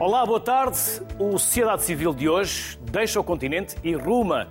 Olá, 0.00 0.24
boa 0.24 0.40
tarde. 0.40 0.78
O 1.18 1.32
Sociedade 1.32 1.82
Civil 1.82 2.14
de 2.14 2.26
hoje 2.26 2.78
deixa 2.90 3.20
o 3.20 3.22
continente 3.22 3.76
e 3.84 3.92
ruma 3.92 4.48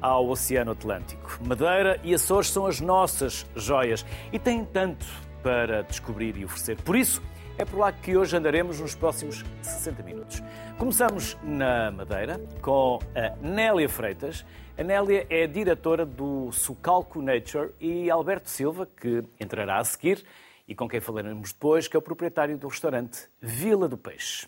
ao 0.00 0.28
Oceano 0.28 0.70
Atlântico. 0.70 1.40
Madeira 1.44 1.98
e 2.04 2.14
Açores 2.14 2.50
são 2.50 2.66
as 2.66 2.80
nossas 2.80 3.44
joias 3.56 4.06
e 4.32 4.38
têm 4.38 4.64
tanto 4.64 5.04
para 5.42 5.82
descobrir 5.82 6.36
e 6.36 6.44
oferecer. 6.44 6.80
Por 6.82 6.94
isso, 6.94 7.20
é 7.58 7.64
por 7.64 7.80
lá 7.80 7.90
que 7.90 8.16
hoje 8.16 8.36
andaremos 8.36 8.78
nos 8.78 8.94
próximos 8.94 9.44
60 9.60 10.04
minutos. 10.04 10.40
Começamos 10.78 11.36
na 11.42 11.90
Madeira 11.90 12.40
com 12.60 13.00
a 13.16 13.34
Nélia 13.44 13.88
Freitas. 13.88 14.46
A 14.78 14.84
Nélia 14.84 15.26
é 15.28 15.48
diretora 15.48 16.06
do 16.06 16.52
Sucalco 16.52 17.20
Nature 17.20 17.70
e 17.80 18.08
Alberto 18.08 18.48
Silva, 18.48 18.86
que 18.86 19.24
entrará 19.40 19.78
a 19.78 19.84
seguir 19.84 20.24
e 20.68 20.76
com 20.76 20.88
quem 20.88 21.00
falaremos 21.00 21.52
depois, 21.52 21.88
que 21.88 21.96
é 21.96 21.98
o 21.98 22.02
proprietário 22.02 22.56
do 22.56 22.68
restaurante 22.68 23.28
Vila 23.40 23.88
do 23.88 23.98
Peixe. 23.98 24.46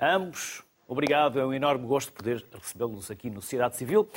Ambos, 0.00 0.62
obrigado, 0.86 1.40
é 1.40 1.44
um 1.44 1.52
enorme 1.52 1.84
gosto 1.84 2.12
poder 2.12 2.46
recebê-los 2.52 3.10
aqui 3.10 3.28
no 3.28 3.42
Sociedade 3.42 3.76
Civil. 3.76 4.08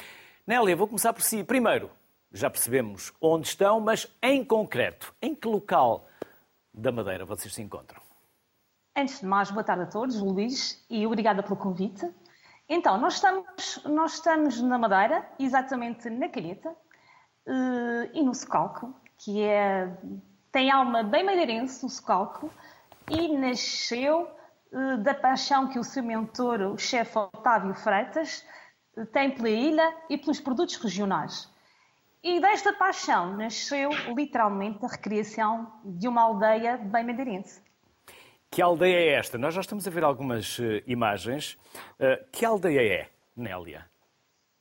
Nélia, 0.46 0.76
vou 0.76 0.88
começar 0.88 1.12
por 1.12 1.24
si. 1.24 1.44
Primeiro, 1.44 1.90
já 2.32 2.52
percebemos 2.52 3.12
onde 3.20 3.48
estão, 3.48 3.80
mas 3.80 4.08
em 4.22 4.46
concreto, 4.46 5.12
em 5.20 5.34
que 5.34 5.48
local 5.48 6.08
da 6.72 6.92
Madeira 6.92 7.26
vocês 7.26 7.52
se 7.52 7.64
encontram? 7.64 8.00
Antes 8.96 9.22
de 9.22 9.26
mais, 9.26 9.50
boa 9.50 9.64
tarde 9.64 9.84
a 9.84 9.88
todos, 9.88 10.22
Luís, 10.22 10.86
e 10.88 11.08
obrigada 11.08 11.42
pelo 11.42 11.56
convite. 11.56 12.08
Então, 12.70 13.00
nós 13.00 13.16
estamos, 13.16 13.84
nós 13.84 14.14
estamos 14.14 14.62
na 14.62 14.78
Madeira, 14.78 15.28
exatamente 15.40 16.12
na 16.12 16.30
Calheta, 16.30 16.76
eh, 17.48 18.12
e 18.14 18.22
no 18.22 18.36
Socalco, 18.36 18.94
que 19.18 19.42
é, 19.42 19.92
tem 20.52 20.70
alma 20.70 21.02
bem 21.02 21.24
madeirense, 21.24 21.84
o 21.84 21.90
Socalco, 21.90 22.52
e 23.10 23.36
nasceu 23.36 24.30
da 25.02 25.14
paixão 25.14 25.68
que 25.68 25.78
o 25.78 25.84
seu 25.84 26.02
mentor, 26.02 26.62
o 26.62 26.78
chefe 26.78 27.18
Otávio 27.18 27.74
Freitas, 27.76 28.46
eh, 28.98 29.06
tem 29.06 29.32
pela 29.32 29.50
ilha 29.50 29.94
e 30.10 30.18
pelos 30.18 30.40
produtos 30.40 30.78
regionais. 30.78 31.50
E 32.24 32.40
desta 32.40 32.72
paixão 32.72 33.36
nasceu 33.36 33.90
literalmente 34.16 34.86
a 34.86 34.88
recriação 34.88 35.72
de 35.84 36.08
uma 36.08 36.22
aldeia 36.22 36.78
bem 36.78 37.04
madeirense. 37.04 37.62
Que 38.50 38.62
aldeia 38.62 38.96
é 38.96 39.14
esta? 39.14 39.38
Nós 39.38 39.54
já 39.54 39.62
estamos 39.62 39.88
a 39.88 39.90
ver 39.90 40.04
algumas 40.04 40.60
uh, 40.60 40.84
imagens. 40.86 41.58
Uh, 42.00 42.24
que 42.32 42.46
aldeia 42.46 42.82
é, 42.82 43.10
Nélia? 43.36 43.90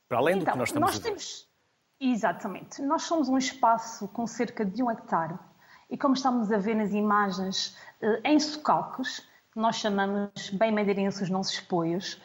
Para 0.07 0.17
além 0.17 0.37
então, 0.37 0.45
do 0.45 0.51
que 0.51 0.57
nós 0.57 0.69
estamos 0.69 0.89
nós 0.89 0.99
a 0.99 1.03
ver. 1.03 1.09
Temos... 1.09 1.49
Exatamente. 1.99 2.81
Nós 2.81 3.03
somos 3.03 3.29
um 3.29 3.37
espaço 3.37 4.07
com 4.07 4.25
cerca 4.25 4.65
de 4.65 4.81
um 4.81 4.89
hectare. 4.89 5.37
E 5.89 5.97
como 5.97 6.15
estamos 6.15 6.51
a 6.51 6.57
ver 6.57 6.73
nas 6.73 6.91
imagens, 6.91 7.77
uh, 8.01 8.19
em 8.23 8.39
socalcos, 8.39 9.29
nós 9.55 9.75
chamamos 9.77 10.49
bem 10.51 10.71
madeirenses 10.71 11.21
os 11.21 11.29
nossos 11.29 11.59
apoios. 11.59 12.21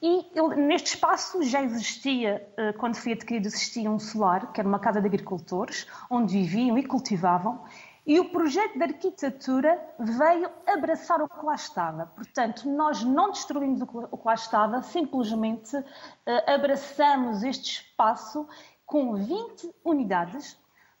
E 0.00 0.30
ele, 0.34 0.54
neste 0.54 0.94
espaço 0.94 1.42
já 1.42 1.60
existia, 1.60 2.48
eh, 2.56 2.72
quando 2.74 2.94
foi 2.94 3.12
adquirido, 3.12 3.46
existia 3.46 3.90
um 3.90 3.98
solar, 3.98 4.52
que 4.52 4.60
era 4.60 4.68
uma 4.68 4.78
casa 4.78 5.00
de 5.00 5.06
agricultores, 5.08 5.88
onde 6.08 6.34
viviam 6.34 6.78
e 6.78 6.86
cultivavam, 6.86 7.64
e 8.06 8.18
o 8.20 8.30
projeto 8.30 8.78
de 8.78 8.84
arquitetura 8.84 9.78
veio 9.98 10.48
abraçar 10.66 11.20
o 11.20 11.28
que 11.28 11.44
lá 11.44 11.54
estava. 11.54 12.06
Portanto, 12.06 12.68
nós 12.70 13.02
não 13.02 13.30
destruímos 13.30 13.82
o 13.82 14.16
que 14.16 14.26
lá 14.26 14.34
estava, 14.34 14.82
simplesmente 14.82 15.76
eh, 16.24 16.54
abraçamos 16.54 17.42
este 17.42 17.82
espaço 17.82 18.48
com 18.86 19.16
20 19.16 19.74
unidades, 19.84 20.56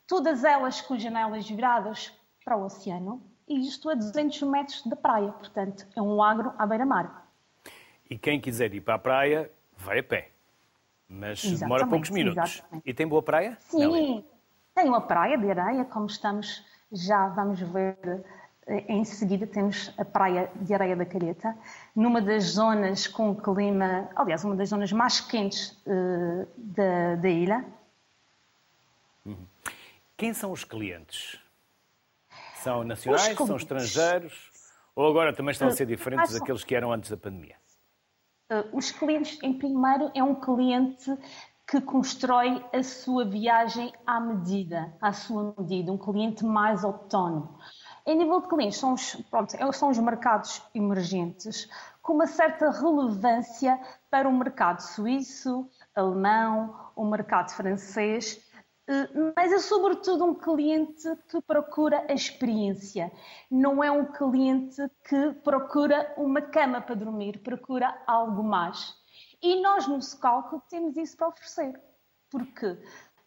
todas 0.08 0.42
elas 0.42 0.80
com 0.80 0.98
janelas 0.98 1.48
viradas 1.48 2.12
para 2.44 2.56
o 2.56 2.64
oceano, 2.64 3.22
e 3.48 3.66
isto 3.66 3.88
a 3.88 3.94
200 3.94 4.42
metros 4.42 4.86
da 4.86 4.96
praia. 4.96 5.32
Portanto, 5.32 5.86
é 5.96 6.02
um 6.02 6.22
agro 6.22 6.52
à 6.58 6.66
beira-mar. 6.66 7.26
E 8.08 8.16
quem 8.16 8.40
quiser 8.40 8.74
ir 8.74 8.80
para 8.80 8.94
a 8.94 8.98
praia, 8.98 9.50
vai 9.76 9.98
a 9.98 10.02
pé. 10.02 10.30
Mas 11.08 11.38
exatamente, 11.38 11.60
demora 11.60 11.86
poucos 11.86 12.10
minutos. 12.10 12.56
Exatamente. 12.56 12.82
E 12.88 12.94
tem 12.94 13.06
boa 13.06 13.22
praia? 13.22 13.56
Sim, 13.60 13.78
Nelly? 13.78 14.24
tem 14.74 14.88
uma 14.88 15.00
praia 15.00 15.36
de 15.36 15.50
areia, 15.50 15.84
como 15.84 16.06
estamos, 16.06 16.64
já 16.92 17.26
vamos 17.28 17.60
ver 17.60 17.96
eh, 18.68 18.84
em 18.88 19.04
seguida, 19.04 19.44
temos 19.44 19.92
a 19.98 20.04
praia 20.04 20.50
de 20.54 20.72
areia 20.72 20.94
da 20.94 21.04
Careta, 21.04 21.56
numa 21.96 22.20
das 22.20 22.44
zonas 22.50 23.08
com 23.08 23.34
clima, 23.34 24.08
aliás, 24.14 24.44
uma 24.44 24.54
das 24.54 24.68
zonas 24.68 24.92
mais 24.92 25.20
quentes 25.20 25.70
uh, 25.84 26.46
da, 26.56 27.16
da 27.16 27.28
ilha. 27.28 27.64
Uhum. 29.26 29.46
Quem 30.16 30.32
são 30.32 30.52
os 30.52 30.62
clientes? 30.62 31.40
São 32.68 32.84
nacionais, 32.84 33.36
são 33.36 33.56
estrangeiros? 33.56 34.50
Ou 34.94 35.08
agora 35.08 35.32
também 35.32 35.52
estão 35.52 35.68
a 35.68 35.70
ser 35.70 35.86
diferentes 35.86 36.34
uh, 36.34 36.38
daqueles 36.38 36.64
que 36.64 36.74
eram 36.74 36.92
antes 36.92 37.10
da 37.10 37.16
pandemia? 37.16 37.56
Uh, 38.52 38.76
os 38.76 38.90
clientes, 38.90 39.38
em 39.42 39.54
primeiro, 39.54 40.10
é 40.14 40.22
um 40.22 40.34
cliente 40.34 41.16
que 41.66 41.80
constrói 41.80 42.62
a 42.72 42.82
sua 42.82 43.24
viagem 43.24 43.92
à 44.06 44.20
medida, 44.20 44.94
à 45.00 45.12
sua 45.12 45.54
medida, 45.56 45.92
um 45.92 45.98
cliente 45.98 46.44
mais 46.44 46.84
autónomo. 46.84 47.58
Em 48.06 48.16
nível 48.16 48.40
de 48.40 48.48
clientes, 48.48 48.78
são 48.78 48.94
os, 48.94 49.14
pronto, 49.30 49.54
é, 49.54 49.72
são 49.72 49.88
os 49.88 49.98
mercados 49.98 50.62
emergentes 50.74 51.68
com 52.02 52.14
uma 52.14 52.26
certa 52.26 52.70
relevância 52.70 53.78
para 54.10 54.28
o 54.28 54.32
mercado 54.32 54.80
suíço, 54.80 55.68
alemão, 55.94 56.74
o 56.96 57.04
mercado 57.04 57.50
francês 57.50 58.47
mas 59.36 59.52
é 59.52 59.58
sobretudo 59.58 60.24
um 60.24 60.34
cliente 60.34 61.04
que 61.30 61.40
procura 61.42 62.06
a 62.08 62.12
experiência. 62.14 63.12
Não 63.50 63.84
é 63.84 63.90
um 63.90 64.06
cliente 64.06 64.82
que 65.06 65.32
procura 65.44 66.14
uma 66.16 66.40
cama 66.40 66.80
para 66.80 66.94
dormir, 66.94 67.38
procura 67.40 68.00
algo 68.06 68.42
mais. 68.42 68.96
E 69.42 69.60
nós 69.60 69.86
no 69.86 70.00
Scalco 70.00 70.62
temos 70.70 70.96
isso 70.96 71.16
para 71.16 71.28
oferecer. 71.28 71.78
Porque 72.30 72.78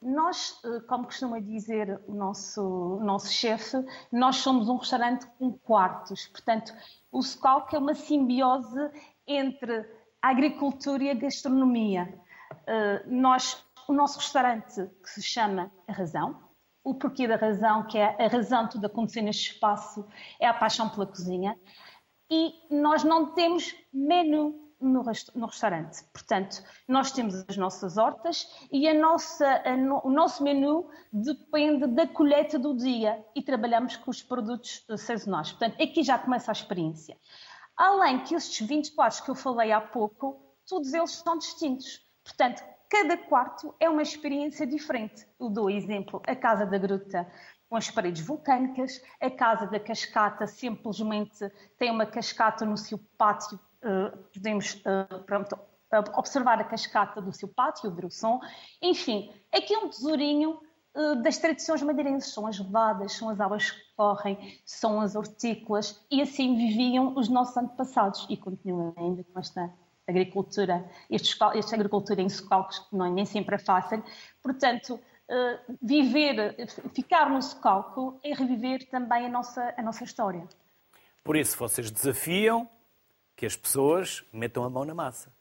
nós, 0.01 0.59
eh, 0.65 0.79
como 0.87 1.05
costuma 1.05 1.39
dizer 1.39 2.01
o 2.07 2.13
nosso, 2.13 2.99
nosso 3.03 3.31
chefe, 3.31 3.77
nós 4.11 4.37
somos 4.37 4.67
um 4.67 4.77
restaurante 4.77 5.27
com 5.37 5.53
quartos. 5.53 6.27
Portanto, 6.27 6.73
o 7.11 7.21
Scalco 7.21 7.75
é 7.75 7.79
uma 7.79 7.93
simbiose 7.93 8.89
entre 9.27 9.85
a 10.21 10.29
agricultura 10.29 11.03
e 11.03 11.09
a 11.11 11.13
gastronomia. 11.13 12.19
Eh, 12.65 13.03
nós 13.07 13.63
o 13.87 13.93
nosso 13.93 14.19
restaurante 14.19 14.89
que 15.03 15.09
se 15.09 15.21
chama 15.21 15.71
A 15.87 15.91
Razão. 15.91 16.39
O 16.83 16.95
porquê 16.95 17.27
da 17.27 17.35
razão, 17.35 17.85
que 17.85 17.97
é 17.97 18.15
a 18.23 18.27
razão 18.27 18.65
de 18.65 18.71
tudo 18.71 18.85
acontecer 18.85 19.21
neste 19.21 19.53
espaço, 19.53 20.07
é 20.39 20.47
a 20.47 20.53
paixão 20.53 20.89
pela 20.89 21.05
cozinha. 21.05 21.55
E 22.29 22.53
nós 22.71 23.03
não 23.03 23.33
temos 23.35 23.75
menu 23.93 24.61
no, 24.81 25.03
no, 25.35 25.45
restaurante. 25.45 26.03
Portanto, 26.11 26.63
nós 26.87 27.11
temos 27.11 27.45
as 27.47 27.55
nossas 27.55 27.97
hortas 27.97 28.47
e 28.71 28.87
a 28.87 28.93
nossa, 28.93 29.61
a 29.63 29.77
no, 29.77 30.01
o 30.03 30.09
nosso 30.09 30.43
menu 30.43 30.89
depende 31.13 31.85
da 31.87 32.07
colheita 32.07 32.57
do 32.57 32.75
dia 32.75 33.23
e 33.35 33.43
trabalhamos 33.43 33.95
com 33.97 34.09
os 34.09 34.23
produtos 34.23 34.83
sazonais. 34.97 35.51
Portanto, 35.51 35.81
aqui 35.81 36.01
já 36.01 36.17
começa 36.17 36.49
a 36.51 36.53
experiência. 36.53 37.15
Além 37.77 38.23
que 38.23 38.33
estes 38.33 38.67
20 38.67 38.95
quartos 38.95 39.21
que 39.21 39.29
eu 39.29 39.35
falei 39.35 39.71
há 39.71 39.79
pouco, 39.79 40.55
todos 40.67 40.93
eles 40.93 41.11
são 41.11 41.37
distintos. 41.37 42.01
Portanto, 42.23 42.63
Cada 42.91 43.15
quarto 43.15 43.73
é 43.79 43.89
uma 43.89 44.01
experiência 44.01 44.67
diferente. 44.67 45.25
Eu 45.39 45.49
dou 45.49 45.69
exemplo, 45.69 46.21
a 46.27 46.35
Casa 46.35 46.65
da 46.65 46.77
Gruta 46.77 47.25
com 47.69 47.77
as 47.77 47.89
paredes 47.89 48.21
vulcânicas, 48.21 49.01
a 49.21 49.31
Casa 49.31 49.65
da 49.65 49.79
Cascata 49.79 50.45
simplesmente 50.45 51.49
tem 51.79 51.89
uma 51.89 52.05
cascata 52.05 52.65
no 52.65 52.75
seu 52.75 52.99
pátio, 53.17 53.57
uh, 53.81 54.17
podemos 54.33 54.73
uh, 54.73 55.23
pronto, 55.23 55.57
observar 56.17 56.59
a 56.59 56.65
cascata 56.65 57.21
do 57.21 57.31
seu 57.31 57.47
pátio, 57.47 57.89
ouvir 57.89 58.03
o 58.03 58.11
som. 58.11 58.41
Enfim, 58.81 59.33
aqui 59.53 59.73
é 59.73 59.77
um 59.77 59.87
tesourinho 59.87 60.59
uh, 60.93 61.15
das 61.21 61.37
tradições 61.37 61.81
madeirenses. 61.81 62.33
São 62.33 62.45
as 62.45 62.59
levadas, 62.59 63.13
são 63.13 63.29
as 63.29 63.39
águas 63.39 63.71
que 63.71 63.95
correm, 63.95 64.59
são 64.65 64.99
as 64.99 65.15
hortícolas 65.15 66.05
e 66.11 66.21
assim 66.21 66.57
viviam 66.57 67.15
os 67.17 67.29
nossos 67.29 67.55
antepassados 67.55 68.27
e 68.29 68.35
continuam 68.35 68.93
ainda 68.97 69.23
com 69.23 69.39
esta 69.39 69.73
agricultura, 70.07 70.89
esta 71.09 71.75
agricultura 71.75 72.21
em 72.21 72.29
socalcos, 72.29 72.79
que 72.79 72.95
não, 72.95 73.11
nem 73.11 73.25
sempre 73.25 73.55
é 73.55 73.59
fácil. 73.59 74.03
Portanto, 74.41 74.95
uh, 74.95 75.77
viver, 75.81 76.67
ficar 76.93 77.29
no 77.29 77.41
socalco 77.41 78.19
é 78.23 78.33
reviver 78.33 78.89
também 78.89 79.25
a 79.25 79.29
nossa, 79.29 79.73
a 79.77 79.81
nossa 79.81 80.03
história. 80.03 80.47
Por 81.23 81.37
isso, 81.37 81.57
vocês 81.57 81.91
desafiam 81.91 82.67
que 83.35 83.45
as 83.45 83.55
pessoas 83.55 84.23
metam 84.33 84.63
a 84.63 84.69
mão 84.69 84.85
na 84.85 84.93
massa. 84.93 85.31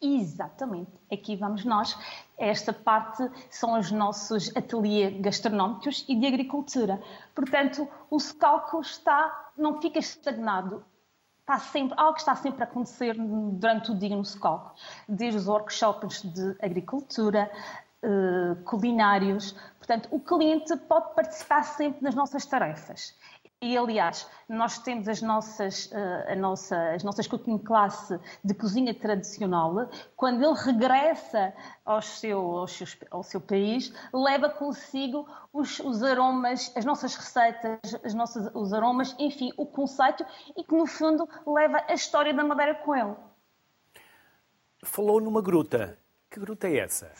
Exatamente, 0.00 0.92
aqui 1.10 1.36
vamos 1.36 1.64
nós. 1.64 1.96
Esta 2.36 2.72
parte 2.72 3.26
são 3.48 3.78
os 3.78 3.90
nossos 3.90 4.54
ateliês 4.54 5.18
gastronómicos 5.20 6.04
e 6.06 6.14
de 6.14 6.26
agricultura. 6.26 7.02
Portanto, 7.34 7.88
o 8.10 8.20
Scalco 8.20 8.80
está, 8.80 9.52
não 9.56 9.80
fica 9.80 9.98
estagnado, 9.98 10.84
está 11.46 11.60
sempre, 11.60 11.96
algo 11.96 12.14
que 12.14 12.20
está 12.20 12.34
sempre 12.34 12.64
a 12.64 12.66
acontecer 12.66 13.14
durante 13.16 13.92
o 13.92 13.94
dia 13.94 14.16
no 14.16 14.24
SCOC, 14.24 14.72
desde 15.08 15.38
os 15.38 15.46
workshops 15.46 16.22
de 16.22 16.56
agricultura, 16.60 17.48
uh, 18.02 18.56
culinários. 18.64 19.54
Portanto, 19.78 20.08
o 20.10 20.18
cliente 20.18 20.76
pode 20.76 21.14
participar 21.14 21.62
sempre 21.62 22.02
nas 22.02 22.16
nossas 22.16 22.44
tarefas. 22.44 23.14
E, 23.62 23.74
aliás, 23.74 24.28
nós 24.46 24.78
temos 24.78 25.08
as 25.08 25.22
nossas, 25.22 25.86
uh, 25.86 26.30
a 26.30 26.36
nossa, 26.36 26.90
as 26.90 27.02
nossas 27.02 27.26
cooking 27.26 27.56
class 27.56 28.12
de 28.44 28.52
cozinha 28.52 28.92
tradicional. 28.92 29.88
Quando 30.14 30.44
ele 30.44 30.54
regressa 30.54 31.54
ao 31.82 32.02
seu, 32.02 32.38
ao 32.38 32.68
seu, 32.68 32.86
ao 33.10 33.22
seu 33.22 33.40
país, 33.40 33.94
leva 34.12 34.50
consigo 34.50 35.26
os, 35.54 35.80
os, 35.80 36.02
aromas, 36.02 36.70
as 36.76 36.84
nossas 36.84 37.14
receitas, 37.14 37.78
as 38.04 38.12
nossas, 38.12 38.54
os 38.54 38.74
aromas, 38.74 39.16
enfim, 39.18 39.50
o 39.56 39.64
conceito 39.64 40.24
e 40.54 40.62
que, 40.62 40.74
no 40.74 40.86
fundo, 40.86 41.26
leva 41.46 41.82
a 41.88 41.94
história 41.94 42.34
da 42.34 42.44
Madeira 42.44 42.74
com 42.74 42.94
ele. 42.94 43.16
Falou 44.84 45.18
numa 45.18 45.40
gruta. 45.40 45.98
Que 46.28 46.40
gruta 46.40 46.68
é 46.68 46.78
essa, 46.78 47.10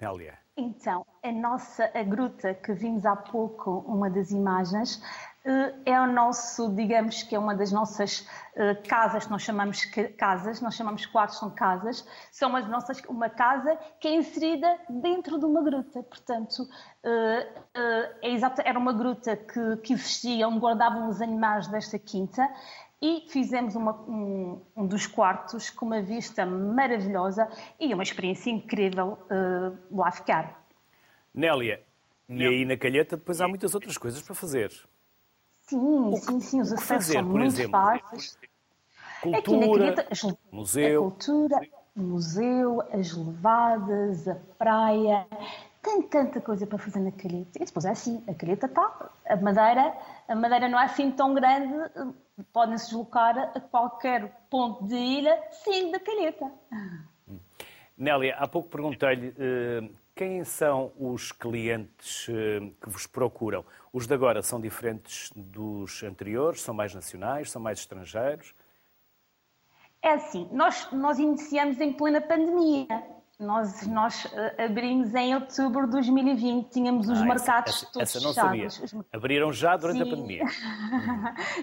Nélia? 0.00 0.38
Então, 0.56 1.06
a 1.22 1.30
nossa 1.30 1.90
a 1.94 2.02
gruta 2.02 2.54
que 2.54 2.72
vimos 2.72 3.04
há 3.04 3.14
pouco, 3.14 3.84
uma 3.86 4.08
das 4.08 4.30
imagens, 4.30 5.02
eh, 5.35 5.35
é 5.84 6.00
o 6.00 6.06
nosso, 6.06 6.74
digamos 6.74 7.22
que 7.22 7.36
é 7.36 7.38
uma 7.38 7.54
das 7.54 7.70
nossas 7.70 8.26
eh, 8.56 8.74
casas, 8.74 9.26
que 9.26 9.30
nós 9.30 9.42
chamamos 9.42 9.84
casas, 10.16 10.60
nós 10.60 10.74
chamamos 10.74 11.06
quartos, 11.06 11.38
são 11.38 11.50
casas, 11.50 12.06
são 12.32 12.56
as 12.56 12.68
nossas, 12.68 13.00
uma 13.08 13.30
casa 13.30 13.78
que 14.00 14.08
é 14.08 14.14
inserida 14.14 14.78
dentro 14.88 15.38
de 15.38 15.44
uma 15.44 15.62
gruta, 15.62 16.02
portanto, 16.02 16.68
eh, 17.04 17.48
é 18.22 18.30
exato, 18.30 18.60
era 18.64 18.78
uma 18.78 18.92
gruta 18.92 19.36
que, 19.36 19.76
que 19.84 19.92
existia, 19.92 20.48
onde 20.48 20.58
guardavam 20.58 21.08
os 21.08 21.22
animais 21.22 21.68
desta 21.68 21.98
quinta, 21.98 22.48
e 23.00 23.26
fizemos 23.28 23.76
uma, 23.76 23.92
um, 24.08 24.62
um, 24.74 24.86
dos 24.86 25.06
quartos 25.06 25.70
com 25.70 25.86
uma 25.86 26.00
vista 26.00 26.44
maravilhosa 26.46 27.48
e 27.78 27.92
uma 27.92 28.02
experiência 28.02 28.50
incrível 28.50 29.18
uh, 29.30 29.96
lá 29.96 30.10
ficar. 30.10 30.66
Nélia, 31.32 31.82
e 32.28 32.42
aí 32.42 32.64
na 32.64 32.76
Calheta 32.76 33.16
depois 33.16 33.40
há 33.40 33.46
muitas 33.46 33.74
outras 33.74 33.98
coisas 33.98 34.22
para 34.22 34.34
fazer. 34.34 34.72
Sim, 35.66 36.10
que, 36.10 36.16
sim, 36.20 36.40
sim, 36.40 36.60
os 36.60 36.72
acessos 36.72 37.12
são 37.12 37.22
muito 37.24 37.46
exemplo? 37.46 37.72
fáceis. 37.72 38.38
Cultura, 39.20 39.38
Aqui 39.38 39.56
na 39.56 39.94
Calheta, 39.94 40.34
museu. 40.52 41.00
A 41.00 41.10
cultura, 41.10 41.68
o 41.96 42.00
museu, 42.00 42.82
as 42.92 43.12
levadas, 43.12 44.28
a 44.28 44.36
praia, 44.58 45.26
tem 45.82 46.02
tanta 46.02 46.40
coisa 46.40 46.66
para 46.66 46.78
fazer 46.78 47.00
na 47.00 47.10
Calheta. 47.10 47.60
E 47.60 47.64
depois 47.64 47.84
é 47.84 47.90
assim, 47.90 48.22
a 48.28 48.34
Calheta 48.34 48.66
está, 48.66 49.10
a 49.28 49.36
Madeira, 49.36 49.96
a 50.28 50.34
Madeira 50.34 50.68
não 50.68 50.78
é 50.78 50.84
assim 50.84 51.10
tão 51.10 51.34
grande, 51.34 51.74
podem-se 52.52 52.86
deslocar 52.86 53.36
a 53.38 53.60
qualquer 53.60 54.46
ponto 54.48 54.84
de 54.86 54.94
ilha, 54.94 55.42
sim, 55.50 55.90
da 55.90 55.98
Calheta. 55.98 56.52
Nélia, 57.96 58.36
há 58.36 58.46
pouco 58.46 58.68
perguntei-lhe 58.68 59.28
uh, 59.30 59.90
quem 60.16 60.42
são 60.44 60.92
os 60.98 61.30
clientes 61.30 62.26
uh, 62.28 62.72
que 62.80 62.88
vos 62.88 63.06
procuram. 63.06 63.62
Os 63.92 64.06
de 64.06 64.14
agora 64.14 64.42
são 64.42 64.58
diferentes 64.58 65.30
dos 65.36 66.02
anteriores? 66.02 66.62
São 66.62 66.74
mais 66.74 66.94
nacionais? 66.94 67.50
São 67.50 67.60
mais 67.60 67.80
estrangeiros? 67.80 68.54
É 70.00 70.12
assim, 70.12 70.48
nós, 70.50 70.90
nós 70.90 71.18
iniciamos 71.18 71.78
em 71.80 71.92
plena 71.92 72.20
pandemia. 72.22 72.86
Nós, 73.38 73.86
nós 73.86 74.24
uh, 74.24 74.64
abrimos 74.64 75.14
em 75.14 75.34
outubro 75.34 75.84
de 75.84 75.92
2020, 75.92 76.70
tínhamos 76.70 77.06
os 77.06 77.20
ah, 77.20 77.24
mercados 77.26 77.74
essa, 77.74 77.86
todos 77.92 78.16
essa 78.16 78.20
não 78.20 78.32
fechados. 78.32 78.74
Sabia. 78.90 79.04
Abriram 79.12 79.52
já 79.52 79.76
durante 79.76 79.98
sim. 79.98 80.02
a 80.08 80.16
pandemia. 80.16 80.44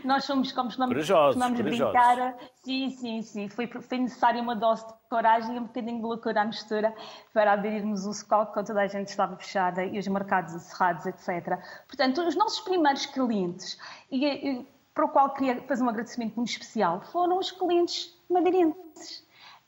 nós 0.06 0.24
somos, 0.24 0.52
como 0.52 0.68
costumamos, 0.68 1.10
costumamos 1.10 1.62
brincar, 1.62 2.38
sim, 2.64 2.92
sim, 2.92 3.22
sim. 3.24 3.50
Foi, 3.50 3.66
foi 3.66 3.98
necessária 3.98 4.40
uma 4.40 4.56
dose 4.56 4.86
de 4.86 4.94
coragem 5.10 5.56
e 5.56 5.60
um 5.60 5.64
bocadinho 5.64 5.98
de 5.98 6.04
loucura 6.04 6.42
à 6.42 6.46
mistura 6.46 6.94
para 7.34 7.54
abrirmos 7.54 8.06
o 8.06 8.14
SCOC 8.14 8.54
quando 8.54 8.68
toda 8.68 8.81
a 8.81 8.88
gente 8.88 9.08
estava 9.08 9.36
fechada 9.36 9.84
e 9.84 9.98
os 9.98 10.08
mercados 10.08 10.54
encerrados, 10.54 11.08
etc. 11.08 11.58
Portanto, 11.88 12.22
os 12.22 12.36
nossos 12.36 12.60
primeiros 12.60 13.08
clientes, 13.08 13.80
e, 14.12 14.24
e 14.24 14.68
para 14.94 15.06
o 15.06 15.10
qual 15.10 15.34
queria 15.34 15.60
fazer 15.64 15.84
um 15.84 15.90
agradecimento 15.90 16.36
muito 16.36 16.50
especial, 16.50 17.02
foram 17.02 17.40
os 17.40 17.50
clientes 17.50 18.16
madeirenses 18.30 19.24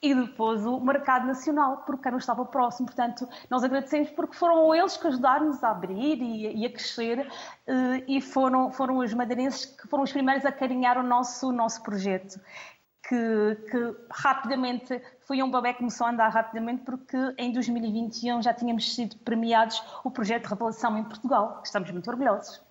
e 0.06 0.14
depois 0.14 0.64
o 0.64 0.80
mercado 0.80 1.26
nacional, 1.26 1.78
porque 1.78 2.12
não 2.12 2.20
estava 2.20 2.46
próximo. 2.46 2.86
Portanto, 2.86 3.28
nós 3.50 3.64
agradecemos 3.64 4.12
porque 4.12 4.36
foram 4.36 4.74
eles 4.76 4.96
que 4.96 5.08
ajudaram-nos 5.08 5.64
a 5.64 5.72
abrir 5.72 6.22
e, 6.22 6.62
e 6.62 6.66
a 6.66 6.70
crescer 6.70 7.28
eh, 7.66 8.04
e 8.08 8.22
foram, 8.22 8.72
foram 8.72 9.00
os 9.00 9.12
madeirenses 9.16 9.66
que 9.66 9.88
foram 9.88 10.04
os 10.04 10.12
primeiros 10.12 10.46
a 10.46 10.52
carinhar 10.52 11.00
o 11.00 11.04
nosso, 11.04 11.50
o 11.50 11.52
nosso 11.52 11.82
projeto. 11.82 12.40
Que, 13.08 13.58
que, 13.70 13.96
rapidamente 14.12 15.00
foi 15.22 15.42
um 15.42 15.52
bebê 15.52 15.74
que 15.74 15.80
começou 15.80 16.08
a 16.08 16.12
andar 16.12 16.30
rapidamente 16.30 16.84
porque 16.84 17.18
em 17.38 17.52
2021 17.52 18.42
já 18.42 18.52
tínhamos 18.54 18.96
sido 18.96 19.16
premiados 19.18 19.84
o 20.04 20.12
projeto 20.12 20.46
revelação 20.48 20.98
em 20.98 21.04
Portugal. 21.04 21.62
Estamos 21.64 21.90
muito 21.90 22.08
orgulhosos. 22.10 22.62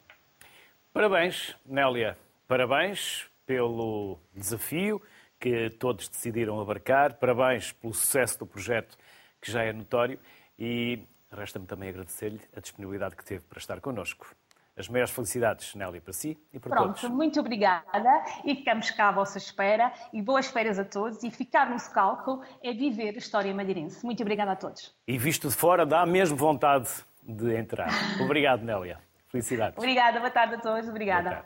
Parabéns, 0.92 1.56
Nélia. 1.66 2.16
Parabéns 2.46 3.28
pelo 3.46 4.18
desafio 4.32 5.00
que 5.44 5.68
todos 5.68 6.08
decidiram 6.08 6.58
abarcar. 6.58 7.18
Parabéns 7.18 7.70
pelo 7.70 7.92
sucesso 7.92 8.38
do 8.38 8.46
projeto, 8.46 8.96
que 9.38 9.52
já 9.52 9.62
é 9.62 9.74
notório, 9.74 10.18
e 10.58 11.00
resta-me 11.30 11.66
também 11.66 11.90
agradecer-lhe 11.90 12.40
a 12.56 12.60
disponibilidade 12.60 13.14
que 13.14 13.22
teve 13.22 13.44
para 13.44 13.58
estar 13.58 13.78
connosco. 13.78 14.34
As 14.74 14.88
maiores 14.88 15.12
felicidades, 15.12 15.74
Nélia, 15.74 16.00
para 16.00 16.14
si 16.14 16.38
e 16.50 16.58
para 16.58 16.70
Pronto, 16.70 16.98
todos. 16.98 17.14
muito 17.14 17.38
obrigada 17.38 18.24
e 18.42 18.54
ficamos 18.54 18.90
cá 18.90 19.10
à 19.10 19.12
vossa 19.12 19.36
espera 19.36 19.92
e 20.14 20.22
boas 20.22 20.46
férias 20.46 20.78
a 20.78 20.84
todos 20.84 21.22
e 21.22 21.30
ficar 21.30 21.68
no 21.68 21.76
cálculo 21.92 22.42
é 22.62 22.72
viver 22.72 23.14
a 23.14 23.18
história 23.18 23.54
madeirense. 23.54 24.02
Muito 24.02 24.22
obrigada 24.22 24.52
a 24.52 24.56
todos. 24.56 24.96
E 25.06 25.18
visto 25.18 25.46
de 25.48 25.54
fora, 25.54 25.84
dá 25.84 26.06
mesmo 26.06 26.38
vontade 26.38 26.88
de 27.22 27.54
entrar. 27.54 27.90
Obrigado, 28.18 28.62
Nélia. 28.62 28.98
Felicidades. 29.28 29.76
Obrigada, 29.76 30.20
boa 30.20 30.30
tarde 30.30 30.54
a 30.54 30.58
todos. 30.58 30.88
Obrigada. 30.88 31.44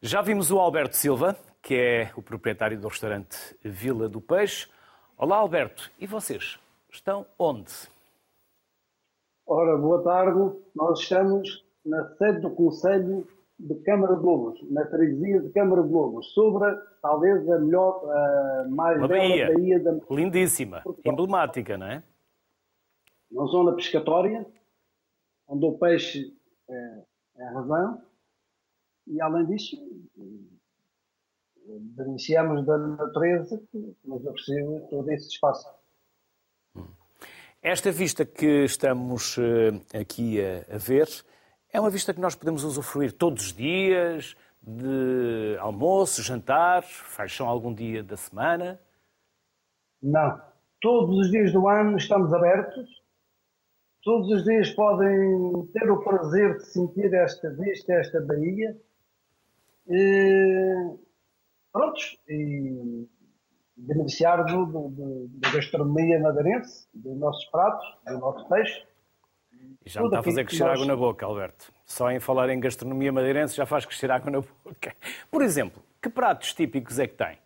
Já 0.00 0.20
vimos 0.20 0.50
o 0.52 0.60
Alberto 0.60 0.94
Silva, 0.94 1.36
que 1.68 1.74
é 1.74 2.10
o 2.16 2.22
proprietário 2.22 2.80
do 2.80 2.88
restaurante 2.88 3.36
Vila 3.62 4.08
do 4.08 4.22
Peixe. 4.22 4.70
Olá, 5.18 5.36
Alberto. 5.36 5.92
E 6.00 6.06
vocês? 6.06 6.58
Estão 6.90 7.26
onde? 7.38 7.70
Ora, 9.46 9.76
boa 9.76 10.02
tarde. 10.02 10.58
Nós 10.74 11.00
estamos 11.00 11.62
na 11.84 12.08
sede 12.16 12.40
do 12.40 12.52
Conselho 12.52 13.28
de 13.58 13.74
Câmara 13.82 14.16
de 14.16 14.22
Lobos, 14.22 14.58
na 14.70 14.86
freguesia 14.86 15.42
de 15.42 15.50
Câmara 15.50 15.82
de 15.82 15.92
Lobos, 15.92 16.32
sobre 16.32 16.74
talvez 17.02 17.46
a 17.50 17.58
melhor, 17.58 18.02
a 18.12 18.66
mais 18.70 18.96
Uma 18.96 19.08
bela 19.08 19.28
baía, 19.28 19.52
baía 19.52 19.78
da 19.78 19.92
Lindíssima, 20.08 20.82
emblemática, 21.04 21.76
não 21.76 21.86
é? 21.86 22.02
Uma 23.30 23.44
zona 23.44 23.76
pescatória, 23.76 24.46
onde 25.46 25.66
o 25.66 25.76
peixe 25.76 26.34
é, 26.66 27.04
é 27.36 27.44
a 27.46 27.52
razão, 27.52 28.02
e 29.06 29.20
além 29.20 29.44
disso, 29.44 29.76
beneficiamos 31.96 32.64
da 32.64 32.78
natureza 32.78 33.60
que 33.70 33.96
nos 34.04 34.24
oferece 34.24 34.86
todo 34.90 35.10
esse 35.10 35.28
espaço. 35.28 35.68
Esta 37.62 37.90
vista 37.90 38.24
que 38.24 38.64
estamos 38.64 39.36
eh, 39.38 40.00
aqui 40.00 40.38
a, 40.40 40.78
ver 40.78 41.08
é 41.72 41.80
uma 41.80 41.90
vista 41.90 42.14
que 42.14 42.20
nós 42.20 42.34
podemos 42.34 42.64
usufruir 42.64 43.12
todos 43.12 43.46
os 43.46 43.52
dias, 43.52 44.36
de 44.62 45.56
almoço, 45.60 46.22
jantar, 46.22 46.82
fecham 46.82 47.48
algum 47.48 47.74
dia 47.74 48.02
da 48.02 48.16
semana? 48.16 48.80
Não. 50.02 50.40
Todos 50.80 51.18
os 51.18 51.30
dias 51.30 51.52
do 51.52 51.68
ano 51.68 51.96
estamos 51.96 52.32
abertos. 52.32 52.88
Todos 54.02 54.30
os 54.30 54.44
dias 54.44 54.70
podem 54.70 55.66
ter 55.72 55.90
o 55.90 56.02
prazer 56.02 56.56
de 56.56 56.66
sentir 56.66 57.12
esta 57.12 57.50
vista, 57.50 57.92
esta 57.94 58.20
baía. 58.20 58.76
E 59.88 61.07
prontos, 61.78 62.18
e 62.28 63.06
beneficiar 63.76 64.44
do, 64.44 64.66
do, 64.66 65.28
da 65.34 65.52
gastronomia 65.52 66.18
madeirense, 66.18 66.88
dos 66.92 67.16
nossos 67.16 67.44
pratos, 67.46 67.86
do 68.04 68.18
nosso 68.18 68.48
peixe. 68.48 68.84
E 69.86 69.88
já 69.88 70.00
me 70.00 70.06
está 70.08 70.18
a 70.18 70.22
fazer 70.22 70.44
crescer 70.44 70.64
nós... 70.64 70.72
água 70.72 70.86
na 70.86 70.96
boca, 70.96 71.24
Alberto. 71.24 71.72
Só 71.84 72.10
em 72.10 72.18
falar 72.18 72.50
em 72.50 72.58
gastronomia 72.58 73.12
madeirense 73.12 73.54
já 73.54 73.64
faz 73.64 73.86
crescer 73.86 74.10
água 74.10 74.30
na 74.30 74.40
boca. 74.40 74.94
Por 75.30 75.40
exemplo, 75.42 75.80
que 76.02 76.08
pratos 76.08 76.52
típicos 76.52 76.98
é 76.98 77.06
que 77.06 77.14
tem? 77.14 77.38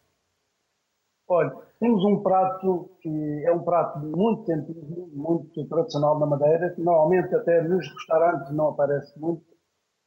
Olha, 1.29 1.53
temos 1.79 2.03
um 2.05 2.23
prato 2.23 2.91
que 3.01 3.45
é 3.47 3.53
um 3.53 3.63
prato 3.63 3.99
muito 3.99 4.51
antigo, 4.51 5.11
muito 5.13 5.65
tradicional 5.67 6.19
na 6.19 6.27
Madeira, 6.27 6.71
que 6.71 6.81
normalmente 6.81 7.35
até 7.35 7.63
nos 7.63 7.87
restaurantes 7.87 8.51
não 8.53 8.69
aparece 8.69 9.19
muito, 9.19 9.45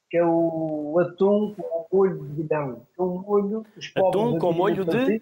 que 0.10 0.18
é 0.18 0.26
o 0.26 0.98
atum 1.00 1.54
com 1.56 1.88
molho 1.92 2.24
de 2.26 2.44
vilhão. 2.44 2.86
É 2.98 3.02
um 3.02 3.22
molho 3.22 3.66
os 3.78 3.92
Atum 3.96 4.38
com 4.38 4.54
molho 4.54 4.86
de? 4.86 5.22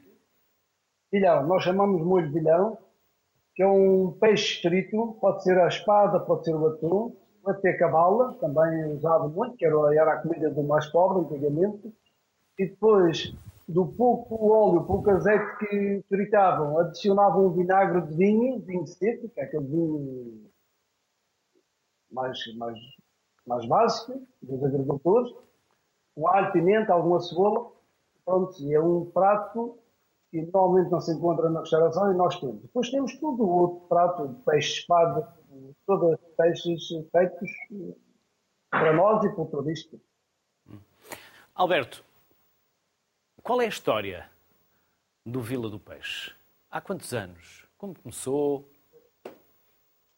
Vilhão. 1.12 1.48
Nós 1.48 1.64
chamamos 1.64 2.02
molho 2.02 2.28
de 2.28 2.34
vilhão, 2.34 2.78
que 3.56 3.64
é 3.64 3.68
um 3.68 4.12
peixe 4.20 4.62
frito, 4.62 5.18
pode 5.22 5.44
ser 5.44 5.58
a 5.60 5.68
espada, 5.68 6.20
pode 6.20 6.46
ser 6.46 6.56
o 6.56 6.68
atum, 6.68 7.16
pode 7.44 7.62
ter 7.62 7.78
cavala, 7.78 8.34
também 8.40 8.94
usado 8.94 9.30
muito, 9.30 9.56
que 9.58 9.66
era 9.66 10.14
a 10.14 10.22
comida 10.22 10.50
do 10.50 10.64
mais 10.64 10.88
pobre 10.88 11.24
antigamente. 11.24 11.94
E 12.58 12.68
depois, 12.68 13.34
do 13.68 13.86
pouco 13.86 14.52
óleo, 14.52 14.86
pouco 14.86 15.10
azeite 15.10 15.58
que 15.58 16.04
fritavam, 16.10 16.80
adicionavam 16.80 17.48
um 17.48 17.52
vinagre 17.52 18.02
de 18.02 18.16
vinho, 18.16 18.60
vinho 18.60 18.86
seco, 18.88 19.30
que 19.30 19.40
é 19.40 19.44
aquele 19.44 19.66
vinho 19.66 20.52
mais, 22.12 22.38
mais 22.56 22.78
mais 23.46 23.66
básica 23.66 24.20
dos 24.42 24.64
agricultores, 24.64 25.34
um 26.16 26.28
alho, 26.28 26.52
pimenta, 26.52 26.94
alguma 26.94 27.20
cebola. 27.20 27.72
Pronto, 28.26 28.62
e 28.62 28.74
é 28.74 28.80
um 28.80 29.06
prato 29.06 29.78
que 30.32 30.42
normalmente 30.42 30.90
não 30.90 31.02
se 31.02 31.14
encontra 31.14 31.50
na 31.50 31.60
restauração 31.60 32.12
e 32.12 32.16
nós 32.16 32.40
temos. 32.40 32.62
Depois 32.62 32.90
temos 32.90 33.18
todo 33.20 33.44
o 33.44 33.50
outro 33.50 33.88
prato 33.88 34.28
de 34.28 34.36
peixe 34.44 34.80
espada, 34.80 35.28
todos 35.86 36.14
os 36.14 36.36
peixes 36.36 36.88
feitos 37.12 37.52
para 38.70 38.94
nós 38.94 39.24
e 39.26 39.30
para 39.30 39.44
o 39.44 39.46
turista. 39.46 39.98
Alberto, 41.54 42.04
qual 43.44 43.62
é 43.62 43.66
a 43.66 43.70
história 43.70 44.28
do 45.26 45.42
Vila 45.42 45.70
do 45.70 45.80
Peixe? 45.80 46.34
Há 46.72 46.82
quantos 46.82 47.14
anos? 47.14 47.68
Como 47.78 47.94
começou? 47.94 48.68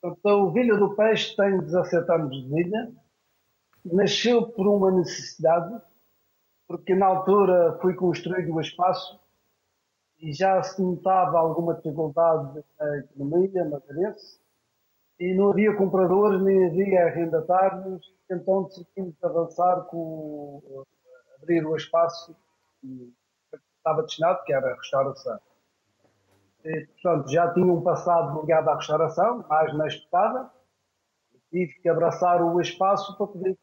Então, 0.01 0.43
o 0.43 0.51
Vila 0.51 0.77
do 0.77 0.95
Peixe 0.95 1.35
tem 1.35 1.59
17 1.59 2.11
anos 2.11 2.31
de 2.31 2.47
vida. 2.47 2.93
Nasceu 3.85 4.47
por 4.47 4.67
uma 4.67 4.91
necessidade, 4.91 5.79
porque 6.67 6.95
na 6.95 7.05
altura 7.05 7.77
foi 7.81 7.93
construído 7.93 8.53
o 8.53 8.59
espaço 8.59 9.19
e 10.19 10.33
já 10.33 10.61
se 10.63 10.81
notava 10.81 11.37
alguma 11.37 11.75
dificuldade 11.75 12.63
na 12.79 12.97
economia 12.97 13.65
madeirense 13.65 14.39
e 15.19 15.33
não 15.33 15.51
havia 15.51 15.75
compradores 15.75 16.41
nem 16.41 16.65
havia 16.65 17.05
arrendatários, 17.05 18.13
então 18.29 18.63
decidimos 18.63 19.15
avançar 19.23 19.81
com 19.85 20.83
abrir 21.41 21.65
o 21.65 21.75
espaço 21.75 22.35
que 22.81 23.13
estava 23.77 24.01
destinado, 24.01 24.43
que 24.45 24.53
era 24.53 24.71
a 24.71 24.75
restauração. 24.75 25.39
E, 26.65 26.87
portanto, 26.87 27.29
já 27.29 27.53
tinha 27.53 27.71
um 27.71 27.81
passado 27.81 28.41
ligado 28.41 28.69
à 28.69 28.75
restauração, 28.75 29.45
mais 29.47 29.77
na 29.77 29.85
espetada, 29.85 30.49
tive 31.51 31.73
que 31.75 31.87
abraçar 31.87 32.41
o 32.41 32.59
espaço 32.59 33.15
para 33.15 33.27
poder 33.27 33.57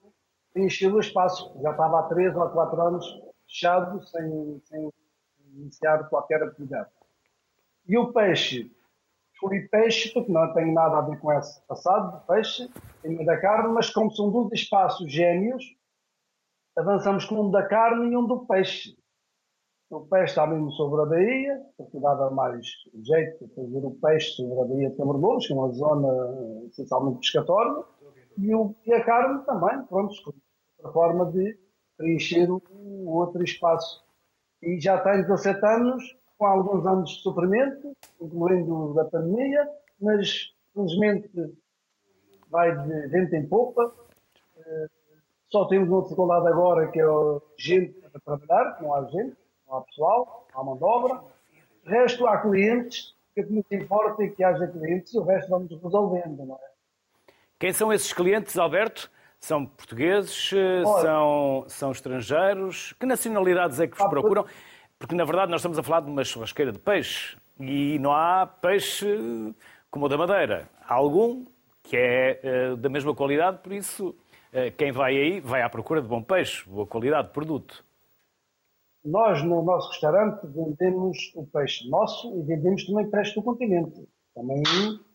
preencher 0.53 0.93
o 0.93 1.01
espaço. 1.01 1.53
Já 1.63 1.71
estava 1.71 2.01
há 2.01 2.03
três 2.05 2.35
ou 2.37 2.49
quatro 2.51 2.81
anos 2.81 3.07
fechado, 3.47 4.05
sem, 4.07 4.61
sem 4.65 4.91
iniciar 5.55 6.09
qualquer 6.09 6.43
atividade. 6.43 6.91
E 7.87 7.99
o 7.99 8.13
peixe, 8.13 8.71
escolhi 9.35 9.69
peixe 9.69 10.13
porque 10.13 10.31
não 10.31 10.53
tem 10.55 10.73
nada 10.73 10.99
a 10.99 11.03
ver 11.03 11.19
com 11.19 11.33
esse 11.33 11.61
passado 11.67 12.19
de 12.19 12.27
peixe, 12.27 12.71
tem 13.03 13.25
da 13.25 13.37
carne, 13.41 13.73
mas 13.75 13.91
como 13.91 14.11
são 14.13 14.31
dois 14.31 14.53
espaços 14.53 15.11
gêmeos, 15.13 15.65
avançamos 16.77 17.25
com 17.25 17.35
um 17.37 17.51
da 17.51 17.67
carne 17.67 18.13
e 18.13 18.17
um 18.17 18.27
do 18.27 18.47
peixe. 18.47 18.97
O 19.91 20.01
peixe 20.01 20.33
está 20.33 20.47
mesmo 20.47 20.71
sobre 20.73 21.03
a 21.03 21.05
Bahia, 21.05 21.63
porque 21.77 22.01
dava 22.01 22.31
mais 22.31 22.67
jeito 23.03 23.47
de 23.47 23.55
fazer 23.55 23.85
o 23.85 23.91
peixe 23.91 24.37
sobre 24.37 24.59
a 24.59 24.65
Bahia 24.65 24.91
de 24.91 24.97
Camargos, 24.97 25.47
que 25.47 25.53
é 25.53 25.57
uma 25.57 25.71
zona 25.73 26.67
essencialmente 26.69 27.19
pescatória, 27.19 27.85
e, 28.39 28.55
o, 28.55 28.75
e 28.87 28.93
a 28.93 29.05
carne 29.05 29.45
também, 29.45 29.83
pronto, 29.85 30.15
outra 30.79 30.93
forma 30.93 31.27
de 31.33 31.57
preencher 31.97 32.51
o, 32.51 32.63
o 32.71 33.11
outro 33.11 33.43
espaço. 33.43 34.05
E 34.63 34.81
já 34.81 34.99
tem 34.99 35.23
17 35.23 35.65
anos, 35.65 36.17
com 36.39 36.47
alguns 36.47 36.87
anos 36.87 37.11
de 37.11 37.23
sofrimento, 37.23 37.97
incluindo 38.21 38.95
da 38.95 39.05
pandemia, 39.05 39.69
mas 40.01 40.53
felizmente 40.75 41.31
vai 42.51 42.77
de 42.77 43.09
vento 43.09 43.35
em 43.35 43.47
popa. 43.47 43.93
Eh, 44.59 44.89
só 45.49 45.67
temos 45.67 45.89
uma 45.89 46.03
dificuldade 46.03 46.47
agora 46.49 46.89
que 46.91 47.01
é 47.01 47.05
gente 47.57 47.93
para 48.25 48.39
trabalhar, 48.39 48.83
não 48.83 48.95
há 48.95 49.05
gente, 49.05 49.37
não 49.67 49.79
há 49.79 49.81
pessoal, 49.83 50.47
não 50.53 50.61
há 50.61 50.65
mão 50.65 50.77
de 50.77 50.85
obra. 50.85 51.23
Resto 51.85 52.27
há 52.27 52.39
clientes, 52.39 53.15
que 53.35 53.41
o 53.41 53.47
que 53.47 53.53
nos 53.53 53.65
importa 53.73 54.23
é 54.23 54.29
que 54.29 54.45
haja 54.45 54.67
clientes 54.69 55.13
e 55.15 55.19
o 55.19 55.23
resto 55.23 55.51
vamos 55.51 55.71
resolvendo, 55.83 56.45
não 56.45 56.57
é? 56.57 56.72
Quem 57.63 57.73
são 57.73 57.93
esses 57.93 58.13
clientes, 58.13 58.59
Alberto? 58.59 59.09
São 59.39 59.65
portugueses? 59.65 60.53
Eh, 60.53 60.83
Olha, 60.85 61.01
são, 61.01 61.65
são 61.69 61.93
estrangeiros? 61.93 62.93
Que 62.99 63.07
nacionalidades 63.07 63.79
é 63.79 63.87
que 63.87 63.97
vos 63.97 64.09
procuram? 64.09 64.45
Porque, 64.99 65.15
na 65.15 65.25
verdade, 65.25 65.49
nós 65.49 65.61
estamos 65.61 65.79
a 65.79 65.83
falar 65.85 66.01
de 66.01 66.11
uma 66.11 66.25
churrasqueira 66.25 66.73
de 66.73 66.81
peixe 66.81 67.37
e 67.61 68.01
não 68.01 68.13
há 68.13 68.49
peixe 68.49 69.07
como 69.93 70.07
o 70.07 70.09
da 70.09 70.19
Madeira. 70.19 70.69
Há 70.85 70.95
algum 70.95 71.45
que 71.85 71.97
é 71.97 72.41
uh, 72.73 72.77
da 72.77 72.89
mesma 72.89 73.15
qualidade, 73.15 73.59
por 73.59 73.73
isso 73.73 74.09
uh, 74.09 74.77
quem 74.77 74.91
vai 74.91 75.17
aí 75.17 75.39
vai 75.39 75.63
à 75.63 75.71
procura 75.71 76.03
de 76.03 76.09
bom 76.09 76.21
peixe, 76.21 76.69
boa 76.69 76.85
qualidade 76.85 77.29
de 77.29 77.33
produto. 77.33 77.85
Nós, 79.05 79.41
no 79.45 79.63
nosso 79.63 79.89
restaurante, 79.91 80.45
vendemos 80.49 81.31
o 81.37 81.47
peixe 81.47 81.89
nosso 81.89 82.37
e 82.41 82.43
vendemos 82.43 82.85
também 82.85 83.09
peixe 83.09 83.37
do 83.37 83.43
continente. 83.45 84.05
Também 84.35 84.65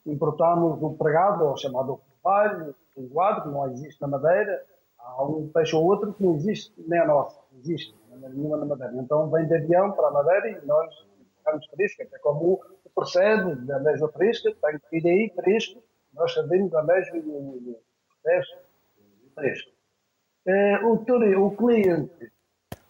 importamos 0.06 0.82
o 0.82 0.94
pregado, 0.94 1.44
ou 1.44 1.58
chamado 1.58 2.07
carvalho, 2.28 2.76
o 2.96 3.02
linguado, 3.02 3.44
que 3.44 3.50
não 3.50 3.72
existe 3.72 4.02
na 4.02 4.08
Madeira. 4.08 4.66
Há 5.00 5.24
um 5.24 5.48
peixe 5.50 5.76
ou 5.76 5.86
outro 5.86 6.14
que 6.14 6.24
não 6.24 6.36
existe, 6.36 6.74
nem 6.86 7.00
a 7.00 7.06
nossa, 7.06 7.40
não 7.52 7.60
existe 7.60 7.96
nenhuma 8.10 8.58
na 8.58 8.66
Madeira. 8.66 8.94
Então 8.96 9.30
vem 9.30 9.48
de 9.48 9.56
avião 9.56 9.92
para 9.94 10.08
a 10.08 10.12
Madeira 10.12 10.50
e 10.50 10.66
nós 10.66 10.94
ficamos 11.38 11.66
fresca, 11.68 12.06
que 12.06 12.16
é 12.16 12.20
como 12.20 12.62
o 12.84 12.90
percebe 12.90 13.56
da 13.66 13.80
mesma 13.80 14.10
fresca, 14.10 14.54
tem 14.62 14.80
que 14.90 14.98
ir 14.98 15.08
aí 15.08 15.34
fresco, 15.36 15.82
nós 16.14 16.34
sabemos 16.34 16.74
a 16.74 16.84
mesma 16.84 17.22
fresco. 19.36 19.72
Eh, 20.48 20.80
o, 20.84 21.46
o 21.46 21.56
cliente, 21.56 22.32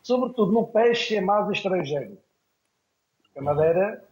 sobretudo 0.01 0.53
no 0.53 0.67
peixe, 0.67 1.17
é 1.17 1.21
mais 1.21 1.49
estrangeiro. 1.49 2.17
Porque 3.23 3.39
a 3.39 3.41
Madeira 3.41 4.03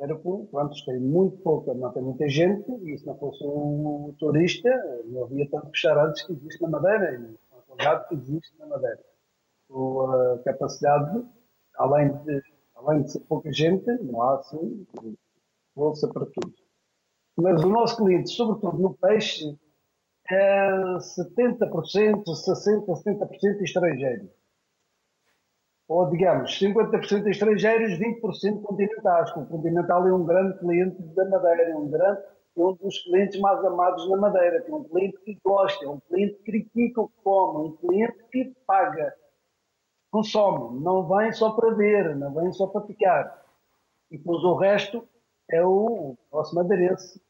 Madeira, 0.00 0.20
quantos 0.50 0.82
tem 0.84 0.98
muito 0.98 1.36
pouca, 1.38 1.74
não 1.74 1.92
tem 1.92 2.02
muita 2.02 2.28
gente, 2.28 2.70
e 2.84 2.98
se 2.98 3.06
não 3.06 3.16
fosse 3.16 3.42
o 3.44 4.14
turista, 4.18 4.70
não 5.06 5.24
havia 5.24 5.48
tanto 5.50 5.68
restaurantes 5.68 6.22
que 6.22 6.32
existe 6.32 6.62
na 6.62 6.68
Madeira, 6.68 7.14
e 7.14 7.38
a 7.56 7.60
qualidade 7.62 8.08
que 8.08 8.14
existe 8.14 8.58
na 8.58 8.66
Madeira 8.66 9.00
a 9.70 10.38
capacidade, 10.44 11.24
além 11.76 12.12
de, 12.24 12.42
além 12.74 13.02
de 13.02 13.12
ser 13.12 13.20
pouca 13.20 13.52
gente, 13.52 13.86
não 14.02 14.22
há 14.22 14.36
assim 14.36 14.86
bolsa 15.74 16.08
para 16.08 16.26
tudo. 16.26 16.52
Mas 17.36 17.62
o 17.62 17.68
nosso 17.68 17.96
cliente, 17.96 18.30
sobretudo 18.30 18.78
no 18.78 18.94
peixe, 18.94 19.56
é 20.28 20.70
70%, 20.98 22.24
60%, 22.24 22.86
70% 22.86 23.62
estrangeiro. 23.62 24.28
Ou, 25.88 26.10
digamos, 26.10 26.58
50% 26.60 27.26
estrangeiros, 27.28 27.98
20% 27.98 28.62
continentais. 28.62 29.34
O 29.34 29.46
continental 29.46 30.06
é 30.06 30.12
um 30.12 30.24
grande 30.24 30.58
cliente 30.58 31.02
da 31.14 31.24
Madeira, 31.28 31.70
é 31.70 31.76
um, 31.76 31.88
grande, 31.88 32.20
é 32.56 32.60
um 32.60 32.74
dos 32.74 32.98
clientes 33.04 33.40
mais 33.40 33.64
amados 33.64 34.08
na 34.10 34.16
Madeira, 34.18 34.64
é 34.68 34.74
um 34.74 34.84
cliente 34.84 35.18
que 35.24 35.38
gosta, 35.42 35.84
é 35.84 35.88
um 35.88 35.98
cliente 36.00 36.34
que 36.34 36.44
critica 36.44 37.00
o 37.00 37.08
que 37.08 37.14
come, 37.24 37.68
um 37.68 37.76
cliente 37.76 38.22
que 38.30 38.54
paga 38.66 39.14
consome, 40.10 40.80
não 40.80 41.06
vem 41.06 41.32
só 41.32 41.52
para 41.52 41.74
ver, 41.74 42.16
não 42.16 42.32
vem 42.32 42.52
só 42.52 42.66
para 42.66 42.86
ficar. 42.86 43.44
E 44.10 44.18
depois 44.18 44.42
o 44.42 44.54
resto 44.54 45.06
é 45.50 45.64
o 45.64 46.16
nosso 46.32 46.54
madeirense. 46.54 47.20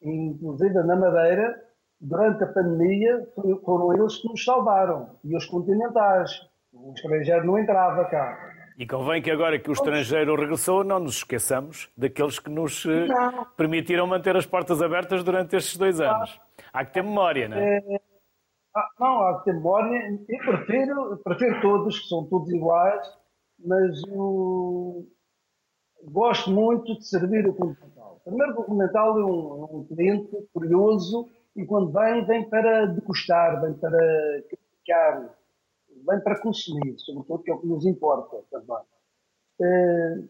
Inclusive 0.00 0.74
na 0.82 0.96
Madeira, 0.96 1.62
durante 2.00 2.44
a 2.44 2.46
pandemia, 2.46 3.28
foram 3.64 3.92
eles 3.94 4.16
que 4.16 4.28
nos 4.28 4.44
salvaram. 4.44 5.10
E 5.24 5.36
os 5.36 5.46
continentais. 5.46 6.48
O 6.72 6.92
estrangeiro 6.94 7.46
não 7.46 7.58
entrava 7.58 8.04
cá. 8.06 8.52
E 8.78 8.86
convém 8.86 9.20
que 9.20 9.30
agora 9.30 9.58
que 9.58 9.68
o 9.68 9.72
estrangeiro 9.72 10.34
regressou, 10.34 10.82
não 10.82 10.98
nos 10.98 11.16
esqueçamos 11.16 11.90
daqueles 11.96 12.38
que 12.38 12.50
nos 12.50 12.84
eh, 12.86 13.06
não. 13.06 13.44
permitiram 13.56 14.06
manter 14.06 14.34
as 14.36 14.46
portas 14.46 14.80
abertas 14.80 15.22
durante 15.22 15.54
estes 15.54 15.76
dois 15.76 16.00
anos. 16.00 16.40
Há 16.72 16.84
que 16.84 16.94
ter 16.94 17.02
memória, 17.02 17.48
não 17.48 17.58
é? 17.58 17.76
é 17.76 18.00
ah, 18.74 18.88
não, 18.98 19.28
há 19.28 19.38
que 19.38 19.44
ter 19.44 19.54
memória. 19.54 20.18
Eu 20.28 20.38
prefiro, 20.38 21.20
prefiro 21.22 21.60
todos, 21.60 22.00
que 22.00 22.08
são 22.08 22.24
todos 22.24 22.50
iguais, 22.50 23.06
mas 23.62 24.02
eu 24.08 25.06
gosto 26.04 26.50
muito 26.50 26.98
de 26.98 27.06
servir 27.06 27.46
o 27.46 27.54
Continental. 27.54 28.20
Primeiro, 28.24 28.52
o 28.52 28.64
Continental 28.64 29.18
é 29.18 29.24
um, 29.24 29.78
um 29.78 29.86
cliente 29.86 30.30
curioso 30.54 31.28
e 31.54 31.66
quando 31.66 31.92
vem, 31.92 32.24
vem 32.24 32.48
para 32.48 32.86
degustar, 32.86 33.60
vem 33.60 33.74
para 33.74 34.42
criticar, 34.48 35.30
vem 36.06 36.20
para 36.20 36.40
consumir, 36.40 36.98
sobretudo, 36.98 37.42
que 37.42 37.50
é 37.50 37.54
o 37.54 37.58
que 37.58 37.66
nos 37.66 37.86
importa 37.86 38.38
também. 38.50 38.82
Uh, 39.60 40.28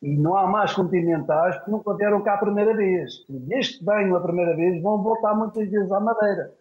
e 0.00 0.16
não 0.16 0.36
há 0.36 0.46
mais 0.46 0.72
continentais 0.72 1.58
que 1.64 1.70
nunca 1.70 1.94
vieram 1.94 2.22
cá 2.22 2.34
a 2.34 2.38
primeira 2.38 2.74
vez. 2.74 3.24
Desde 3.28 3.78
que 3.78 3.84
venham 3.84 4.16
a 4.16 4.20
primeira 4.20 4.54
vez, 4.54 4.80
vão 4.80 5.02
voltar 5.02 5.34
muitas 5.34 5.68
vezes 5.68 5.90
à 5.90 5.98
Madeira. 5.98 6.54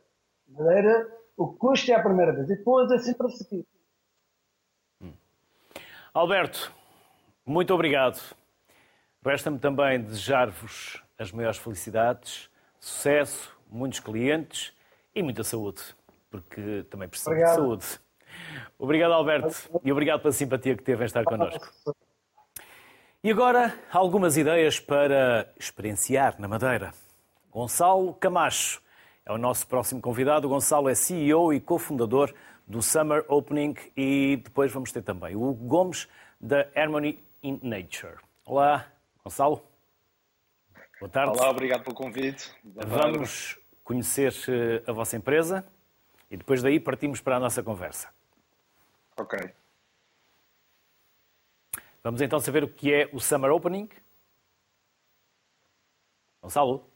Madeira, 0.48 1.08
o 1.36 1.48
custo 1.48 1.92
é 1.92 1.96
a 1.96 2.02
primeira 2.02 2.34
vez 2.34 2.50
e 2.50 2.56
depois 2.56 2.92
é 2.92 2.98
sempre 2.98 3.28
a 3.28 3.30
seguir. 3.30 3.66
Alberto, 6.14 6.74
muito 7.46 7.72
obrigado. 7.74 8.20
Resta-me 9.24 9.60
também 9.60 10.02
desejar-vos 10.02 11.04
as 11.20 11.32
maiores 11.32 11.60
felicidades, 11.60 12.50
sucesso, 12.80 13.56
muitos 13.70 14.00
clientes 14.00 14.74
e 15.14 15.22
muita 15.22 15.44
saúde, 15.44 15.82
porque 16.30 16.84
também 16.90 17.08
preciso 17.08 17.36
de 17.36 17.48
saúde. 17.48 17.86
Obrigado, 18.80 19.14
Alberto, 19.14 19.70
e 19.84 19.92
obrigado 19.92 20.22
pela 20.22 20.32
simpatia 20.32 20.76
que 20.76 20.84
teve 20.84 21.04
em 21.04 21.06
estar 21.06 21.24
connosco. 21.24 21.68
E 23.24 23.32
agora, 23.32 23.74
algumas 23.92 24.38
ideias 24.38 24.80
para 24.80 25.52
experienciar 25.60 26.40
na 26.40 26.48
Madeira. 26.48 26.94
Gonçalo 27.52 28.14
Camacho 28.14 28.82
é 29.26 29.32
o 29.32 29.38
nosso 29.38 29.68
próximo 29.68 30.00
convidado. 30.00 30.48
O 30.48 30.50
Gonçalo 30.50 30.88
é 30.88 30.96
CEO 30.96 31.52
e 31.52 31.60
cofundador 31.60 32.34
do 32.68 32.82
Summer 32.82 33.26
Opening 33.28 33.76
e 33.96 34.40
depois 34.44 34.72
vamos 34.72 34.92
ter 34.92 35.02
também 35.02 35.36
o 35.36 35.42
Hugo 35.42 35.66
Gomes 35.66 36.08
da 36.40 36.68
Harmony 36.76 37.18
in 37.42 37.60
Nature. 37.64 38.18
Olá, 38.46 38.86
Gonçalo. 39.24 39.64
Boa 41.00 41.10
tarde. 41.10 41.38
Olá, 41.38 41.50
obrigado 41.50 41.84
pelo 41.84 41.96
convite. 41.96 42.52
Vamos 42.64 43.58
conhecer 43.84 44.34
eh, 44.48 44.84
a 44.90 44.92
vossa 44.92 45.18
empresa 45.18 45.66
e 46.30 46.38
depois 46.38 46.62
daí 46.62 46.80
partimos 46.80 47.22
para 47.22 47.38
a 47.38 47.40
nossa 47.40 47.64
conversa. 47.64 48.10
Ok. 49.18 49.40
Vamos 52.04 52.22
então 52.22 52.40
saber 52.40 52.64
o 52.64 52.68
que 52.68 52.94
é 52.94 53.10
o 53.12 53.20
Summer 53.20 53.52
Opening. 53.52 53.90
Gonçalo? 56.42 56.90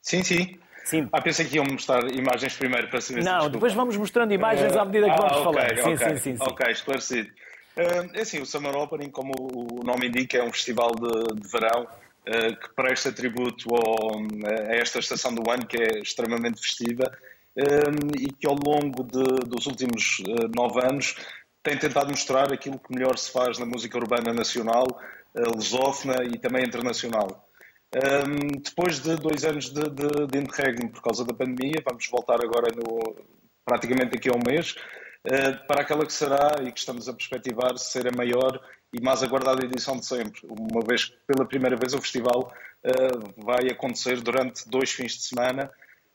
Sim, 0.00 0.22
sim. 0.22 0.58
Sim. 0.84 1.08
Ah, 1.12 1.20
pensei 1.20 1.46
que 1.46 1.56
iam 1.56 1.64
mostrar 1.64 2.04
imagens 2.12 2.56
primeiro 2.56 2.88
para 2.88 3.00
saber 3.00 3.24
Não, 3.24 3.42
se 3.44 3.50
depois 3.50 3.72
vamos 3.72 3.96
mostrando 3.96 4.32
imagens 4.32 4.76
à 4.76 4.84
medida 4.84 5.06
que 5.06 5.12
ah, 5.12 5.16
vamos 5.16 5.32
okay, 5.32 5.44
falar. 5.44 5.76
Sim, 5.76 5.94
okay, 5.94 5.96
sim, 5.96 6.16
sim, 6.16 6.36
sim. 6.36 6.42
Ok, 6.42 6.70
esclarecido. 6.70 7.30
Uh, 7.76 8.10
é 8.12 8.20
assim, 8.20 8.40
o 8.40 8.46
Summer 8.46 8.76
Opening, 8.76 9.10
como 9.10 9.32
o 9.34 9.82
nome 9.82 10.08
indica, 10.08 10.38
é 10.38 10.44
um 10.44 10.52
festival 10.52 10.90
de, 10.94 11.40
de 11.40 11.48
verão 11.48 11.84
uh, 11.84 12.56
que 12.60 12.68
presta 12.76 13.10
tributo 13.12 13.74
ao, 13.74 14.18
a 14.46 14.74
esta 14.74 14.98
estação 14.98 15.34
do 15.34 15.50
ano, 15.50 15.66
que 15.66 15.76
é 15.76 16.00
extremamente 16.00 16.60
festiva, 16.60 17.16
e 17.56 18.32
que 18.32 18.46
ao 18.46 18.54
longo 18.54 19.04
de, 19.04 19.48
dos 19.48 19.66
últimos 19.66 20.18
uh, 20.20 20.50
nove 20.54 20.84
anos 20.84 21.14
tem 21.62 21.78
tentado 21.78 22.10
mostrar 22.10 22.52
aquilo 22.52 22.78
que 22.78 22.94
melhor 22.94 23.16
se 23.16 23.30
faz 23.30 23.58
na 23.58 23.64
música 23.64 23.96
urbana 23.96 24.34
nacional, 24.34 24.86
lusófona 25.34 26.22
e 26.22 26.38
também 26.38 26.62
internacional. 26.62 27.48
Um, 27.94 28.60
depois 28.60 28.98
de 28.98 29.14
dois 29.16 29.44
anos 29.44 29.70
de, 29.70 29.82
de, 29.82 30.26
de 30.26 30.38
interregno 30.38 30.90
por 30.90 31.00
causa 31.00 31.24
da 31.24 31.32
pandemia, 31.32 31.80
vamos 31.86 32.08
voltar 32.10 32.42
agora 32.42 32.72
no, 32.74 33.24
praticamente 33.64 34.16
aqui 34.16 34.28
a 34.28 34.32
um 34.32 34.40
mês, 34.44 34.72
uh, 34.72 35.66
para 35.68 35.82
aquela 35.82 36.04
que 36.04 36.12
será 36.12 36.56
e 36.60 36.72
que 36.72 36.78
estamos 36.80 37.08
a 37.08 37.14
perspectivar 37.14 37.78
ser 37.78 38.08
a 38.08 38.16
maior 38.16 38.60
e 38.92 39.00
mais 39.00 39.22
aguardada 39.22 39.64
edição 39.64 39.96
de 39.96 40.06
sempre, 40.06 40.40
uma 40.42 40.80
vez 40.84 41.04
que 41.04 41.16
pela 41.24 41.46
primeira 41.46 41.76
vez 41.76 41.94
o 41.94 42.00
festival 42.00 42.52
uh, 42.84 43.44
vai 43.44 43.68
acontecer 43.70 44.20
durante 44.20 44.68
dois 44.68 44.90
fins 44.90 45.12
de 45.12 45.22
semana 45.22 45.70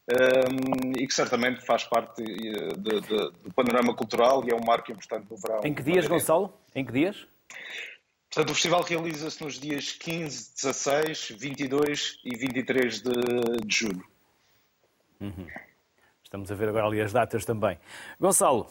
um, 0.10 0.92
e 0.98 1.06
que 1.06 1.14
certamente 1.14 1.66
faz 1.66 1.84
parte 1.84 2.24
de, 2.24 2.74
de, 2.78 3.02
do 3.02 3.54
panorama 3.56 3.96
cultural 3.96 4.44
e 4.46 4.52
é 4.52 4.56
um 4.56 4.64
marco 4.66 4.92
importante 4.92 5.28
do 5.28 5.36
verão. 5.38 5.62
Em 5.64 5.74
que 5.74 5.84
dias, 5.84 6.08
Gonçalo? 6.08 6.54
Em 6.76 6.84
que 6.84 6.92
dias? 6.92 7.28
Portanto, 8.32 8.52
o 8.52 8.54
festival 8.54 8.84
realiza-se 8.84 9.44
nos 9.44 9.60
dias 9.60 9.92
15, 9.92 10.54
16, 10.56 11.36
22 11.38 12.20
e 12.24 12.38
23 12.38 13.02
de, 13.02 13.12
de 13.66 13.76
julho. 13.76 14.06
Uhum. 15.20 15.48
Estamos 16.24 16.52
a 16.52 16.56
ver 16.56 16.70
agora 16.70 16.86
ali 16.86 17.02
as 17.02 17.12
datas 17.12 17.44
também. 17.44 17.80
Gonçalo, 18.20 18.68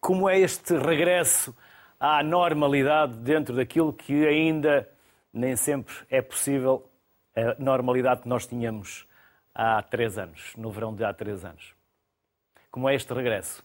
como 0.00 0.28
é 0.28 0.38
este 0.38 0.76
regresso 0.76 1.54
à 1.98 2.22
normalidade 2.22 3.16
dentro 3.16 3.56
daquilo 3.56 3.92
que 3.92 4.26
ainda 4.26 4.88
nem 5.32 5.56
sempre 5.56 5.94
é 6.08 6.22
possível 6.22 6.88
a 7.36 7.60
normalidade 7.60 8.22
que 8.22 8.28
nós 8.28 8.46
tínhamos 8.46 9.06
há 9.54 9.82
três 9.82 10.18
anos, 10.18 10.54
no 10.56 10.70
verão 10.70 10.94
de 10.94 11.04
há 11.04 11.14
três 11.14 11.44
anos? 11.44 11.74
Como 12.70 12.88
é 12.88 12.94
este 12.94 13.12
regresso? 13.14 13.64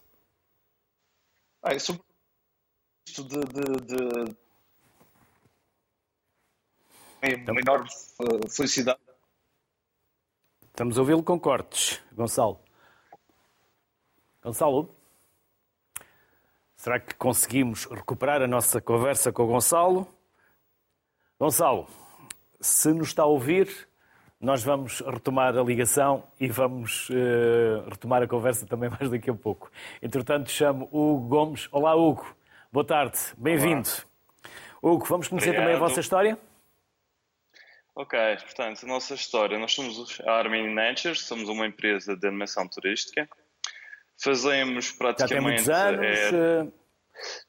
Ah, 1.63 1.73
é 1.73 1.79
sobre 1.79 2.03
isto 3.07 3.23
de, 3.23 3.39
de, 3.39 3.85
de 3.85 4.37
é 7.21 7.35
uma 7.51 7.59
enorme 7.59 7.89
felicidade. 8.49 8.99
Estamos 10.61 10.97
a 10.97 11.01
ouvi-lo 11.01 11.21
com 11.21 11.37
cortes, 11.37 12.01
Gonçalo. 12.13 12.63
Gonçalo? 14.41 14.95
Será 16.77 16.97
que 16.97 17.13
conseguimos 17.15 17.85
recuperar 17.85 18.41
a 18.41 18.47
nossa 18.47 18.79
conversa 18.79 19.33
com 19.33 19.43
o 19.43 19.47
Gonçalo? 19.47 20.07
Gonçalo, 21.37 21.89
se 22.61 22.93
nos 22.93 23.09
está 23.09 23.23
a 23.23 23.25
ouvir, 23.25 23.88
nós 24.39 24.63
vamos 24.63 25.01
retomar 25.01 25.57
a 25.57 25.61
ligação 25.61 26.23
e 26.39 26.47
vamos 26.47 27.09
uh, 27.09 27.89
retomar 27.89 28.23
a 28.23 28.27
conversa 28.27 28.65
também 28.65 28.89
mais 28.97 29.11
daqui 29.11 29.29
a 29.29 29.33
pouco. 29.33 29.69
Entretanto, 30.01 30.49
chamo 30.49 30.87
Hugo 30.91 31.27
Gomes. 31.27 31.67
Olá, 31.71 31.93
Hugo. 31.95 32.35
Boa 32.71 32.85
tarde. 32.85 33.17
Bem-vindo. 33.37 33.89
Hugo, 34.81 35.05
vamos 35.05 35.27
conhecer 35.27 35.49
Obrigado. 35.49 35.65
também 35.65 35.75
a 35.75 35.79
vossa 35.79 35.99
história? 35.99 36.37
Ok, 37.93 38.17
portanto, 38.37 38.85
a 38.85 38.87
nossa 38.87 39.13
história, 39.13 39.59
nós 39.59 39.73
somos 39.73 40.21
a 40.21 40.31
Armin 40.31 40.73
Nature, 40.73 41.17
somos 41.17 41.49
uma 41.49 41.67
empresa 41.67 42.15
de 42.15 42.25
animação 42.25 42.65
turística. 42.65 43.27
Fazemos 44.17 44.91
praticamente... 44.91 45.63
Já 45.63 45.89
tem 45.89 45.97
muitos 45.97 46.13
anos? 46.13 46.33
É... 46.33 46.67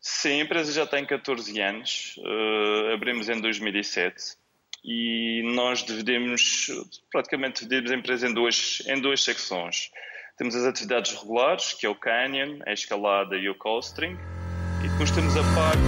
Sim, 0.00 0.40
a 0.40 0.44
empresa 0.44 0.72
já 0.72 0.84
tem 0.84 1.06
14 1.06 1.60
anos, 1.60 2.16
uh, 2.18 2.92
abrimos 2.94 3.28
em 3.28 3.40
2007 3.40 4.39
e 4.84 5.42
nós 5.54 5.84
dividimos, 5.84 6.68
praticamente 7.10 7.66
dividimos 7.66 7.90
a 7.90 7.94
empresa 7.94 8.28
em 8.28 8.34
duas, 8.34 8.82
em 8.86 9.00
duas 9.00 9.22
secções. 9.22 9.90
Temos 10.36 10.54
as 10.54 10.64
atividades 10.64 11.14
regulares, 11.14 11.72
que 11.74 11.86
é 11.86 11.88
o 11.88 11.94
Canyon, 11.94 12.60
a 12.66 12.72
escalada 12.72 13.36
e 13.36 13.48
o 13.48 13.54
coastering, 13.54 14.16
e 14.84 14.88
depois 14.88 15.10
temos 15.10 15.36
a 15.36 15.42
parte 15.54 15.82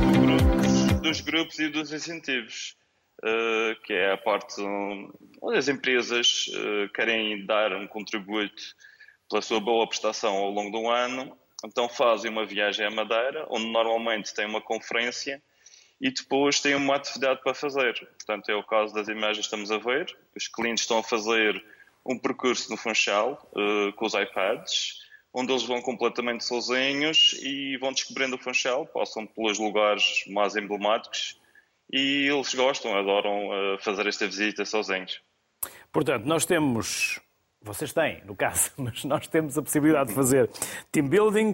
do 0.00 0.20
grupos, 0.20 1.00
dos 1.00 1.20
grupos 1.20 1.58
e 1.58 1.68
dos 1.68 1.92
incentivos. 1.92 2.76
Eh, 3.24 3.76
que 3.82 3.94
é 3.94 4.12
a 4.12 4.16
parte 4.18 4.60
onde 5.40 5.56
as 5.56 5.68
empresas 5.68 6.50
eh, 6.52 6.88
querem 6.94 7.46
dar 7.46 7.72
um 7.72 7.86
contributo 7.86 8.62
pela 9.28 9.40
sua 9.40 9.58
boa 9.58 9.88
prestação 9.88 10.36
ao 10.36 10.50
longo 10.50 10.70
do 10.70 10.90
ano, 10.90 11.36
então 11.64 11.88
fazem 11.88 12.30
uma 12.30 12.44
viagem 12.44 12.86
à 12.86 12.90
Madeira, 12.90 13.46
onde 13.48 13.72
normalmente 13.72 14.34
tem 14.34 14.44
uma 14.44 14.60
conferência 14.60 15.42
e 16.00 16.10
depois 16.10 16.60
têm 16.60 16.74
uma 16.74 16.96
atividade 16.96 17.40
para 17.42 17.54
fazer. 17.54 17.94
Portanto, 18.18 18.48
é 18.50 18.54
o 18.54 18.62
caso 18.62 18.94
das 18.94 19.08
imagens 19.08 19.38
que 19.38 19.54
estamos 19.56 19.70
a 19.70 19.78
ver. 19.78 20.14
Os 20.36 20.48
clientes 20.48 20.84
estão 20.84 20.98
a 20.98 21.02
fazer 21.02 21.64
um 22.04 22.18
percurso 22.18 22.70
no 22.70 22.76
Funchal 22.76 23.50
uh, 23.52 23.92
com 23.94 24.06
os 24.06 24.14
iPads, 24.14 25.00
onde 25.32 25.52
eles 25.52 25.64
vão 25.64 25.82
completamente 25.82 26.44
sozinhos 26.44 27.34
e 27.42 27.76
vão 27.78 27.92
descobrindo 27.92 28.36
o 28.36 28.38
Funchal, 28.38 28.86
passam 28.86 29.26
pelos 29.26 29.58
lugares 29.58 30.24
mais 30.28 30.56
emblemáticos 30.56 31.40
e 31.92 32.28
eles 32.28 32.54
gostam, 32.54 32.96
adoram 32.96 33.48
uh, 33.48 33.78
fazer 33.80 34.06
esta 34.06 34.26
visita 34.26 34.64
sozinhos. 34.64 35.20
Portanto, 35.92 36.24
nós 36.24 36.44
temos, 36.44 37.20
vocês 37.62 37.92
têm, 37.92 38.22
no 38.24 38.36
caso, 38.36 38.70
mas 38.76 39.04
nós 39.04 39.26
temos 39.26 39.56
a 39.56 39.62
possibilidade 39.62 40.10
de 40.10 40.14
fazer 40.14 40.48
team 40.92 41.08
building, 41.08 41.52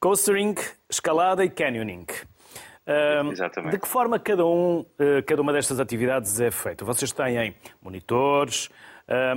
coastering, 0.00 0.54
escalada 0.90 1.44
e 1.44 1.50
canyoning. 1.50 2.06
Exatamente. 3.30 3.72
De 3.72 3.78
que 3.78 3.88
forma 3.88 4.18
cada, 4.18 4.46
um, 4.46 4.80
uh, 4.80 5.22
cada 5.26 5.42
uma 5.42 5.52
destas 5.52 5.78
atividades 5.78 6.40
é 6.40 6.50
feita? 6.50 6.84
Vocês 6.84 7.12
têm 7.12 7.54
monitores, 7.82 8.68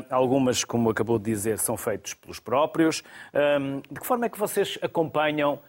algumas, 0.09 0.65
como 0.65 0.89
acabou 0.89 1.17
de 1.17 1.25
dizer, 1.25 1.57
são 1.57 1.77
feitos 1.77 2.13
pelos 2.13 2.39
próprios. 2.39 3.03
de 3.89 3.99
que 3.99 4.05
forma 4.05 4.25
é 4.25 4.29
que 4.29 4.37
vocês 4.37 4.77
acompanham 4.81 5.61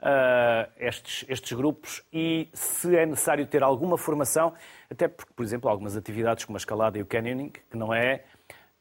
uh, 0.00 0.70
estes, 0.78 1.24
estes 1.28 1.52
grupos 1.52 2.02
e 2.12 2.48
se 2.52 2.96
é 2.96 3.06
necessário 3.06 3.46
ter 3.46 3.62
alguma 3.62 3.96
formação, 3.96 4.52
até 4.90 5.08
porque, 5.08 5.32
por 5.34 5.44
exemplo, 5.44 5.70
algumas 5.70 5.96
atividades 5.96 6.44
como 6.44 6.56
a 6.56 6.58
escalada 6.58 6.98
e 6.98 7.02
o 7.02 7.06
canyoning, 7.06 7.50
que 7.50 7.76
não 7.76 7.92
é, 7.92 8.24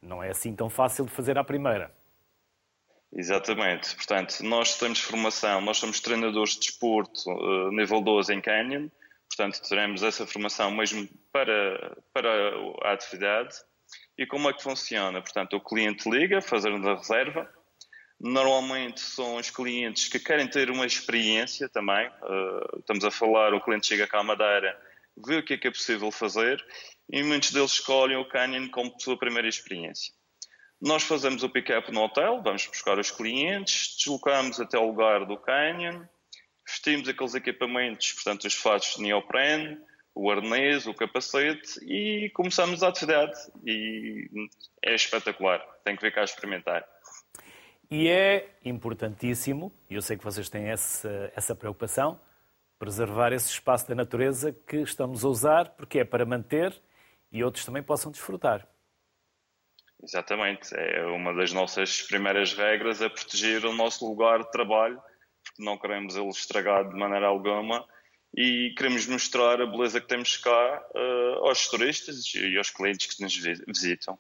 não 0.02 0.24
é 0.24 0.30
assim 0.30 0.56
tão 0.56 0.69
fácil 0.69 1.06
de 1.06 1.12
fazer 1.12 1.38
à 1.38 1.43
primeira. 1.43 1.91
Exatamente. 3.12 3.95
Portanto, 3.95 4.41
nós 4.43 4.78
temos 4.78 5.00
formação, 5.00 5.62
nós 5.62 5.78
somos 5.78 6.00
treinadores 6.00 6.54
de 6.54 6.60
desporto 6.60 7.30
uh, 7.30 7.72
nível 7.72 8.02
12 8.02 8.34
em 8.34 8.41
Canyon, 8.41 8.89
portanto, 9.28 9.62
teremos 9.67 10.04
essa 10.04 10.28
formação 10.28 10.72
mesmo 10.72 11.08
para, 11.32 11.98
para 12.13 12.30
a 12.84 12.93
atividade. 12.93 13.56
E 14.17 14.26
como 14.26 14.50
é 14.50 14.54
que 14.54 14.62
funciona? 14.62 15.22
Portanto, 15.22 15.56
o 15.56 15.62
cliente 15.62 16.10
liga, 16.10 16.41
fazendo 16.41 16.88
a 16.88 16.95
reserva, 16.95 17.50
Normalmente 18.19 19.00
são 19.00 19.38
os 19.38 19.50
clientes 19.50 20.10
que 20.10 20.19
querem 20.19 20.45
ter 20.45 20.69
uma 20.69 20.86
experiência 20.86 21.69
também. 21.69 22.06
Uh, 22.22 22.80
estamos 22.80 23.06
a 23.06 23.12
falar, 23.12 23.54
o 23.54 23.62
cliente 23.62 23.88
chega 23.88 24.08
cá 24.08 24.19
à 24.19 24.24
Madeira, 24.24 24.78
vê 25.26 25.38
o 25.38 25.43
que 25.43 25.54
é 25.54 25.58
que 25.58 25.67
é 25.69 25.72
possível 25.72 26.12
fazer 26.12 26.63
e 27.10 27.24
muitos 27.24 27.52
deles 27.52 27.72
escolhem 27.72 28.17
o 28.17 28.28
Canyon 28.28 28.69
como 28.69 28.93
sua 29.00 29.17
primeira 29.17 29.48
experiência. 29.48 30.13
Nós 30.81 31.03
fazemos 31.03 31.43
o 31.43 31.49
pick-up 31.49 31.91
no 31.91 32.01
hotel, 32.01 32.41
vamos 32.41 32.65
buscar 32.65 32.97
os 32.97 33.11
clientes, 33.11 33.95
deslocamos 33.97 34.61
até 34.61 34.77
o 34.77 34.87
lugar 34.87 35.25
do 35.25 35.37
Canyon, 35.37 36.03
vestimos 36.65 37.09
aqueles 37.09 37.35
equipamentos, 37.35 38.13
portanto, 38.13 38.45
os 38.45 38.53
fatos 38.53 38.95
de 38.95 39.01
neoprene, 39.01 39.77
o 40.15 40.31
arnês, 40.31 40.87
o 40.87 40.93
capacete 40.93 41.79
e 41.83 42.29
começamos 42.29 42.81
a 42.81 42.87
atividade. 42.87 43.37
E 43.65 44.29
é 44.83 44.95
espetacular, 44.95 45.59
tem 45.83 45.95
que 45.95 46.01
vir 46.01 46.13
cá 46.13 46.23
experimentar. 46.23 46.85
E 47.91 48.07
é 48.07 48.55
importantíssimo, 48.63 49.73
e 49.89 49.95
eu 49.95 50.01
sei 50.01 50.15
que 50.15 50.23
vocês 50.23 50.47
têm 50.47 50.69
essa, 50.69 51.31
essa 51.35 51.55
preocupação, 51.55 52.21
preservar 52.77 53.33
esse 53.33 53.49
espaço 53.49 53.87
da 53.89 53.95
natureza 53.95 54.53
que 54.53 54.77
estamos 54.77 55.25
a 55.25 55.27
usar, 55.27 55.69
porque 55.71 55.99
é 55.99 56.05
para 56.05 56.25
manter 56.25 56.73
e 57.31 57.43
outros 57.43 57.65
também 57.65 57.83
possam 57.83 58.11
desfrutar. 58.11 58.65
Exatamente. 60.03 60.73
É 60.75 61.05
uma 61.05 61.33
das 61.33 61.51
nossas 61.51 62.01
primeiras 62.01 62.53
regras 62.53 63.01
é 63.01 63.09
proteger 63.09 63.65
o 63.65 63.73
nosso 63.73 64.07
lugar 64.07 64.39
de 64.39 64.51
trabalho, 64.51 65.01
porque 65.43 65.63
não 65.63 65.77
queremos 65.77 66.15
ele 66.15 66.29
estragado 66.29 66.89
de 66.89 66.95
maneira 66.95 67.27
alguma 67.27 67.85
e 68.35 68.73
queremos 68.77 69.07
mostrar 69.07 69.62
a 69.62 69.65
beleza 69.65 69.99
que 69.99 70.07
temos 70.07 70.38
cá 70.38 70.83
uh, 70.95 71.47
aos 71.47 71.67
turistas 71.67 72.33
e 72.35 72.57
aos 72.57 72.69
clientes 72.69 73.15
que 73.15 73.23
nos 73.23 73.35
visitam. 73.67 74.17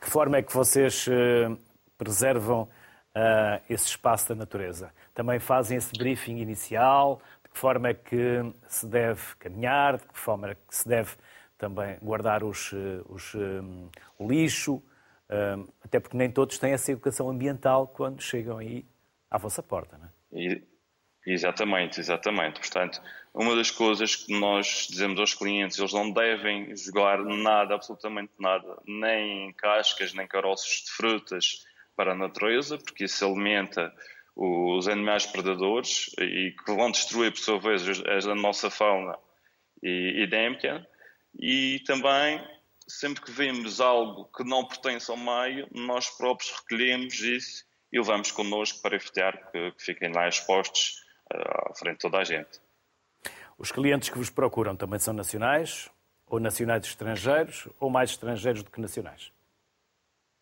Que 0.00 0.10
forma 0.10 0.36
é 0.36 0.42
que 0.42 0.52
vocês 0.52 1.06
uh, 1.06 1.58
preservam 1.96 2.62
uh, 2.62 3.62
esse 3.68 3.86
espaço 3.86 4.28
da 4.28 4.34
natureza? 4.34 4.92
Também 5.14 5.40
fazem 5.40 5.78
esse 5.78 5.92
briefing 5.96 6.38
inicial? 6.38 7.20
De 7.42 7.50
que 7.50 7.58
forma 7.58 7.88
é 7.88 7.94
que 7.94 8.52
se 8.68 8.86
deve 8.86 9.22
caminhar? 9.38 9.96
De 9.96 10.06
que 10.06 10.18
forma 10.18 10.50
é 10.50 10.54
que 10.54 10.76
se 10.76 10.86
deve 10.86 11.12
também 11.64 11.96
guardar 12.02 12.44
os, 12.44 12.72
os, 13.08 13.34
um, 13.34 13.88
o 14.18 14.28
lixo? 14.28 14.82
Um, 15.30 15.66
até 15.82 15.98
porque 15.98 16.16
nem 16.16 16.30
todos 16.30 16.58
têm 16.58 16.72
essa 16.72 16.92
educação 16.92 17.30
ambiental 17.30 17.88
quando 17.88 18.20
chegam 18.20 18.58
aí 18.58 18.84
à 19.30 19.38
vossa 19.38 19.62
porta, 19.62 19.96
não 19.96 20.06
é? 20.06 20.10
E 20.32 20.74
Exatamente, 21.26 22.00
exatamente. 22.00 22.60
Portanto, 22.60 23.00
uma 23.32 23.56
das 23.56 23.70
coisas 23.70 24.14
que 24.14 24.38
nós 24.38 24.86
dizemos 24.90 25.18
aos 25.18 25.32
clientes, 25.32 25.78
eles 25.78 25.92
não 25.92 26.10
devem 26.10 26.76
jogar 26.76 27.18
nada, 27.24 27.74
absolutamente 27.74 28.32
nada, 28.38 28.78
nem 28.86 29.52
cascas, 29.54 30.12
nem 30.12 30.26
caroços 30.26 30.84
de 30.84 30.90
frutas 30.90 31.64
para 31.96 32.12
a 32.12 32.14
natureza, 32.14 32.76
porque 32.76 33.04
isso 33.04 33.24
alimenta 33.24 33.90
os 34.36 34.86
animais 34.86 35.24
predadores 35.24 36.10
e 36.18 36.54
que 36.64 36.74
vão 36.74 36.90
destruir, 36.90 37.30
por 37.32 37.38
sua 37.38 37.58
vez, 37.58 37.82
a 38.26 38.34
nossa 38.34 38.68
fauna 38.68 39.16
e 39.82 40.24
endémica. 40.24 40.86
E 41.38 41.80
também, 41.86 42.40
sempre 42.86 43.22
que 43.22 43.30
vemos 43.30 43.80
algo 43.80 44.26
que 44.36 44.44
não 44.44 44.66
pertence 44.66 45.10
ao 45.10 45.16
meio, 45.16 45.68
nós 45.72 46.08
próprios 46.10 46.50
recolhemos 46.50 47.20
isso 47.20 47.64
e 47.92 47.98
levamos 47.98 48.30
connosco 48.30 48.82
para 48.82 48.96
evitar 48.96 49.50
que, 49.50 49.72
que 49.72 49.84
fiquem 49.84 50.12
lá 50.12 50.28
expostos 50.28 51.02
à 51.30 51.74
frente 51.74 51.94
de 51.94 52.00
toda 52.00 52.18
a 52.18 52.24
gente. 52.24 52.60
Os 53.56 53.70
clientes 53.70 54.08
que 54.08 54.18
vos 54.18 54.30
procuram 54.30 54.76
também 54.76 54.98
são 54.98 55.14
nacionais, 55.14 55.88
ou 56.26 56.40
nacionais 56.40 56.86
estrangeiros, 56.86 57.68
ou 57.78 57.88
mais 57.88 58.10
estrangeiros 58.10 58.62
do 58.62 58.70
que 58.70 58.80
nacionais? 58.80 59.32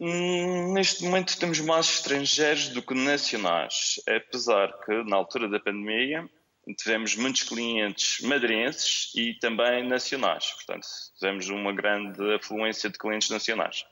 Hum, 0.01 0.73
neste 0.73 1.05
momento 1.05 1.39
temos 1.39 1.61
mais 1.61 1.87
estrangeiros 1.87 2.71
do 2.71 2.83
que 2.83 2.95
nacionais, 2.95 4.01
apesar 4.09 4.73
que 4.85 5.05
na 5.05 5.17
altura 5.17 5.49
da 5.49 5.61
pandemia 5.61 6.29
tivemos 6.77 7.17
muitos 7.17 7.43
clientes 7.43 8.21
madeirenses 8.21 9.13
e 9.15 9.35
também 9.35 9.87
nacionais. 9.87 10.51
Portanto, 10.53 10.87
tivemos 11.19 11.49
uma 11.49 11.73
grande 11.73 12.35
afluência 12.35 12.89
de 12.89 12.99
clientes 12.99 13.31
nacionais. 13.31 13.85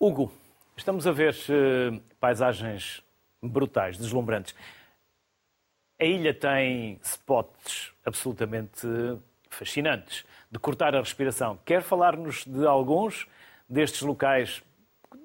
Hugo, 0.00 0.32
estamos 0.76 1.06
a 1.06 1.12
ver 1.12 1.34
uh, 1.34 2.00
paisagens 2.18 3.02
brutais, 3.42 3.98
deslumbrantes. 3.98 4.54
A 6.00 6.04
ilha 6.04 6.32
tem 6.32 7.00
spots 7.02 7.92
absolutamente 8.04 8.86
fascinantes 9.50 10.24
de 10.50 10.58
cortar 10.58 10.94
a 10.94 11.00
respiração. 11.00 11.58
Quer 11.64 11.82
falar-nos 11.82 12.44
de 12.46 12.66
alguns 12.66 13.26
destes 13.68 14.02
locais, 14.02 14.62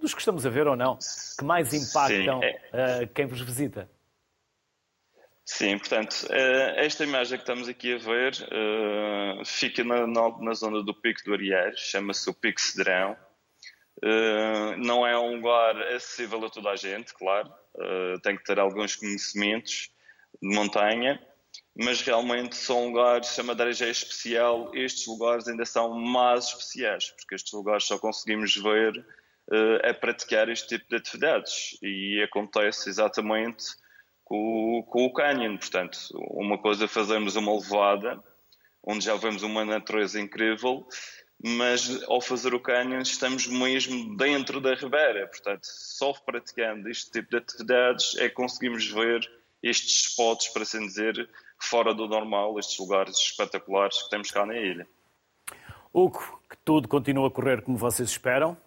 dos 0.02 0.14
que 0.14 0.20
estamos 0.20 0.46
a 0.46 0.50
ver 0.50 0.68
ou 0.68 0.76
não, 0.76 0.98
que 1.38 1.46
mais 1.46 1.74
impactam 1.74 2.42
Sim, 2.42 2.46
é... 2.74 3.04
uh, 3.04 3.08
quem 3.14 3.26
vos 3.26 3.40
visita? 3.40 3.88
Sim, 5.45 5.77
portanto, 5.77 6.25
eh, 6.29 6.86
esta 6.86 7.03
imagem 7.03 7.38
que 7.38 7.43
estamos 7.43 7.67
aqui 7.67 7.93
a 7.93 7.97
ver 7.97 8.34
uh, 8.43 9.45
fica 9.45 9.84
na, 9.84 10.08
na, 10.08 10.38
na, 10.39 10.53
zona 10.53 10.82
do 10.82 10.93
Pico 10.93 11.21
do 11.25 11.34
Arieiro, 11.34 11.75
chama-se 11.77 12.29
o 12.29 12.34
Pico 12.34 12.62
Cedrão. 12.62 13.17
Uh, 13.97 14.77
não 14.77 15.06
é 15.06 15.19
um 15.19 15.36
lugar 15.36 15.75
acessível 15.93 16.45
a 16.45 16.49
toda 16.49 16.69
a 16.69 16.75
gente, 16.77 17.13
claro, 17.13 17.51
tem 18.21 18.38
que 18.38 18.43
ter 18.43 18.60
alguns 18.60 18.95
conhecimentos 18.95 19.89
de 20.41 20.56
montanha, 20.56 21.19
mas 21.75 22.01
realmente 22.01 22.56
são 22.56 22.88
lugares, 22.88 23.27
se 23.27 23.41
a 23.41 23.43
Madeira 23.43 23.73
já 23.73 23.88
é 23.88 23.89
especial, 23.89 24.71
estes 24.73 25.08
lugares 25.08 25.47
ainda 25.47 25.65
são 25.65 25.99
mais 25.99 26.45
especiais, 26.45 27.10
porque 27.12 27.36
estes 27.36 27.51
lugares 27.51 27.86
só 27.86 27.97
conseguimos 27.97 28.56
ver 28.56 29.06
a 29.84 29.93
praticar 29.93 30.49
este 30.49 30.77
tipo 30.77 30.89
de 30.89 30.97
atividades 30.97 31.77
e 31.82 32.21
acontece 32.21 32.89
exatamente 32.89 33.83
com, 34.89 35.06
o 35.06 35.13
canyon, 35.13 35.58
portanto, 35.58 35.98
uma 36.32 36.58
coisa 36.58 36.86
é 36.86 36.88
fazemos 36.88 37.36
uma 37.36 37.54
levada, 37.54 38.24
onde 38.84 39.06
já 39.06 39.15
vemos 39.15 39.43
uma 39.43 39.63
natureza 39.63 40.19
incrível, 40.19 40.88
mas 41.39 42.04
ao 42.08 42.19
fazer 42.19 42.54
o 42.54 42.60
canyon 42.60 43.02
estamos 43.02 43.46
mesmo 43.48 44.17
dentro 44.17 44.60
da 44.60 44.74
ribeira, 44.74 45.28
portanto, 45.28 45.62
só 45.63 46.13
praticando 46.13 46.89
este 46.89 47.12
tipo 47.12 47.30
de 47.30 47.38
atividades 47.38 48.17
é 48.17 48.28
que 48.28 48.36
conseguimos 48.36 48.89
ver 48.89 49.30
estes 49.62 50.08
spots, 50.08 50.50
para 50.50 50.63
assim 50.63 50.86
dizer, 50.86 51.30
fora 51.60 51.93
do 51.93 52.08
normal, 52.08 52.58
estes 52.58 52.80
lugares 52.80 53.15
espetaculares 53.17 54.02
que 54.02 54.10
temos 54.10 54.32
cá 54.32 54.46
na 54.46 54.58
ilha. 54.58 54.88
Hugo, 55.93 56.41
que 56.50 56.58
tudo 56.65 56.88
continua 56.88 57.28
a 57.28 57.32
correr 57.32 57.62
como 57.62 57.78
vocês 57.78 58.10
esperam, 58.10 58.58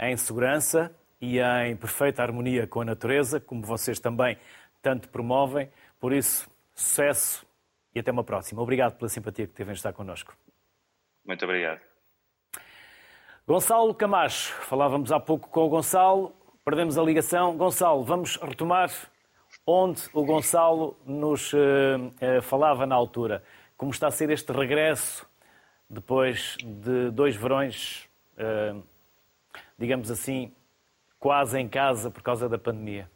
em 0.00 0.16
segurança 0.16 0.90
e 1.20 1.38
em 1.38 1.76
perfeita 1.76 2.22
harmonia 2.22 2.66
com 2.66 2.80
a 2.80 2.84
natureza, 2.84 3.38
como 3.38 3.62
vocês 3.62 4.00
também 4.00 4.36
tanto 4.84 5.08
promovem. 5.08 5.70
Por 5.98 6.12
isso, 6.12 6.46
sucesso 6.74 7.46
e 7.94 7.98
até 7.98 8.12
uma 8.12 8.22
próxima. 8.22 8.60
Obrigado 8.60 8.96
pela 8.98 9.08
simpatia 9.08 9.46
que 9.46 9.54
teve 9.54 9.70
em 9.70 9.74
estar 9.74 9.94
connosco. 9.94 10.36
Muito 11.24 11.42
obrigado. 11.42 11.80
Gonçalo 13.46 13.94
Camacho, 13.94 14.52
falávamos 14.62 15.10
há 15.10 15.18
pouco 15.18 15.48
com 15.48 15.64
o 15.64 15.68
Gonçalo, 15.70 16.34
perdemos 16.64 16.98
a 16.98 17.02
ligação. 17.02 17.56
Gonçalo, 17.56 18.04
vamos 18.04 18.36
retomar 18.36 18.90
onde 19.66 20.02
o 20.12 20.22
Gonçalo 20.24 20.98
nos 21.06 21.52
uh, 21.54 21.56
uh, 21.56 22.42
falava 22.42 22.86
na 22.86 22.94
altura. 22.94 23.42
Como 23.76 23.90
está 23.90 24.08
a 24.08 24.10
ser 24.10 24.28
este 24.30 24.52
regresso 24.52 25.26
depois 25.88 26.56
de 26.62 27.10
dois 27.10 27.36
verões, 27.36 28.08
uh, 28.36 28.82
digamos 29.78 30.10
assim, 30.10 30.54
quase 31.18 31.58
em 31.58 31.68
casa 31.68 32.10
por 32.10 32.22
causa 32.22 32.48
da 32.48 32.58
pandemia? 32.58 33.10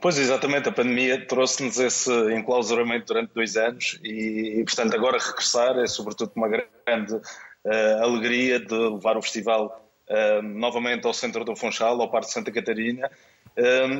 Pois 0.00 0.18
exatamente, 0.18 0.68
a 0.68 0.72
pandemia 0.72 1.26
trouxe-nos 1.26 1.78
esse 1.78 2.10
enclausuramento 2.34 3.06
durante 3.06 3.32
dois 3.32 3.56
anos 3.56 3.98
e, 4.04 4.62
portanto, 4.66 4.94
agora 4.94 5.18
regressar 5.18 5.78
é 5.78 5.86
sobretudo 5.86 6.32
uma 6.36 6.48
grande 6.48 7.14
uh, 7.14 8.02
alegria 8.02 8.60
de 8.60 8.74
levar 8.74 9.16
o 9.16 9.22
festival 9.22 9.88
uh, 10.08 10.42
novamente 10.42 11.06
ao 11.06 11.14
centro 11.14 11.44
do 11.44 11.56
Funchal, 11.56 12.00
ao 12.00 12.10
Parque 12.10 12.26
de 12.26 12.32
Santa 12.34 12.52
Catarina, 12.52 13.10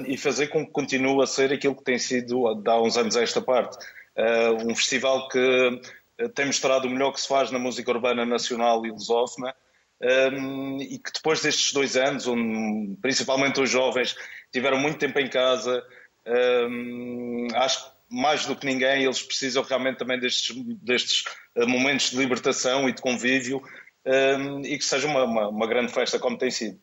e 0.07 0.17
fazer 0.17 0.47
com 0.47 0.65
que 0.65 0.73
continue 0.73 1.23
a 1.23 1.27
ser 1.27 1.53
aquilo 1.53 1.77
que 1.77 1.85
tem 1.85 1.99
sido 1.99 2.49
há 2.49 2.81
uns 2.81 2.97
anos 2.97 3.15
a 3.19 3.23
esta 3.23 3.43
parte. 3.43 3.77
Uh, 4.17 4.71
um 4.71 4.75
festival 4.75 5.29
que 5.29 5.81
tem 6.35 6.47
mostrado 6.47 6.87
o 6.87 6.91
melhor 6.91 7.13
que 7.13 7.21
se 7.21 7.29
faz 7.29 7.51
na 7.51 7.59
música 7.59 7.91
urbana 7.91 8.25
nacional 8.25 8.87
e 8.87 8.91
lusófona, 8.91 9.55
um, 10.03 10.79
e 10.81 10.99
que 10.99 11.13
depois 11.13 11.41
destes 11.41 11.73
dois 11.73 11.97
anos, 11.97 12.27
onde 12.27 12.97
principalmente 13.01 13.61
os 13.61 13.71
jovens 13.71 14.17
tiveram 14.53 14.79
muito 14.79 14.99
tempo 14.99 15.19
em 15.19 15.29
casa, 15.29 15.85
um, 16.27 17.47
acho 17.55 17.85
que 17.85 17.93
mais 18.13 18.45
do 18.45 18.55
que 18.55 18.67
ninguém, 18.67 19.05
eles 19.05 19.23
precisam 19.23 19.63
realmente 19.63 19.97
também 19.99 20.19
destes, 20.19 20.55
destes 20.83 21.25
eh, 21.55 21.65
momentos 21.65 22.11
de 22.11 22.17
libertação 22.19 22.87
e 22.87 22.93
de 22.93 23.01
convívio 23.01 23.63
um, 24.05 24.61
e 24.61 24.77
que 24.77 24.85
seja 24.85 25.09
uma, 25.09 25.25
uma, 25.25 25.49
uma, 25.49 25.67
grande 25.67 25.93
festa 25.93 26.19
como 26.19 26.37
tem 26.37 26.51
sido. 26.51 26.79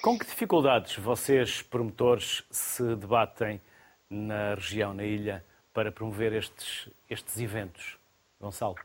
Com 0.00 0.18
que 0.18 0.24
dificuldades 0.24 0.96
vocês, 0.96 1.60
promotores, 1.60 2.42
se 2.50 2.82
debatem 2.96 3.60
na 4.08 4.54
região, 4.54 4.94
na 4.94 5.04
ilha, 5.04 5.44
para 5.74 5.92
promover 5.92 6.32
estes, 6.32 6.88
estes 7.10 7.38
eventos? 7.38 7.98
Gonçalo? 8.40 8.76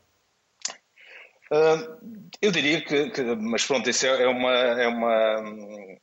Eu 2.40 2.50
diria 2.52 2.80
que, 2.80 3.10
que, 3.10 3.22
mas 3.22 3.66
pronto, 3.66 3.90
isso 3.90 4.06
é, 4.06 4.22
é 4.22 4.28
uma, 4.28 4.52
é 4.52 4.86
uma 4.86 5.98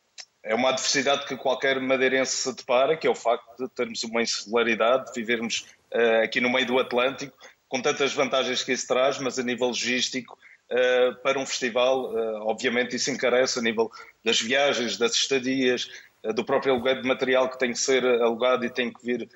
é 0.47 0.55
uma 0.55 0.69
adversidade 0.69 1.25
que 1.25 1.35
qualquer 1.35 1.79
madeirense 1.79 2.37
se 2.37 2.55
depara, 2.55 2.95
que 2.95 3.05
é 3.05 3.09
o 3.09 3.15
facto 3.15 3.57
de 3.59 3.69
termos 3.69 4.03
uma 4.05 4.21
insularidade, 4.21 5.11
de 5.11 5.19
vivermos 5.19 5.65
uh, 5.93 6.23
aqui 6.23 6.39
no 6.39 6.49
meio 6.49 6.65
do 6.65 6.79
Atlântico, 6.79 7.37
com 7.67 7.81
tantas 7.81 8.13
vantagens 8.13 8.63
que 8.63 8.71
isso 8.71 8.87
traz, 8.87 9.19
mas 9.19 9.37
a 9.37 9.43
nível 9.43 9.67
logístico, 9.67 10.37
uh, 10.71 11.21
para 11.21 11.37
um 11.37 11.45
festival, 11.45 12.13
uh, 12.13 12.47
obviamente 12.47 12.95
isso 12.95 13.11
encarece 13.11 13.59
a 13.59 13.61
nível 13.61 13.91
das 14.23 14.39
viagens, 14.39 14.97
das 14.97 15.13
estadias, 15.13 15.89
do 16.33 16.43
próprio 16.43 16.73
aluguel 16.73 17.01
de 17.01 17.07
material 17.07 17.49
que 17.49 17.59
tem 17.59 17.71
que 17.71 17.79
ser 17.79 18.03
alugado 18.21 18.65
e 18.65 18.69
tem 18.69 18.91
que 18.91 19.05
vir 19.05 19.29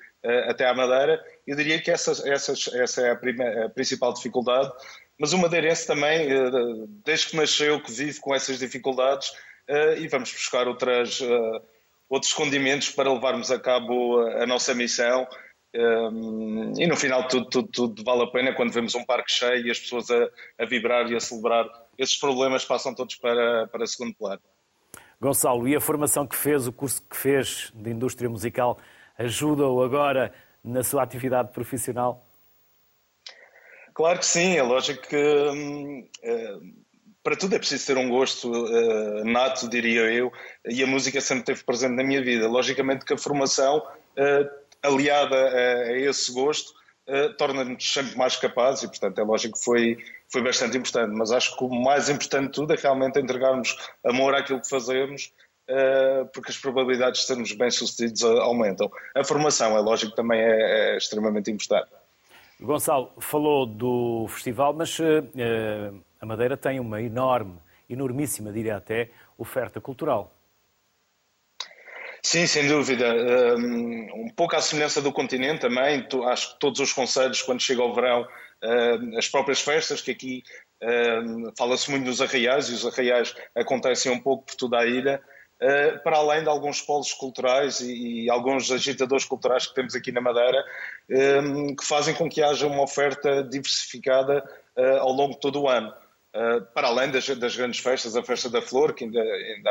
até 0.48 0.66
à 0.66 0.74
Madeira. 0.74 1.24
Eu 1.46 1.56
diria 1.56 1.80
que 1.80 1.90
essa, 1.90 2.10
essa, 2.28 2.52
essa 2.76 3.00
é 3.00 3.12
a, 3.12 3.16
primeira, 3.16 3.66
a 3.66 3.70
principal 3.70 4.12
dificuldade, 4.12 4.70
mas 5.22 5.32
o 5.32 5.38
madeirense 5.38 5.86
também, 5.86 6.26
desde 7.04 7.28
que 7.28 7.36
nasceu, 7.36 7.80
que 7.80 7.92
vive 7.92 8.18
com 8.18 8.34
essas 8.34 8.58
dificuldades, 8.58 9.28
uh, 9.70 9.96
e 9.96 10.08
vamos 10.08 10.32
buscar 10.32 10.66
outras, 10.66 11.20
uh, 11.20 11.62
outros 12.10 12.32
condimentos 12.32 12.90
para 12.90 13.12
levarmos 13.12 13.48
a 13.52 13.60
cabo 13.60 14.18
a, 14.18 14.44
nossa 14.48 14.74
missão. 14.74 15.24
Um, 15.76 16.72
e 16.76 16.88
no 16.88 16.96
final 16.96 17.28
tudo, 17.28 17.48
tudo, 17.48 17.68
tudo, 17.68 18.02
vale 18.02 18.24
a 18.24 18.26
pena 18.26 18.52
quando 18.52 18.72
vemos 18.72 18.96
um 18.96 19.04
parque 19.04 19.30
cheio 19.30 19.64
e 19.64 19.70
as 19.70 19.78
pessoas 19.78 20.10
a, 20.10 20.28
a 20.58 20.66
vibrar 20.66 21.08
e 21.08 21.14
a 21.14 21.20
celebrar. 21.20 21.66
Esses 21.96 22.18
problemas 22.18 22.64
passam 22.64 22.92
todos 22.92 23.14
para, 23.14 23.68
para 23.68 23.86
segundo 23.86 24.12
plano. 24.16 24.42
Gonçalo, 25.20 25.68
e 25.68 25.76
a 25.76 25.80
formação 25.80 26.26
que 26.26 26.34
fez, 26.34 26.66
o 26.66 26.72
curso 26.72 27.00
que 27.08 27.16
fez 27.16 27.70
de 27.76 27.90
indústria 27.90 28.28
musical, 28.28 28.76
ajuda-o 29.16 29.84
agora 29.84 30.34
na 30.64 30.82
sua 30.82 31.04
atividade 31.04 31.52
profissional? 31.52 32.26
Claro 33.94 34.18
que 34.18 34.26
sim, 34.26 34.56
é 34.56 34.62
lógico 34.62 35.06
que 35.06 35.16
hum, 35.16 36.08
hum, 36.24 36.82
para 37.22 37.36
tudo 37.36 37.54
é 37.54 37.58
preciso 37.58 37.86
ter 37.86 37.96
um 37.96 38.08
gosto 38.08 38.50
uh, 38.50 39.24
nato, 39.24 39.68
diria 39.68 40.12
eu, 40.12 40.32
e 40.66 40.82
a 40.82 40.86
música 40.86 41.20
sempre 41.20 41.42
esteve 41.42 41.64
presente 41.64 41.94
na 41.94 42.02
minha 42.02 42.22
vida. 42.22 42.48
Logicamente 42.48 43.04
que 43.04 43.14
a 43.14 43.18
formação, 43.18 43.78
uh, 43.78 44.50
aliada 44.82 45.36
a, 45.36 45.74
a, 45.90 45.98
esse 45.98 46.32
gosto, 46.32 46.72
torna-nos 47.36 47.92
sempre 47.92 48.16
mais 48.16 48.36
capazes 48.36 48.84
e, 48.84 48.86
portanto, 48.86 49.18
é 49.20 49.24
lógico 49.24 49.58
que 49.58 49.64
foi, 49.64 49.98
foi 50.30 50.40
bastante 50.40 50.78
importante. 50.78 51.12
Mas 51.12 51.32
acho 51.32 51.56
que 51.56 51.64
o 51.64 51.68
mais 51.68 52.08
importante 52.08 52.46
de 52.46 52.52
tudo 52.52 52.72
é 52.72 52.76
realmente 52.76 53.18
entregarmos 53.18 53.76
amor 54.04 54.34
àquilo 54.34 54.60
que 54.60 54.68
fazemos, 54.68 55.32
porque 56.32 56.52
as 56.52 56.56
probabilidades 56.56 57.22
de 57.22 57.26
sermos 57.26 57.52
bem-sucedidos 57.52 58.22
aumentam. 58.22 58.88
A 59.16 59.24
formação, 59.24 59.76
é 59.76 59.80
lógico, 59.80 60.14
também 60.14 60.40
é, 60.40 60.94
é 60.94 60.96
extremamente 60.96 61.50
importante. 61.50 61.90
Gonçalo, 62.62 63.12
falou 63.20 63.66
do 63.66 64.26
festival, 64.28 64.72
mas 64.72 64.96
a 66.20 66.24
Madeira 66.24 66.56
tem 66.56 66.78
uma 66.78 67.02
enorme, 67.02 67.58
enormíssima, 67.90 68.52
diria 68.52 68.76
até, 68.76 69.10
oferta 69.36 69.80
cultural. 69.80 70.32
Sim, 72.22 72.46
sem 72.46 72.68
dúvida. 72.68 73.12
Um 74.14 74.28
pouco 74.36 74.54
à 74.54 74.60
semelhança 74.60 75.02
do 75.02 75.12
continente 75.12 75.60
também, 75.60 76.06
acho 76.26 76.52
que 76.54 76.60
todos 76.60 76.78
os 76.78 76.92
conselhos, 76.92 77.42
quando 77.42 77.60
chega 77.60 77.82
o 77.82 77.92
verão, 77.92 78.26
as 79.18 79.28
próprias 79.28 79.60
festas, 79.60 80.00
que 80.00 80.12
aqui 80.12 80.44
fala-se 81.58 81.90
muito 81.90 82.04
dos 82.04 82.22
arraiais, 82.22 82.68
e 82.68 82.74
os 82.74 82.86
arraiais 82.86 83.34
acontecem 83.56 84.12
um 84.12 84.20
pouco 84.20 84.46
por 84.46 84.54
toda 84.54 84.78
a 84.78 84.86
ilha, 84.86 85.20
para 86.02 86.16
além 86.16 86.42
de 86.42 86.48
alguns 86.48 86.80
polos 86.80 87.12
culturais 87.12 87.80
e, 87.80 88.28
alguns 88.28 88.70
agitadores 88.70 89.24
culturais 89.24 89.66
que 89.66 89.74
temos 89.74 89.94
aqui 89.94 90.10
na 90.10 90.20
Madeira, 90.20 90.64
que 91.08 91.84
fazem 91.84 92.14
com 92.14 92.28
que 92.28 92.42
haja 92.42 92.66
uma 92.66 92.82
oferta 92.82 93.44
diversificada 93.44 94.42
ao 95.00 95.12
longo 95.12 95.34
de 95.34 95.40
todo 95.40 95.62
o 95.62 95.68
ano. 95.68 95.92
Uh, 96.34 96.64
para 96.72 96.88
além 96.88 97.10
das, 97.10 97.28
das, 97.28 97.54
grandes 97.54 97.80
festas, 97.80 98.16
a 98.16 98.22
Festa 98.22 98.48
da 98.48 98.62
Flor, 98.62 98.94
que 98.94 99.04
ainda, 99.04 99.20
ainda, 99.20 99.70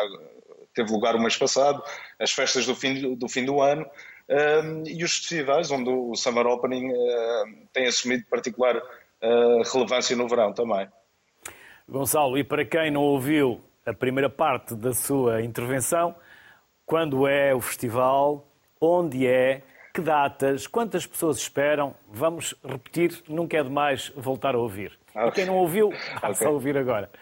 teve 0.76 0.92
lugar 0.92 1.16
o 1.16 1.20
mês 1.20 1.36
passado, 1.36 1.84
as 2.20 2.32
festas 2.32 2.68
do 2.68 2.76
fim 2.76 3.16
do, 3.16 3.28
fim 3.28 3.44
do 3.44 3.60
ano, 3.60 3.84
uh, 3.84 4.88
e 4.88 5.04
os 5.04 5.18
festivais, 5.18 5.72
onde 5.72 5.90
o 5.90 6.14
Summer 6.16 6.46
Opening 6.46 6.92
tem 7.74 7.88
assumido 7.88 8.26
particular 8.30 8.80
relevância 9.72 10.16
no 10.16 10.28
verão 10.28 10.52
também. 10.54 10.88
Gonçalo, 11.88 12.38
e 12.38 12.44
para 12.44 12.66
quem 12.66 12.90
não 12.90 13.02
ouviu 13.02 13.62
a 13.86 13.94
primeira 13.94 14.30
parte 14.30 14.76
da 14.76 14.94
sua 14.94 15.42
intervenção, 15.42 16.16
quando 16.86 17.28
é 17.28 17.54
o 17.54 17.62
festival, 17.62 18.48
onde 18.80 19.28
é, 19.28 19.62
que 19.94 20.02
datas, 20.02 20.68
quantas 20.68 21.06
pessoas 21.06 21.38
esperam? 21.38 21.96
Vamos 22.08 22.56
repetir, 22.64 23.24
nunca 23.28 23.58
é 23.58 23.64
demais 23.64 24.12
voltar 24.16 24.56
a 24.56 24.60
ouvir. 24.60 24.98
Okay. 25.14 25.28
E 25.28 25.32
quem 25.32 25.46
não 25.46 25.58
ouviu, 25.58 25.90
passa 26.22 26.32
okay. 26.32 26.48
a 26.48 26.50
ouvir 26.50 26.78
agora. 26.78 27.10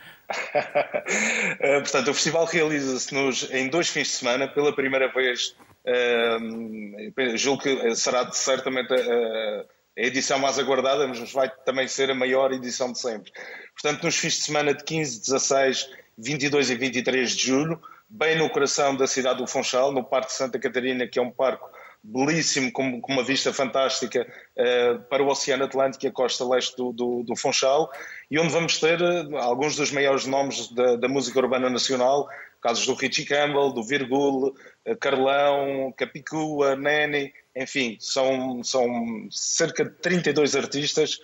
Eh, 1.62 1.80
portanto, 1.82 2.12
o 2.12 2.14
festival 2.14 2.46
realiza-se 2.46 3.14
em 3.52 3.68
dois 3.68 3.90
fins 3.90 4.10
de 4.10 4.14
semana, 4.14 4.48
pela 4.48 4.74
primeira 4.74 5.12
vez. 5.12 5.56
Uh, 5.84 7.36
julgo 7.36 7.64
que 7.64 7.96
será 7.96 8.32
certamente 8.32 8.94
a, 8.94 9.66
a 9.98 10.02
edição 10.02 10.38
mais 10.38 10.60
aguardada, 10.60 11.08
mas 11.08 11.32
vai 11.34 11.50
também 11.66 11.88
ser 11.88 12.12
a 12.12 12.16
maior 12.16 12.52
edição 12.54 12.92
de 12.92 13.00
sempre. 13.00 13.32
Portanto, 13.74 14.04
nos 14.04 14.16
fins 14.18 14.36
de 14.36 14.42
semana 14.44 14.74
de 14.74 14.84
15, 14.84 15.20
16, 15.20 15.90
22 16.22 16.70
e 16.70 16.76
23 16.76 17.32
de 17.32 17.48
julho, 17.48 17.82
bem 18.10 18.38
no 18.38 18.50
coração 18.50 18.96
da 18.96 19.08
cidade 19.08 19.40
do 19.40 19.48
Funchal, 19.48 19.92
no 19.92 20.04
Parque 20.04 20.34
Santa 20.34 20.60
Catarina, 20.60 21.08
que 21.08 21.18
é 21.18 21.22
um 21.22 21.32
parque 21.32 21.64
belíssimo, 22.04 22.72
com, 22.72 23.00
com 23.02 23.14
uma 23.14 23.24
vista 23.24 23.54
fantástica 23.54 24.26
uh, 24.58 25.00
para 25.10 25.24
o 25.24 25.28
Oceano 25.28 25.66
Atlântico 25.66 26.06
e 26.06 26.10
a 26.10 26.12
costa 26.12 26.46
leste 26.46 26.76
do, 26.76 26.92
do, 26.92 27.24
do 27.24 27.36
Funchal, 27.36 27.92
e 28.30 28.40
onde 28.40 28.52
vamos 28.52 28.80
ter 28.80 29.02
uh, 29.02 29.38
alguns 29.38 29.76
dos 29.76 29.92
maiores 29.92 30.26
nomes 30.26 30.72
da, 30.72 30.96
da, 30.96 31.08
música 31.08 31.40
urbana 31.40 31.70
nacional, 31.70 32.28
casos 32.62 32.86
do 32.86 32.94
Richie 32.94 33.26
Campbell, 33.26 33.72
do 33.72 33.84
Virgul, 33.84 34.56
uh, 34.88 34.98
Carlão, 35.00 35.94
Capicua, 35.96 36.76
Nene, 36.76 37.34
enfim, 37.56 37.98
são, 38.00 38.64
são 38.64 38.88
cerca 39.30 39.84
de 39.84 39.92
32 39.92 40.56
artistas, 40.56 41.20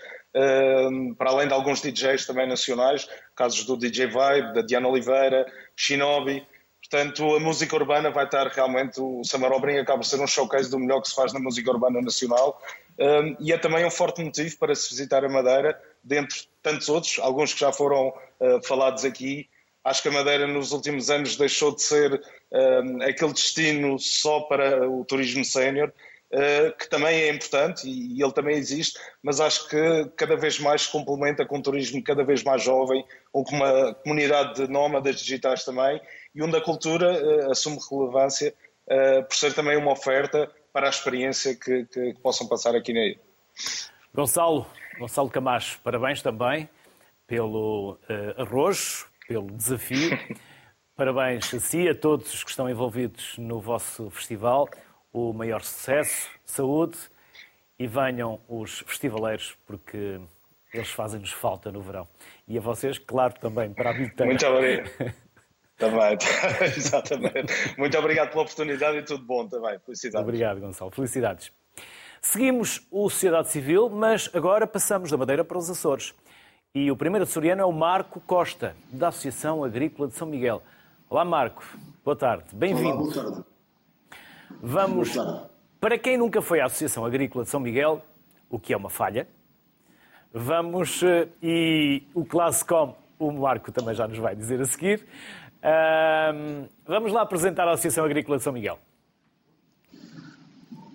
para 1.18 1.30
além 1.30 1.48
de 1.48 1.54
alguns 1.54 1.82
DJs 1.82 2.26
também 2.26 2.48
nacionais, 2.48 3.08
casos 3.36 3.64
do 3.66 3.78
DJ 3.78 4.08
Vibe, 4.08 4.54
da 4.54 4.62
Diana 4.62 4.88
Oliveira, 4.88 5.46
Shinobi, 5.76 6.46
Portanto, 6.90 7.36
a 7.36 7.40
música 7.40 7.76
urbana 7.76 8.12
vai 8.12 8.26
estar 8.26 8.48
realmente. 8.48 9.02
O 9.02 9.24
Summer 9.24 9.52
Obrin 9.52 9.78
acaba 9.78 10.00
por 10.00 10.06
ser 10.06 10.22
um 10.22 10.28
showcase 10.28 10.70
do 10.70 10.78
melhor 10.78 11.02
que 11.02 11.10
se 11.10 11.16
faz 11.16 11.34
na 11.34 11.40
música 11.40 11.72
urbana 11.72 12.00
nacional. 12.00 12.62
Um, 13.00 13.36
e 13.40 13.52
é 13.52 13.58
também 13.58 13.84
um 13.86 13.92
forte 13.92 14.24
motivo 14.24 14.56
para 14.58 14.76
se 14.76 14.90
visitar 14.90 15.26
a 15.26 15.30
Madeira, 15.30 15.80
dentre 16.04 16.44
tantos 16.62 16.88
outros, 16.88 17.18
alguns 17.20 17.54
que 17.54 17.60
já 17.60 17.72
foram 17.72 18.10
uh, 18.10 18.64
falados 18.64 19.04
aqui. 19.04 19.50
Acho 19.84 20.04
que 20.04 20.10
a 20.10 20.12
Madeira 20.12 20.48
nos 20.48 20.72
últimos 20.72 21.10
anos 21.10 21.36
deixou 21.36 21.74
de 21.76 21.82
ser 21.82 22.22
um, 22.52 23.02
aquele 23.02 23.34
destino 23.34 23.98
só 23.98 24.42
para 24.42 24.88
o 24.90 25.04
turismo 25.06 25.44
sénior, 25.44 25.92
que 26.80 26.90
também 26.90 27.22
é 27.22 27.30
importante 27.30 27.88
e, 27.88 28.22
ele 28.22 28.32
também 28.34 28.58
existe, 28.58 29.00
mas 29.24 29.40
acho 29.40 29.70
que 29.70 30.12
cada 30.18 30.36
vez 30.36 30.60
mais 30.60 30.82
se 30.82 30.92
complementa 30.92 31.46
com 31.46 31.58
um 31.58 31.62
turismo 31.62 32.04
cada 32.04 32.24
vez 32.24 32.44
mais 32.44 32.62
jovem, 32.64 33.06
ou 33.32 33.44
com 33.44 33.56
uma 33.56 33.94
comunidade 33.96 34.56
de 34.56 34.68
nómadas 34.68 35.16
digitais 35.18 35.64
também, 35.64 36.02
e 36.34 36.44
onde 36.44 36.58
a 36.58 36.62
cultura 36.62 37.14
uh, 37.14 37.52
assume 37.52 37.78
relevância 37.90 38.54
uh, 38.88 39.24
por 39.24 39.36
ser 39.36 39.54
também 39.54 39.78
uma 39.78 39.94
oferta 39.94 40.52
para 40.74 40.88
a 40.88 40.90
experiência 40.90 41.56
que, 41.56 41.86
que, 41.86 42.14
que 42.14 42.22
possam 42.22 42.48
passar 42.48 42.76
aqui 42.76 42.92
na 42.94 43.06
ilha. 43.06 43.20
Gonçalo, 44.14 44.66
Gonçalo 45.00 45.30
Camacho, 45.30 45.80
parabéns 45.82 46.22
também 46.22 46.70
pelo 47.26 47.98
uh, 48.10 48.42
arrojo, 48.42 49.08
pelo 49.28 49.48
desafio. 49.52 50.18
parabéns 50.96 51.54
a 51.54 51.60
si, 51.60 51.88
a 51.88 51.96
todos 51.96 52.34
os 52.34 52.44
que 52.44 52.50
estão 52.50 52.70
envolvidos 52.70 53.38
no 53.38 53.60
vosso 53.60 54.10
festival. 54.10 54.70
O 55.18 55.32
maior 55.32 55.62
sucesso, 55.62 56.30
saúde 56.44 56.98
e 57.80 57.88
venham 57.88 58.38
os 58.50 58.80
festivaleiros, 58.82 59.58
porque 59.66 60.20
eles 60.74 60.90
fazem-nos 60.90 61.32
falta 61.32 61.72
no 61.72 61.82
verão. 61.82 62.06
E 62.46 62.58
a 62.58 62.62
vocês, 62.62 62.98
claro, 62.98 63.34
também, 63.40 63.72
para 63.72 63.92
a 63.92 63.94
Bitanga. 63.94 64.26
Muito 64.26 64.46
obrigado. 64.46 64.90
Também, 65.78 66.18
exatamente. 66.78 67.54
Muito 67.78 67.98
obrigado 67.98 68.30
pela 68.30 68.44
oportunidade 68.44 68.98
e 68.98 69.04
tudo 69.04 69.26
bom 69.26 69.46
também. 69.46 69.78
Felicidades. 69.80 70.26
Obrigado, 70.26 70.62
Gonçalo. 70.62 70.90
Felicidades. 70.90 71.52
Seguimos 72.22 72.88
o 72.90 73.10
Sociedade 73.10 73.50
Civil, 73.50 73.90
mas 73.90 74.30
agora 74.34 74.66
passamos 74.66 75.12
da 75.12 75.18
Madeira 75.18 75.44
para 75.44 75.58
os 75.58 75.70
Açores. 75.70 76.14
E 76.74 76.90
o 76.90 76.96
primeiro 76.96 77.24
açoriano 77.24 77.62
é 77.62 77.66
o 77.66 77.74
Marco 77.74 78.22
Costa, 78.22 78.74
da 78.90 79.10
Associação 79.10 79.66
Agrícola 79.66 80.08
de 80.08 80.16
São 80.16 80.26
Miguel. 80.26 80.64
Olá, 81.10 81.26
Marco. 81.26 81.62
Boa 82.06 82.16
tarde. 82.16 82.46
Bem-vindo. 82.54 82.98
Boa 82.98 83.14
tarde. 83.14 83.55
Vamos. 84.62 85.14
Para 85.80 85.98
quem 85.98 86.18
nunca 86.18 86.42
foi 86.42 86.60
à 86.60 86.66
Associação 86.66 87.06
Agrícola 87.06 87.44
de 87.44 87.50
São 87.50 87.60
Miguel, 87.60 88.04
o 88.50 88.60
que 88.60 88.74
é 88.74 88.78
uma 88.78 88.90
falha, 88.90 89.28
vamos. 90.34 91.04
Eh, 91.04 91.28
e 91.42 92.04
o 92.14 92.26
Classecom, 92.26 92.96
o 93.20 93.32
Marco 93.32 93.72
também 93.72 93.94
já 93.94 94.08
nos 94.08 94.18
vai 94.18 94.36
dizer 94.36 94.60
a 94.62 94.66
seguir 94.66 95.06
vamos 96.86 97.12
lá 97.12 97.22
apresentar 97.22 97.68
a 97.68 97.74
Associação 97.74 98.06
Agrícola 98.06 98.38
de 98.38 98.44
São 98.44 98.54
Miguel. 98.54 98.80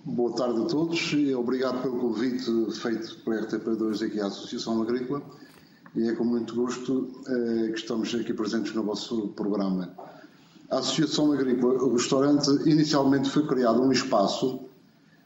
Boa 0.03 0.35
tarde 0.35 0.61
a 0.61 0.65
todos 0.65 1.13
e 1.13 1.33
obrigado 1.35 1.81
pelo 1.81 1.99
convite 1.99 2.45
feito 2.79 3.17
pela 3.23 3.41
RTP2 3.41 4.05
aqui 4.05 4.19
à 4.19 4.27
Associação 4.27 4.81
Agrícola 4.81 5.21
e 5.95 6.09
é 6.09 6.15
com 6.15 6.23
muito 6.23 6.55
gosto 6.55 7.11
eh, 7.27 7.67
que 7.67 7.79
estamos 7.79 8.13
aqui 8.15 8.33
presentes 8.33 8.73
no 8.73 8.83
vosso 8.83 9.29
programa. 9.29 9.93
A 10.71 10.79
Associação 10.79 11.33
Agrícola, 11.33 11.83
o 11.83 11.93
restaurante, 11.93 12.47
inicialmente 12.65 13.29
foi 13.29 13.45
criado 13.45 13.81
um 13.81 13.91
espaço 13.91 14.61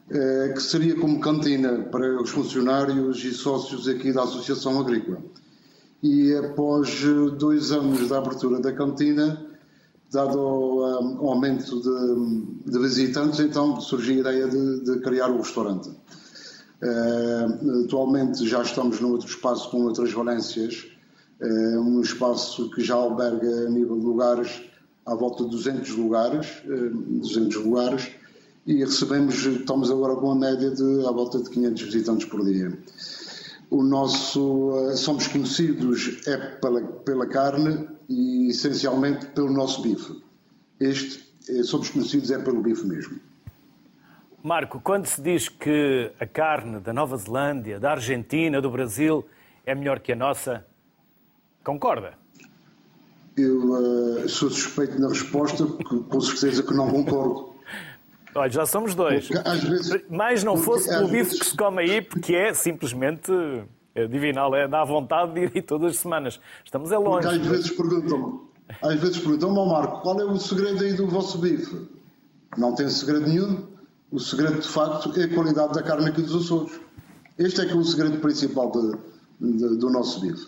eh, 0.10 0.52
que 0.54 0.62
seria 0.62 0.96
como 1.00 1.20
cantina 1.20 1.84
para 1.92 2.22
os 2.22 2.30
funcionários 2.32 3.24
e 3.24 3.32
sócios 3.32 3.88
aqui 3.88 4.12
da 4.12 4.24
Associação 4.24 4.80
Agrícola 4.80 5.22
e 6.06 6.36
após 6.36 7.04
dois 7.38 7.72
anos 7.72 8.08
da 8.10 8.20
abertura 8.20 8.60
da 8.60 8.72
cantina, 8.72 9.44
dado 10.12 10.40
um, 10.40 11.18
o 11.20 11.30
aumento 11.30 11.82
de, 11.82 12.72
de, 12.72 12.80
visitantes, 12.80 13.40
então 13.40 13.80
surgiu 13.82 14.18
a 14.18 14.20
ideia 14.20 14.48
de, 14.48 14.82
de 14.82 15.00
criar 15.00 15.30
o 15.32 15.38
restaurante. 15.38 15.90
Uh, 15.90 17.84
atualmente 17.86 18.48
já 18.48 18.62
estamos 18.62 19.00
num 19.00 19.12
outro 19.12 19.28
espaço 19.28 19.72
com 19.72 19.84
outras 19.86 20.12
valências, 20.12 20.86
uh, 21.42 21.80
um 21.80 22.02
espaço 22.02 22.70
que 22.72 22.84
já 22.84 22.94
alberga 22.94 23.66
a 23.66 23.70
nível 23.70 23.98
de 23.98 24.06
lugares 24.06 24.62
à 25.06 25.14
volta 25.16 25.44
de 25.44 25.52
200 25.52 25.90
lugares, 25.92 26.64
uh, 26.66 27.20
200 27.20 27.56
lugares 27.64 28.12
e 28.66 28.84
recebemos, 28.84 29.46
estamos 29.46 29.92
agora 29.92 30.16
com 30.16 30.28
uma 30.28 30.36
média 30.36 30.72
de 30.72 31.06
à 31.06 31.12
volta 31.12 31.40
de 31.42 31.50
500 31.50 31.82
visitantes 31.84 32.26
por 32.28 32.44
dia. 32.44 32.78
O 33.70 33.84
nosso, 33.84 34.90
eh, 34.90 34.96
somos 34.96 35.28
conhecidos 35.28 36.22
é 36.28 36.38
pela, 36.38 36.82
pela 36.82 37.28
carne 37.28 37.88
e 38.10 38.50
essencialmente 38.50 39.28
pelo 39.28 39.52
nosso 39.52 39.82
bife. 39.82 40.22
Este, 40.80 41.24
eh, 41.50 41.64
somos 41.64 41.90
conhecidos 41.90 42.32
é 42.32 42.40
pelo 42.40 42.62
bife 42.62 42.86
mesmo. 42.86 43.20
Marco, 44.42 44.80
quando 44.80 45.08
se 45.08 45.22
diz 45.22 45.50
que 45.50 46.12
a 46.20 46.26
carne 46.26 46.80
da 46.80 46.94
Nova 46.94 47.18
Zelândia, 47.18 47.80
da 47.80 47.92
Argentina, 47.92 48.62
do 48.62 48.70
Brasil 48.70 49.26
é 49.66 49.74
melhor 49.74 50.00
que 50.00 50.12
a 50.12 50.16
nossa, 50.16 50.66
concorda? 51.64 52.14
Eu 53.38 53.58
uh, 53.72 54.30
sou 54.30 54.50
suspeito 54.50 55.00
na 55.00 55.10
resposta, 55.10 55.66
porque 55.66 56.00
com 56.00 56.22
certeza 56.22 56.64
que 56.64 56.74
não 56.74 56.90
concordo. 56.90 57.54
Olha, 58.34 58.50
já 58.50 58.66
somos 58.66 58.94
dois. 58.94 59.30
Vezes, 59.30 60.04
Mas 60.10 60.44
não 60.44 60.58
fosse 60.58 60.90
pelo 60.90 61.08
bife 61.08 61.24
vezes... 61.24 61.40
que 61.40 61.46
se 61.46 61.58
come 61.58 61.82
aí, 61.82 62.02
porque 62.02 62.36
é 62.36 62.54
simplesmente 62.54 63.32
é 63.96 64.08
divinal, 64.08 64.54
é 64.54 64.68
dá 64.68 64.84
vontade 64.84 65.34
de 65.34 65.58
ir 65.58 65.62
todas 65.62 65.92
as 65.92 66.00
semanas. 66.00 66.40
Estamos 66.66 66.92
é 66.92 66.98
longe. 66.98 67.28
Porque 67.28 67.40
às 67.40 67.48
vezes 67.48 67.72
perguntam-me, 67.72 68.40
às 68.82 69.00
vezes 69.00 69.18
perguntam-me 69.20 69.58
ao 69.58 69.66
Marco, 69.68 70.02
qual 70.02 70.20
é 70.20 70.26
o 70.26 70.38
segredo 70.38 70.84
aí 70.84 70.94
do 70.94 71.08
vosso 71.08 71.38
bife? 71.38 71.88
Não 72.58 72.76
tem 72.76 72.90
segredo 72.90 73.28
nenhum. 73.28 73.68
O 74.12 74.20
segredo, 74.20 74.60
de 74.60 74.68
facto, 74.68 75.18
é 75.20 75.24
a 75.24 75.34
qualidade 75.34 75.74
da 75.74 75.82
carne 75.82 76.10
aqui 76.10 76.22
dos 76.22 76.46
Açores. 76.46 76.80
Este 77.38 77.62
é 77.62 77.66
que 77.66 77.72
é 77.72 77.76
o 77.76 77.84
segredo 77.84 78.20
principal 78.20 78.72
de, 78.72 78.98
de, 79.40 79.78
do 79.78 79.90
nosso 79.90 80.20
bife. 80.20 80.48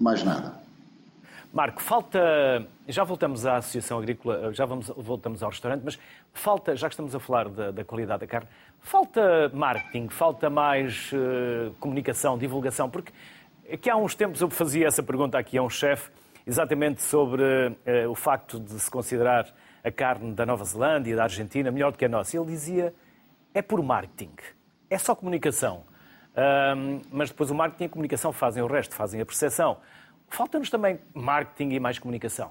Mais 0.00 0.22
nada. 0.24 0.53
Marco, 1.54 1.80
falta. 1.80 2.66
Já 2.88 3.04
voltamos 3.04 3.46
à 3.46 3.58
Associação 3.58 3.98
Agrícola, 3.98 4.52
já 4.52 4.66
vamos, 4.66 4.88
voltamos 4.88 5.40
ao 5.40 5.50
restaurante, 5.50 5.82
mas 5.84 5.96
falta, 6.32 6.74
já 6.74 6.88
que 6.88 6.94
estamos 6.94 7.14
a 7.14 7.20
falar 7.20 7.48
da, 7.48 7.70
da 7.70 7.84
qualidade 7.84 8.22
da 8.22 8.26
carne, 8.26 8.48
falta 8.80 9.48
marketing, 9.54 10.08
falta 10.08 10.50
mais 10.50 11.12
uh, 11.12 11.72
comunicação, 11.78 12.36
divulgação, 12.36 12.90
porque 12.90 13.12
aqui 13.72 13.88
há 13.88 13.96
uns 13.96 14.16
tempos 14.16 14.40
eu 14.40 14.50
fazia 14.50 14.88
essa 14.88 15.00
pergunta 15.00 15.38
aqui 15.38 15.56
a 15.56 15.62
um 15.62 15.70
chefe, 15.70 16.10
exatamente 16.44 17.00
sobre 17.00 17.44
uh, 17.44 18.10
o 18.10 18.16
facto 18.16 18.58
de 18.58 18.72
se 18.80 18.90
considerar 18.90 19.46
a 19.84 19.92
carne 19.92 20.34
da 20.34 20.44
Nova 20.44 20.64
Zelândia 20.64 21.12
e 21.12 21.16
da 21.16 21.22
Argentina 21.22 21.70
melhor 21.70 21.92
do 21.92 21.98
que 21.98 22.04
a 22.04 22.08
nossa. 22.08 22.36
Ele 22.36 22.46
dizia: 22.46 22.92
é 23.54 23.62
por 23.62 23.80
marketing, 23.80 24.34
é 24.90 24.98
só 24.98 25.14
comunicação. 25.14 25.84
Um, 26.76 27.00
mas 27.12 27.30
depois 27.30 27.48
o 27.48 27.54
marketing 27.54 27.84
e 27.84 27.86
a 27.86 27.90
comunicação 27.90 28.32
fazem 28.32 28.60
o 28.60 28.66
resto, 28.66 28.92
fazem 28.92 29.20
a 29.20 29.24
percepção. 29.24 29.78
Falta-nos 30.34 30.68
também 30.68 30.98
marketing 31.14 31.74
e 31.74 31.80
mais 31.80 31.96
comunicação. 32.00 32.50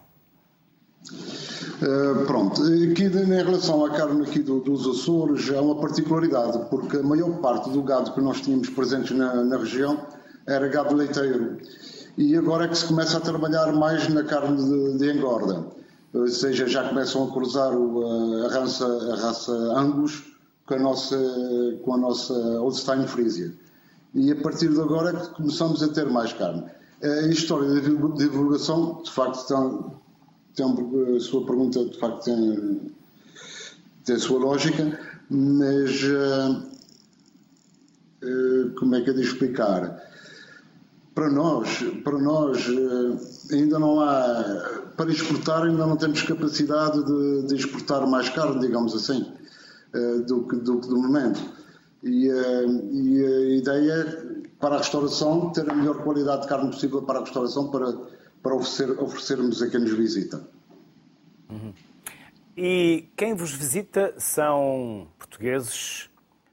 Uh, 1.12 2.26
pronto, 2.26 2.62
aqui 2.62 3.04
em 3.04 3.44
relação 3.44 3.86
à 3.86 3.90
carne 3.90 4.26
aqui 4.26 4.40
do, 4.40 4.62
dos 4.62 4.88
Açores 4.88 5.52
há 5.52 5.62
uma 5.62 5.76
particularidade, 5.76 6.60
porque 6.70 6.96
a 6.96 7.04
maior 7.04 7.42
parte 7.42 7.70
do 7.70 7.84
gado 7.84 8.14
que 8.14 8.22
nós 8.22 8.40
tínhamos 8.40 8.70
presentes 8.70 9.12
na, 9.12 9.44
na 9.44 9.58
região 9.58 10.08
era 10.48 10.66
gado 10.70 10.96
leiteiro. 10.96 11.58
E 12.18 12.38
agora 12.38 12.66
é 12.66 12.68
que 12.70 12.78
se 12.78 12.86
começa 12.86 13.18
a 13.18 13.20
trabalhar 13.22 13.74
mais 13.74 14.08
na 14.08 14.24
carne 14.24 14.64
de, 14.64 14.98
de 15.00 15.12
engorda. 15.12 15.66
Ou 16.14 16.28
seja, 16.30 16.66
já 16.66 16.88
começam 16.88 17.28
a 17.28 17.34
cruzar 17.34 17.74
o, 17.76 18.46
a, 18.46 18.50
raça, 18.50 18.86
a 18.86 19.16
raça 19.18 19.52
Angus 19.52 20.24
com 20.66 20.76
a 20.76 20.80
nossa, 20.80 21.18
com 21.84 21.96
a 21.96 21.98
nossa 21.98 22.34
Holstein 22.60 23.06
Frisia. 23.08 23.54
E 24.14 24.32
a 24.32 24.36
partir 24.38 24.70
de 24.70 24.80
agora 24.80 25.10
é 25.10 25.20
que 25.20 25.34
começamos 25.34 25.84
a 25.84 25.90
ter 25.90 26.06
mais 26.06 26.32
carne. 26.32 26.64
A 27.04 27.28
história 27.28 27.68
da 27.68 27.82
divulgação, 27.82 29.02
de 29.04 29.12
facto, 29.12 29.46
tem, 29.46 29.92
tem 30.56 31.18
a 31.18 31.20
sua 31.20 31.46
pergunta, 31.46 31.84
de 31.84 32.00
facto, 32.00 32.24
tem, 32.24 32.94
tem 34.06 34.16
a 34.16 34.20
sua 34.20 34.40
lógica, 34.40 34.98
mas 35.30 36.02
uh, 36.02 36.64
uh, 38.24 38.70
como 38.80 38.96
é 38.96 39.02
que 39.02 39.10
é 39.10 39.14
de 39.14 39.22
explicar? 39.22 40.02
Para 41.14 41.30
nós, 41.30 41.84
para 42.06 42.18
nós 42.18 42.68
ainda 43.52 43.78
não 43.78 44.00
há, 44.00 44.82
para 44.96 45.12
exportar 45.12 45.64
ainda 45.64 45.86
não 45.86 45.98
temos 45.98 46.22
capacidade 46.22 47.04
de, 47.04 47.48
de 47.48 47.56
exportar 47.56 48.08
mais 48.08 48.30
carne, 48.30 48.62
digamos 48.62 48.96
assim, 48.96 49.30
do 50.26 50.48
que 50.48 50.56
do, 50.56 50.78
do 50.80 50.98
momento. 50.98 51.40
E, 52.02 52.28
e 52.28 53.26
a 53.26 53.58
ideia 53.58 54.33
para 54.64 54.76
a 54.76 54.78
restauração, 54.78 55.50
ter 55.50 55.70
a 55.70 55.76
melhor 55.76 56.02
qualidade 56.06 56.44
de 56.44 56.48
carne 56.48 56.72
possível 56.72 57.02
para 57.02 57.20
a 57.20 57.22
restauração, 57.22 57.70
para, 57.70 57.92
para 58.42 58.56
oferecer, 58.56 58.92
oferecermos 58.92 59.62
a 59.62 59.70
quem 59.70 59.82
nos 59.82 59.92
visita. 59.92 60.42
Uhum. 61.50 61.74
E 62.56 63.10
quem 63.18 63.34
vos 63.34 63.52
visita 63.52 64.14
são 64.18 65.10
portugueses, 65.20 66.10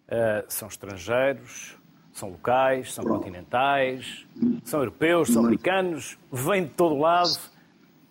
uh, 0.09 0.45
são 0.49 0.67
estrangeiros, 0.67 1.77
são 2.13 2.31
locais, 2.31 2.95
são 2.95 3.05
Pronto. 3.05 3.21
continentais, 3.21 4.27
são 4.65 4.81
europeus, 4.81 5.33
são 5.33 5.45
americanos, 5.45 6.19
vêm 6.33 6.65
de 6.65 6.71
todo 6.71 6.99
lado? 6.99 7.39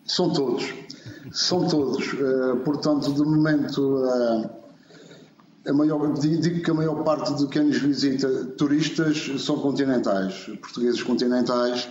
São 0.06 0.32
todos. 0.32 0.74
São 1.34 1.68
todos. 1.68 2.14
Uh, 2.14 2.56
portanto, 2.64 3.12
de 3.12 3.22
momento, 3.22 3.98
uh, 3.98 4.50
a 5.70 5.74
maior, 5.74 6.14
digo 6.14 6.64
que 6.64 6.72
a 6.72 6.74
maior 6.74 7.04
parte 7.04 7.34
de 7.36 7.48
quem 7.48 7.64
nos 7.64 7.78
visita, 7.78 8.46
turistas, 8.58 9.30
são 9.42 9.60
continentais, 9.60 10.46
portugueses 10.62 11.04
continentais 11.04 11.90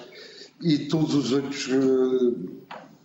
e 0.61 0.87
todos 0.88 1.14
os 1.14 1.33
outros 1.33 1.69
uh, 1.69 2.59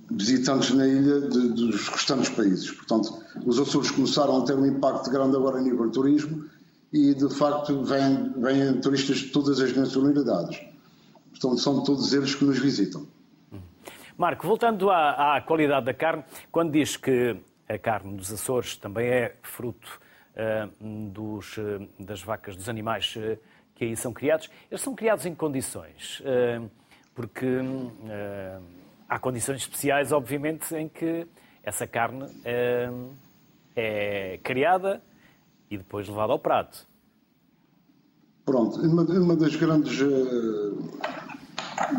visitantes 0.09 0.71
na 0.71 0.87
ilha 0.87 1.21
de, 1.21 1.49
dos 1.49 1.87
restantes 1.87 2.29
países. 2.29 2.71
Portanto, 2.71 3.23
os 3.45 3.59
Açores 3.59 3.91
começaram 3.91 4.41
a 4.41 4.45
ter 4.45 4.55
um 4.55 4.65
impacto 4.65 5.09
grande 5.11 5.35
agora 5.35 5.59
a 5.59 5.61
nível 5.61 5.89
turismo 5.91 6.45
e, 6.91 7.13
de 7.13 7.29
facto, 7.33 7.83
vêm, 7.83 8.33
vêm 8.37 8.79
turistas 8.81 9.17
de 9.17 9.29
todas 9.29 9.59
as 9.59 9.75
nacionalidades. 9.75 10.59
Portanto, 11.31 11.57
são 11.59 11.83
todos 11.83 12.13
eles 12.13 12.33
que 12.33 12.45
nos 12.45 12.59
visitam. 12.59 13.05
Marco, 14.17 14.47
voltando 14.47 14.89
à, 14.89 15.37
à 15.37 15.41
qualidade 15.41 15.85
da 15.85 15.93
carne, 15.93 16.23
quando 16.51 16.71
diz 16.71 16.95
que 16.95 17.35
a 17.67 17.77
carne 17.77 18.15
dos 18.15 18.31
Açores 18.31 18.77
também 18.77 19.07
é 19.07 19.35
fruto 19.41 19.89
eh, 19.89 20.02
dos, 21.11 21.57
eh, 21.57 21.87
das 21.99 22.21
vacas, 22.21 22.55
dos 22.55 22.67
animais 22.67 23.13
eh, 23.17 23.37
que 23.75 23.85
aí 23.85 23.95
são 23.95 24.13
criados, 24.13 24.49
eles 24.69 24.81
são 24.81 24.95
criados 24.95 25.25
em 25.25 25.33
condições, 25.33 26.21
porque 27.15 27.47
há 29.09 29.17
condições 29.17 29.61
especiais, 29.61 30.11
obviamente, 30.11 30.75
em 30.75 30.87
que 30.87 31.27
essa 31.63 31.87
carne 31.87 32.27
é 33.75 34.39
criada 34.43 35.01
e 35.71 35.77
depois 35.77 36.07
levada 36.07 36.33
ao 36.33 36.37
prato. 36.37 36.87
Pronto, 38.45 38.79
uma 38.79 39.35
das 39.35 39.55
grandes 39.55 39.99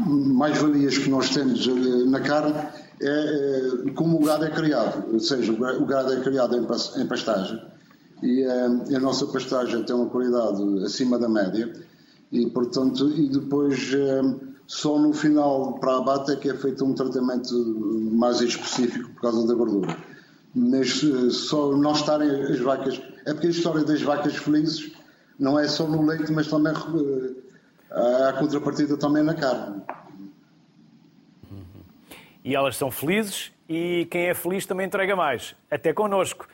mais-valias 0.06 0.96
que 0.96 1.10
nós 1.10 1.30
temos 1.30 1.66
na 2.06 2.20
carne 2.20 2.54
é 3.02 3.90
como 3.96 4.22
o 4.22 4.24
gado 4.24 4.44
é 4.44 4.50
criado, 4.50 5.12
ou 5.12 5.18
seja, 5.18 5.52
o 5.52 5.86
gado 5.86 6.12
é 6.12 6.20
criado 6.20 6.56
em 6.56 7.06
pastagem 7.08 7.73
e 8.22 8.44
a, 8.44 8.54
eh, 8.90 8.96
a 8.96 9.00
nossa 9.00 9.26
pastagem 9.26 9.82
tem 9.84 9.94
uma 9.94 10.08
qualidade 10.08 10.84
acima 10.84 11.18
da 11.18 11.28
média 11.28 11.72
e, 12.32 12.46
portanto, 12.46 13.10
e 13.10 13.28
depois 13.28 13.92
eh, 13.94 14.22
só 14.66 14.98
no 14.98 15.12
final 15.12 15.74
para 15.78 15.92
a 15.92 15.98
abate 15.98 16.32
é 16.32 16.36
que 16.36 16.50
é 16.50 16.54
feito 16.54 16.84
um 16.84 16.94
tratamento 16.94 17.54
mais 18.12 18.40
específico 18.40 19.10
por 19.10 19.22
causa 19.22 19.46
da 19.46 19.54
gordura. 19.54 19.96
Mas 20.54 21.02
eh, 21.02 21.30
só 21.30 21.76
não 21.76 21.92
estarem 21.92 22.30
as 22.30 22.60
vacas. 22.60 23.00
É 23.26 23.32
porque 23.32 23.48
a 23.48 23.50
história 23.50 23.84
das 23.84 24.02
vacas 24.02 24.36
felizes 24.36 24.92
não 25.38 25.58
é 25.58 25.66
só 25.66 25.86
no 25.86 26.04
leite, 26.06 26.30
mas 26.32 26.46
também 26.46 26.72
há 27.90 28.32
contrapartida 28.34 28.96
também 28.96 29.22
na 29.22 29.34
carne. 29.34 29.82
E 32.44 32.54
elas 32.54 32.76
são 32.76 32.90
felizes 32.90 33.50
e 33.68 34.06
quem 34.10 34.26
é 34.26 34.34
feliz 34.34 34.66
também 34.66 34.86
entrega 34.86 35.16
mais, 35.16 35.56
até 35.70 35.92
connosco. 35.92 36.46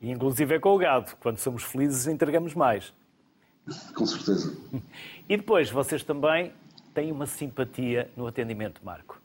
E 0.00 0.10
inclusive 0.10 0.54
é 0.54 0.58
com 0.58 0.74
o 0.74 0.78
gado. 0.78 1.16
Quando 1.20 1.38
somos 1.38 1.62
felizes, 1.62 2.06
entregamos 2.06 2.54
mais. 2.54 2.92
Com 3.94 4.06
certeza. 4.06 4.56
E 5.28 5.36
depois, 5.36 5.70
vocês 5.70 6.04
também 6.04 6.52
têm 6.94 7.10
uma 7.10 7.26
simpatia 7.26 8.08
no 8.16 8.26
atendimento, 8.26 8.80
Marco. 8.84 9.20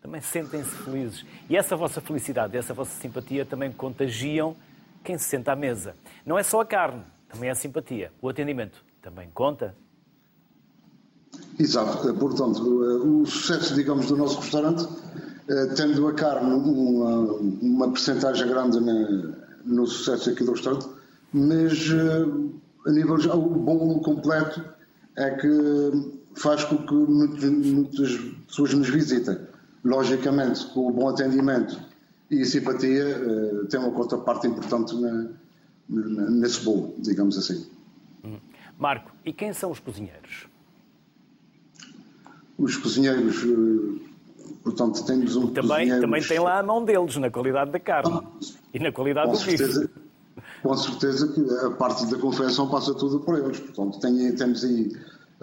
Também 0.00 0.20
sentem-se 0.20 0.70
felizes. 0.76 1.24
E 1.48 1.56
essa 1.56 1.76
vossa 1.76 2.00
felicidade, 2.00 2.56
essa 2.56 2.72
vossa 2.74 2.98
simpatia 3.00 3.44
também 3.44 3.70
contagiam 3.72 4.56
quem 5.02 5.18
se 5.18 5.24
senta 5.24 5.52
à 5.52 5.56
mesa. 5.56 5.94
Não 6.24 6.38
é 6.38 6.42
só 6.42 6.60
a 6.60 6.66
carne, 6.66 7.02
também 7.28 7.48
é 7.48 7.52
a 7.52 7.54
simpatia. 7.54 8.10
O 8.20 8.28
atendimento 8.28 8.84
também 9.02 9.28
conta. 9.32 9.74
Exato. 11.58 12.14
Portanto, 12.14 12.62
o 12.62 13.26
sucesso, 13.26 13.74
digamos, 13.74 14.06
do 14.06 14.16
nosso 14.16 14.40
restaurante, 14.40 14.86
eh, 15.48 15.66
tendo 15.76 16.06
a 16.08 16.14
carne 16.14 16.52
uma, 16.54 17.32
uma 17.60 17.90
percentagem 17.90 18.48
grande 18.48 18.80
na, 18.80 19.43
no 19.64 19.86
sucesso 19.86 20.30
aqui 20.30 20.44
do 20.44 20.52
restaurante, 20.52 20.86
mas 21.32 21.90
uh, 21.90 22.52
a 22.86 22.90
nível 22.90 23.18
já, 23.18 23.34
o 23.34 23.48
bom 23.48 23.98
completo 24.00 24.64
é 25.16 25.30
que 25.30 25.48
faz 26.36 26.64
com 26.64 26.78
que 26.78 26.94
muitas, 26.94 27.50
muitas 27.50 28.16
pessoas 28.46 28.74
nos 28.74 28.88
visitem. 28.88 29.38
Logicamente, 29.84 30.66
com 30.72 30.88
o 30.88 30.92
bom 30.92 31.08
atendimento 31.08 31.78
e 32.30 32.40
a 32.40 32.44
simpatia, 32.44 33.18
uh, 33.18 33.66
tem 33.66 33.80
uma 33.80 33.90
contraparte 33.90 34.46
importante 34.46 34.94
na, 34.96 35.28
nesse 35.88 36.64
bolo, 36.64 36.94
digamos 36.98 37.36
assim. 37.36 37.66
Hum. 38.24 38.38
Marco, 38.78 39.12
e 39.24 39.32
quem 39.32 39.52
são 39.52 39.70
os 39.70 39.78
cozinheiros? 39.78 40.46
Os 42.56 42.76
cozinheiros, 42.76 43.42
portanto, 44.62 45.04
temos 45.04 45.36
um 45.36 45.48
também, 45.48 45.70
cozinheiro... 45.70 46.00
Também 46.00 46.22
tem 46.22 46.38
lá 46.38 46.58
a 46.58 46.62
mão 46.62 46.84
deles, 46.84 47.16
na 47.16 47.30
qualidade 47.30 47.70
da 47.70 47.80
carne 47.80 48.20
ah, 48.22 48.46
e 48.72 48.78
na 48.78 48.92
qualidade 48.92 49.30
do 49.30 49.36
certeza, 49.36 49.80
bife. 49.80 49.94
Com 50.62 50.76
certeza 50.76 51.28
que 51.28 51.66
a 51.66 51.70
parte 51.72 52.06
da 52.06 52.18
confecção 52.18 52.68
passa 52.68 52.94
tudo 52.94 53.20
por 53.20 53.38
eles. 53.38 53.60
Portanto, 53.60 54.00
tem, 54.00 54.34
temos 54.34 54.64
aí, 54.64 54.96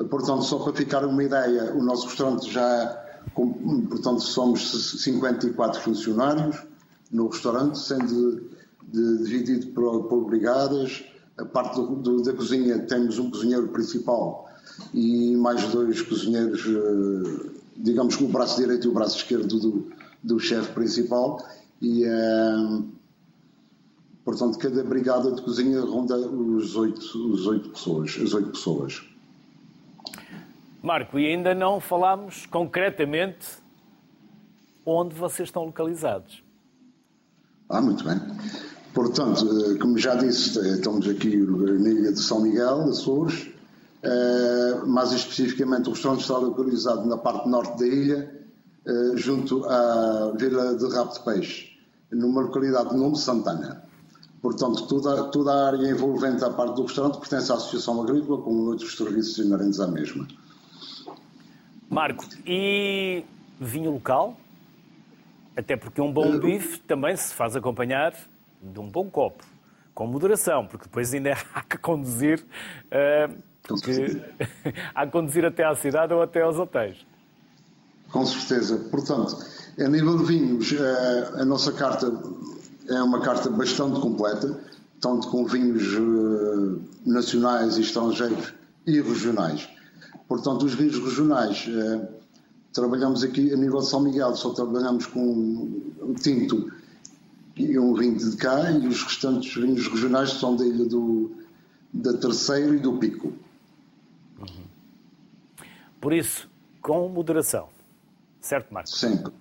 portanto, 0.09 0.43
só 0.43 0.59
para 0.59 0.73
ficar 0.73 1.05
uma 1.05 1.23
ideia, 1.23 1.73
o 1.73 1.83
nosso 1.83 2.07
restaurante 2.07 2.51
já, 2.51 3.03
portanto, 3.35 4.21
somos 4.21 5.01
54 5.01 5.81
funcionários 5.81 6.63
no 7.11 7.27
restaurante, 7.27 7.77
sendo 7.77 8.49
de, 8.91 9.17
dividido 9.23 9.67
por, 9.67 10.03
por 10.05 10.25
brigadas. 10.25 11.03
A 11.37 11.45
parte 11.45 11.75
do, 11.75 11.95
do, 11.95 12.21
da 12.21 12.33
cozinha 12.33 12.79
temos 12.79 13.17
um 13.17 13.31
cozinheiro 13.31 13.67
principal 13.69 14.49
e 14.93 15.35
mais 15.35 15.63
dois 15.69 16.01
cozinheiros, 16.01 16.65
eh, 16.65 17.49
digamos 17.81 18.15
que 18.15 18.23
o 18.23 18.27
braço 18.27 18.61
direito 18.61 18.87
e 18.87 18.89
o 18.89 18.93
braço 18.93 19.17
esquerdo 19.17 19.59
do, 19.59 19.91
do 20.23 20.39
chefe 20.39 20.71
principal. 20.73 21.43
E, 21.81 22.05
eh, 22.05 22.81
portanto, 24.23 24.57
cada 24.57 24.83
brigada 24.83 25.31
de 25.31 25.41
cozinha 25.41 25.81
ronda 25.81 26.15
os 26.17 26.75
oito, 26.75 26.99
os 26.99 27.47
oito 27.47 27.69
pessoas, 27.69 28.17
as 28.21 28.33
oito 28.33 28.51
pessoas. 28.51 29.03
Marco, 30.81 31.19
e 31.19 31.27
ainda 31.27 31.53
não 31.53 31.79
falámos 31.79 32.45
concretamente 32.45 33.47
onde 34.85 35.15
vocês 35.15 35.49
estão 35.49 35.65
localizados. 35.65 36.43
Ah, 37.69 37.81
muito 37.81 38.03
bem. 38.03 38.19
Portanto, 38.93 39.47
eh, 39.47 39.77
como 39.79 39.97
já 39.97 40.15
disse, 40.15 40.59
estamos 40.59 41.07
aqui 41.07 41.37
na 41.37 41.89
ilha 41.89 42.11
de 42.11 42.19
São 42.19 42.41
Miguel, 42.41 42.89
Açores, 42.89 43.49
eh, 44.03 44.81
mais 44.85 45.11
especificamente 45.11 45.89
o 45.89 45.91
restaurante 45.91 46.21
está 46.21 46.37
localizado 46.37 47.05
na 47.07 47.17
parte 47.17 47.47
norte 47.47 47.79
da 47.79 47.87
ilha, 47.87 48.41
eh, 48.85 49.11
junto 49.15 49.63
à 49.65 50.33
Vila 50.35 50.75
de 50.75 50.87
Rabo 50.93 51.13
de 51.13 51.19
Peixe, 51.23 51.69
numa 52.11 52.41
localidade 52.41 52.89
de 52.89 52.97
nome 52.97 53.15
Santana. 53.17 53.83
Portanto, 54.41 54.87
toda, 54.87 55.25
toda 55.25 55.51
a 55.53 55.67
área 55.67 55.87
envolvente 55.87 56.43
à 56.43 56.49
parte 56.49 56.75
do 56.75 56.83
restaurante 56.83 57.19
pertence 57.19 57.51
à 57.51 57.55
Associação 57.55 58.01
Agrícola, 58.01 58.41
com 58.41 58.51
outros 58.65 58.97
serviços 58.97 59.37
inerentes 59.37 59.79
à 59.79 59.87
mesma. 59.87 60.27
Marco, 61.87 62.25
e 62.45 63.23
vinho 63.59 63.91
local? 63.91 64.35
Até 65.55 65.75
porque 65.77 66.01
um 66.01 66.11
bom 66.11 66.39
bife 66.39 66.79
também 66.79 67.15
se 67.15 67.33
faz 67.35 67.55
acompanhar 67.55 68.15
de 68.61 68.79
um 68.79 68.89
bom 68.89 69.09
copo, 69.09 69.43
com 69.93 70.07
moderação, 70.07 70.65
porque 70.65 70.85
depois 70.85 71.13
ainda 71.13 71.33
há 71.53 71.61
que 71.61 71.77
conduzir, 71.77 72.43
uh, 72.87 73.50
há 74.95 75.05
que 75.05 75.11
conduzir 75.11 75.45
até 75.45 75.63
à 75.63 75.75
cidade 75.75 76.13
ou 76.13 76.21
até 76.21 76.41
aos 76.41 76.57
hotéis. 76.57 76.97
Com 78.11 78.25
certeza. 78.25 78.77
Portanto, 78.89 79.37
a 79.79 79.87
nível 79.87 80.17
de 80.17 80.25
vinhos, 80.25 80.73
eh, 80.73 81.31
a 81.35 81.45
nossa 81.45 81.71
carta 81.71 82.11
é 82.89 83.01
uma 83.01 83.21
carta 83.21 83.49
bastante 83.49 83.99
completa, 83.99 84.59
tanto 84.99 85.27
com 85.29 85.45
vinhos 85.45 85.83
eh, 85.83 86.81
nacionais 87.05 87.77
e 87.77 87.81
estrangeiros 87.81 88.53
e 88.85 88.99
regionais. 89.01 89.69
Portanto, 90.27 90.65
os 90.65 90.73
vinhos 90.73 90.97
regionais, 90.97 91.69
trabalhamos 92.73 93.21
aqui 93.21 93.53
a 93.53 93.57
nível 93.57 93.79
de 93.79 93.87
São 93.87 93.99
Miguel, 93.99 94.35
só 94.35 94.51
trabalhamos 94.51 95.05
com 95.05 95.81
tinto 96.21 96.71
e 97.55 97.77
um 97.77 97.93
vinho 97.93 98.17
de 98.17 98.35
cá 98.37 98.71
e 98.71 98.87
os 98.87 99.03
restantes 99.03 99.53
vinhos 99.53 99.87
regionais 99.87 100.31
são 100.31 100.55
da 100.55 100.65
ilha 100.65 100.85
do, 100.85 101.31
da 101.93 102.13
Terceiro 102.13 102.75
e 102.75 102.79
do 102.79 102.93
Pico. 102.97 103.33
Uhum. 104.49 105.65
Por 105.99 106.13
isso, 106.13 106.49
com 106.81 107.07
moderação. 107.09 107.69
Certo, 108.39 108.73
Marcos? 108.73 108.99
Sempre. 108.99 109.31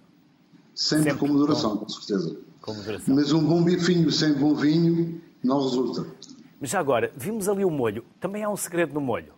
Sempre, 0.74 1.04
Sempre 1.10 1.18
com 1.18 1.28
moderação, 1.28 1.76
com, 1.76 1.84
com 1.84 1.88
certeza. 1.88 2.36
Com 2.60 2.74
moderação. 2.74 3.14
Mas 3.14 3.32
um 3.32 3.44
bom 3.44 3.62
bifinho 3.62 4.10
sem 4.10 4.34
bom 4.34 4.54
vinho 4.54 5.20
não 5.42 5.62
resulta. 5.62 6.06
Mas 6.60 6.70
já 6.70 6.78
agora, 6.78 7.10
vimos 7.16 7.48
ali 7.48 7.64
o 7.64 7.70
molho. 7.70 8.04
Também 8.20 8.44
há 8.44 8.50
um 8.50 8.56
segredo 8.56 8.92
no 8.92 9.00
molho. 9.00 9.32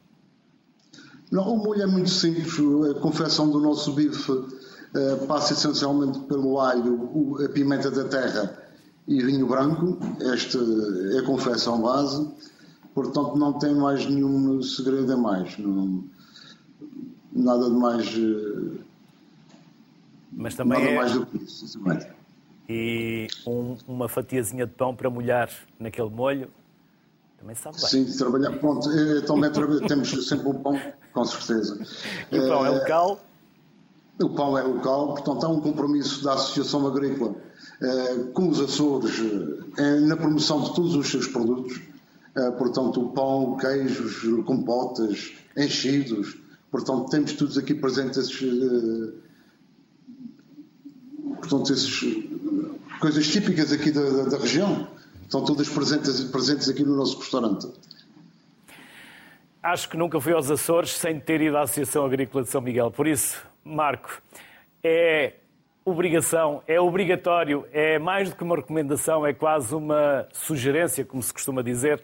Não, 1.31 1.55
o 1.55 1.57
molho 1.57 1.83
é 1.83 1.87
muito 1.87 2.11
simples. 2.11 2.53
A 2.91 3.01
confecção 3.01 3.51
do 3.51 3.61
nosso 3.61 3.93
bife 3.93 4.31
uh, 4.33 5.27
passa 5.27 5.53
essencialmente 5.53 6.19
pelo 6.21 6.61
alho, 6.61 7.43
a 7.45 7.49
pimenta 7.49 7.91
da 7.91 8.05
terra 8.05 8.63
e 9.07 9.23
vinho 9.23 9.47
branco. 9.47 9.99
Esta 10.21 10.59
é 11.15 11.19
a 11.19 11.23
confecção 11.23 11.81
base. 11.81 12.29
Portanto, 12.95 13.37
não 13.37 13.53
tem 13.55 13.75
mais 13.75 14.07
nenhum 14.07 14.63
segredo 14.63 15.13
a 15.13 15.17
mais. 15.17 15.57
Não, 15.59 16.05
nada 17.33 17.71
de 17.71 17.77
mais. 17.77 18.07
Eh, 18.09 18.79
Mas 20.33 20.55
também 20.55 20.79
nada 20.79 20.91
é... 20.91 20.97
mais 20.97 21.13
do 21.13 21.27
que 21.27 21.39
isso, 21.39 21.67
sinceramente. 21.67 22.09
E 22.69 23.29
um, 23.47 23.77
uma 23.89 24.09
fatiazinha 24.09 24.67
de 24.67 24.73
pão 24.73 24.95
para 24.95 25.11
molhar 25.11 25.51
naquele 25.79 26.11
molho 26.11 26.51
também 27.39 27.57
sabe 27.57 27.77
bem. 27.77 27.89
Sim, 27.89 28.17
trabalhar. 28.17 28.53
Pronto, 28.59 28.89
eh, 28.91 29.21
também 29.23 29.51
temos 29.89 30.29
sempre 30.29 30.49
o 30.49 30.55
pão, 30.55 30.79
com 31.13 31.25
certeza. 31.25 31.85
E 32.31 32.39
o 32.39 32.49
pão 32.49 32.67
é 32.67 32.71
local? 32.71 33.21
O 34.21 34.29
pão 34.29 34.57
é 34.57 34.63
local, 34.63 35.15
portanto, 35.15 35.45
há 35.45 35.49
um 35.49 35.61
compromisso 35.61 36.23
da 36.23 36.35
Associação 36.35 36.87
Agrícola 36.87 37.35
com 38.35 38.51
os 38.51 38.61
Açores 38.61 39.19
na 40.07 40.17
promoção 40.17 40.61
de 40.63 40.75
todos 40.75 40.95
os 40.95 41.11
seus 41.11 41.27
produtos, 41.27 41.81
portanto, 42.59 43.01
o 43.01 43.13
pão, 43.13 43.57
queijos, 43.57 44.23
compotas, 44.45 45.33
enchidos, 45.57 46.37
portanto, 46.71 47.11
temos 47.11 47.33
todos 47.33 47.59
aqui 47.59 47.75
presentes 47.75 48.19
esses, 48.19 49.15
portanto, 51.41 51.73
esses, 51.73 52.25
coisas 53.01 53.27
típicas 53.29 53.73
aqui 53.73 53.91
da, 53.91 54.09
da, 54.09 54.23
da 54.25 54.39
região, 54.39 54.89
estão 55.23 55.45
todas 55.45 55.69
presentes, 55.69 56.21
presentes 56.25 56.69
aqui 56.69 56.85
no 56.85 56.97
nosso 56.97 57.19
restaurante. 57.19 57.69
Acho 59.63 59.89
que 59.89 59.97
nunca 59.97 60.21
fui 60.21 60.33
aos 60.33 60.51
Açores 60.51 60.93
sem 60.93 61.21
ter 61.21 61.41
ido 61.41 61.57
à 61.57 61.63
Associação 61.63 62.05
Agrícola 62.05 62.43
de 62.43 62.51
São 62.51 62.61
Miguel. 62.61 62.91
Por 62.91 63.07
isso, 63.07 63.41
Marco, 63.65 64.21
é 64.83 65.35
obrigação, 65.85 66.63
é 66.67 66.81
obrigatório, 66.81 67.67
é 67.73 67.99
mais 67.99 68.31
do 68.31 68.37
que 68.37 68.43
uma 68.43 68.57
recomendação, 68.57 69.27
é 69.27 69.33
quase 69.33 69.75
uma 69.75 70.27
sugerência, 70.33 71.05
como 71.05 71.23
se 71.23 71.33
costuma 71.33 71.63
dizer, 71.63 72.03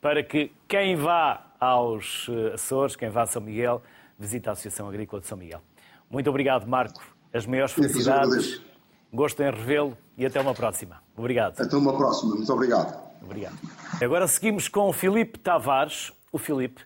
para 0.00 0.22
que 0.22 0.52
quem 0.66 0.96
vá 0.96 1.52
aos 1.60 2.26
eh, 2.28 2.54
Açores, 2.54 2.96
quem 2.96 3.10
vá 3.10 3.22
a 3.22 3.26
São 3.26 3.42
Miguel, 3.42 3.82
visite 4.18 4.48
a 4.48 4.52
Associação 4.52 4.88
Agrícola 4.88 5.20
de 5.20 5.28
São 5.28 5.36
Miguel. 5.36 5.60
Muito 6.10 6.28
obrigado, 6.28 6.66
Marco. 6.66 7.00
As 7.32 7.46
maiores 7.46 7.72
felicidades. 7.72 8.60
Gosto 9.12 9.42
em 9.42 9.50
revê-lo 9.50 9.96
e 10.16 10.24
até 10.24 10.40
uma 10.40 10.54
próxima. 10.54 11.02
Obrigado. 11.16 11.60
Até 11.60 11.76
uma 11.76 11.96
próxima. 11.96 12.34
Muito 12.34 12.52
obrigado. 12.52 13.10
Obrigado. 13.22 13.56
Agora 14.02 14.26
seguimos 14.26 14.68
com 14.68 14.88
o 14.88 14.92
Filipe 14.92 15.38
Tavares. 15.38 16.12
O 16.32 16.38
Filipe 16.38 16.82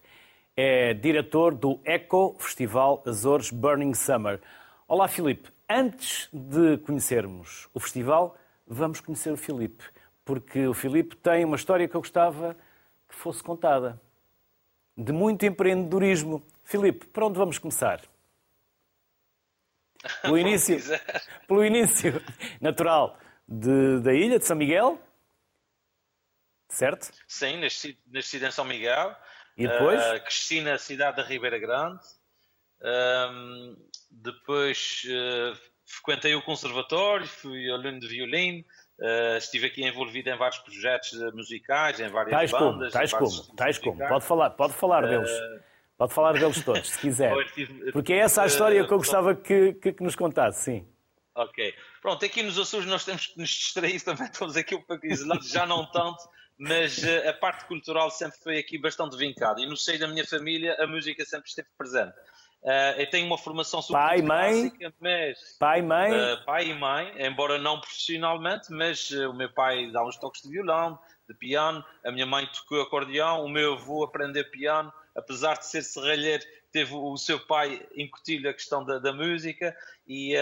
é 0.57 0.93
diretor 0.95 1.55
do 1.55 1.79
Eco 1.85 2.37
Festival 2.39 3.03
Açores 3.07 3.51
Burning 3.51 3.95
Summer. 3.95 4.41
Olá, 4.89 5.09
Filipe. 5.09 5.54
Antes 5.69 6.29
de 6.33 6.79
conhecermos 6.79 7.69
o 7.73 7.81
festival, 7.81 8.37
vamos 8.67 9.01
conhecer 9.01 9.33
o 9.33 9.37
Filipe, 9.37 9.85
porque 10.25 10.67
o 10.67 10.75
Filipe 10.75 11.17
tem 11.17 11.45
uma 11.45 11.57
história 11.57 11.89
que 11.89 11.95
eu 11.97 12.01
gostava 12.01 12.57
que 13.09 13.15
fosse 13.15 13.43
contada. 13.43 14.01
De 14.97 15.13
muito 15.13 15.45
empreendedorismo. 15.47 16.45
Filipe, 16.63 17.07
por 17.07 17.25
onde 17.25 17.39
vamos 17.39 17.59
começar? 17.59 18.03
Pelo 20.21 20.39
início, 20.39 20.77
pelo 21.49 21.65
início 21.65 22.23
natural 22.61 23.19
de, 23.49 24.01
da 24.01 24.13
ilha 24.13 24.39
de 24.39 24.45
São 24.45 24.55
Miguel, 24.55 25.01
certo? 26.69 27.11
Sim, 27.27 27.59
nasci, 27.59 27.99
nasci 28.07 28.37
em 28.45 28.51
São 28.51 28.67
Miguel. 28.67 29.17
E 29.57 29.67
depois? 29.67 30.01
Uh, 30.03 30.21
cresci 30.21 30.61
na 30.61 30.77
cidade 30.77 31.17
da 31.17 31.23
Ribeira 31.23 31.59
Grande. 31.59 32.05
Um, 32.83 33.77
depois 34.11 35.03
uh, 35.07 35.59
frequentei 35.85 36.35
o 36.35 36.43
conservatório, 36.43 37.27
fui 37.27 37.71
aluno 37.71 38.01
de 38.01 38.09
violino, 38.09 38.65
uh, 39.01 39.37
estive 39.39 39.67
aqui 39.67 39.85
envolvido 39.85 40.31
em 40.31 40.37
vários 40.37 40.59
projetos 40.59 41.13
musicais, 41.35 42.01
em 42.01 42.09
várias 42.09 42.31
tais 42.31 42.51
bandas. 42.51 42.91
Como, 42.91 42.91
tais 42.91 43.13
como, 43.13 43.57
tais 43.57 43.79
como. 43.79 44.09
Pode 44.09 44.25
falar, 44.25 44.51
pode 44.51 44.73
falar 44.75 45.05
uh, 45.05 45.09
deles. 45.09 45.31
Pode 45.97 46.13
falar 46.13 46.33
deles 46.33 46.65
todos, 46.65 46.91
se 46.91 46.99
quiser. 46.99 47.33
Porque 47.93 48.13
é 48.13 48.19
essa 48.19 48.43
a 48.43 48.47
história 48.47 48.85
que 48.85 48.93
eu 48.93 48.99
gostava 48.99 49.35
que, 49.35 49.75
que, 49.75 49.93
que 49.93 50.03
nos 50.03 50.17
contasse, 50.17 50.65
sim. 50.65 50.89
Ok. 51.35 51.75
Pronto, 52.01 52.25
aqui 52.25 52.43
nos 52.43 52.59
Açores 52.59 52.87
nós 52.87 53.05
temos 53.05 53.27
que 53.27 53.39
nos 53.39 53.49
distrair 53.49 54.01
também, 54.05 54.27
estamos 54.27 54.57
aqui 54.57 54.75
um 54.75 54.83
pouco 54.83 55.07
isolados, 55.07 55.49
já 55.49 55.67
não 55.67 55.85
tanto, 55.91 56.23
mas 56.59 57.03
a 57.05 57.33
parte 57.33 57.65
cultural 57.65 58.11
sempre 58.11 58.39
foi 58.39 58.59
aqui 58.59 58.79
bastante 58.79 59.17
vincada. 59.17 59.61
E 59.61 59.67
no 59.67 59.77
seio 59.77 59.99
da 59.99 60.07
minha 60.07 60.25
família 60.25 60.77
a 60.79 60.87
música 60.87 61.25
sempre 61.25 61.49
esteve 61.49 61.69
presente. 61.77 62.15
Uh, 62.65 62.99
eu 62.99 63.11
tenho 63.11 63.27
uma 63.27 63.37
formação 63.37 63.83
super 63.83 63.99
pai, 63.99 64.23
mãe, 64.23 64.71
clássica, 64.71 64.95
mas... 64.99 65.57
Pai, 65.59 65.83
mãe? 65.83 66.11
Uh, 66.11 66.45
pai 66.47 66.69
e 66.71 66.75
mãe, 66.75 67.13
embora 67.19 67.59
não 67.59 67.79
profissionalmente, 67.79 68.73
mas 68.73 69.11
uh, 69.11 69.29
o 69.29 69.35
meu 69.35 69.53
pai 69.53 69.91
dá 69.93 70.03
uns 70.03 70.17
toques 70.17 70.41
de 70.41 70.49
violão, 70.49 70.99
de 71.29 71.35
piano, 71.35 71.85
a 72.03 72.11
minha 72.11 72.25
mãe 72.25 72.47
tocou 72.47 72.81
acordeão, 72.81 73.45
o 73.45 73.51
meu 73.51 73.75
avô 73.75 74.03
aprendeu 74.03 74.51
piano, 74.51 74.91
apesar 75.15 75.59
de 75.59 75.67
ser 75.67 75.83
serralheiro, 75.83 76.43
teve 76.73 76.95
o 76.95 77.15
seu 77.19 77.39
pai 77.39 77.87
incutir 77.95 78.47
a 78.49 78.55
questão 78.55 78.83
da, 78.83 78.99
da 78.99 79.13
música 79.13 79.77
e, 80.09 80.35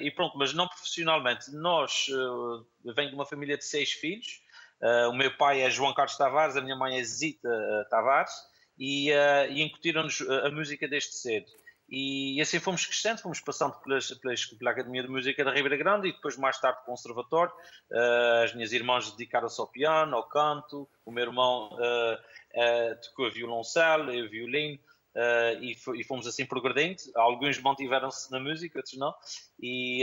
e, 0.00 0.10
pronto, 0.10 0.36
mas 0.36 0.52
não 0.52 0.66
profissionalmente. 0.66 1.52
Nós, 1.52 2.08
uh, 2.08 2.66
venho 2.92 3.10
de 3.10 3.14
uma 3.14 3.24
família 3.24 3.56
de 3.56 3.64
seis 3.64 3.92
filhos, 3.92 4.42
o 5.08 5.14
meu 5.14 5.34
pai 5.38 5.62
é 5.62 5.70
João 5.70 5.94
Carlos 5.94 6.16
Tavares, 6.16 6.56
a 6.56 6.60
minha 6.60 6.76
mãe 6.76 6.98
é 6.98 7.02
Zita 7.02 7.48
Tavares, 7.88 8.34
e, 8.78 9.10
uh, 9.12 9.50
e 9.50 9.62
incutiram-nos 9.62 10.20
a 10.20 10.50
música 10.50 10.88
desde 10.88 11.14
cedo. 11.14 11.46
E, 11.88 12.40
assim 12.40 12.58
fomos 12.58 12.86
crescendo, 12.86 13.20
fomos 13.20 13.40
passando 13.40 13.74
pelas, 13.80 14.10
pelas, 14.14 14.46
pela 14.46 14.70
Academia 14.70 15.02
de 15.02 15.08
Música 15.08 15.44
da 15.44 15.52
Ribeira 15.52 15.76
Grande 15.76 16.08
e 16.08 16.12
depois 16.12 16.36
mais 16.36 16.58
tarde 16.58 16.84
Conservatório. 16.84 17.52
Uh, 17.90 18.44
as 18.44 18.54
minhas 18.54 18.72
irmãs 18.72 19.10
dedicaram-se 19.12 19.60
ao 19.60 19.70
piano, 19.70 20.16
ao 20.16 20.28
canto, 20.28 20.88
o 21.04 21.12
meu 21.12 21.24
irmão 21.24 21.70
uh, 21.74 22.14
uh, 22.14 23.00
tocou 23.02 23.30
violoncelo, 23.30 24.12
eu 24.12 24.28
violino, 24.28 24.78
e, 25.60 25.76
e, 25.94 26.04
fomos 26.04 26.26
assim 26.26 26.44
progredindo. 26.44 27.00
Alguns 27.14 27.60
mantiveram-se 27.60 28.32
na 28.32 28.40
música, 28.40 28.80
outros 28.80 28.98
não. 28.98 29.14
E 29.60 30.02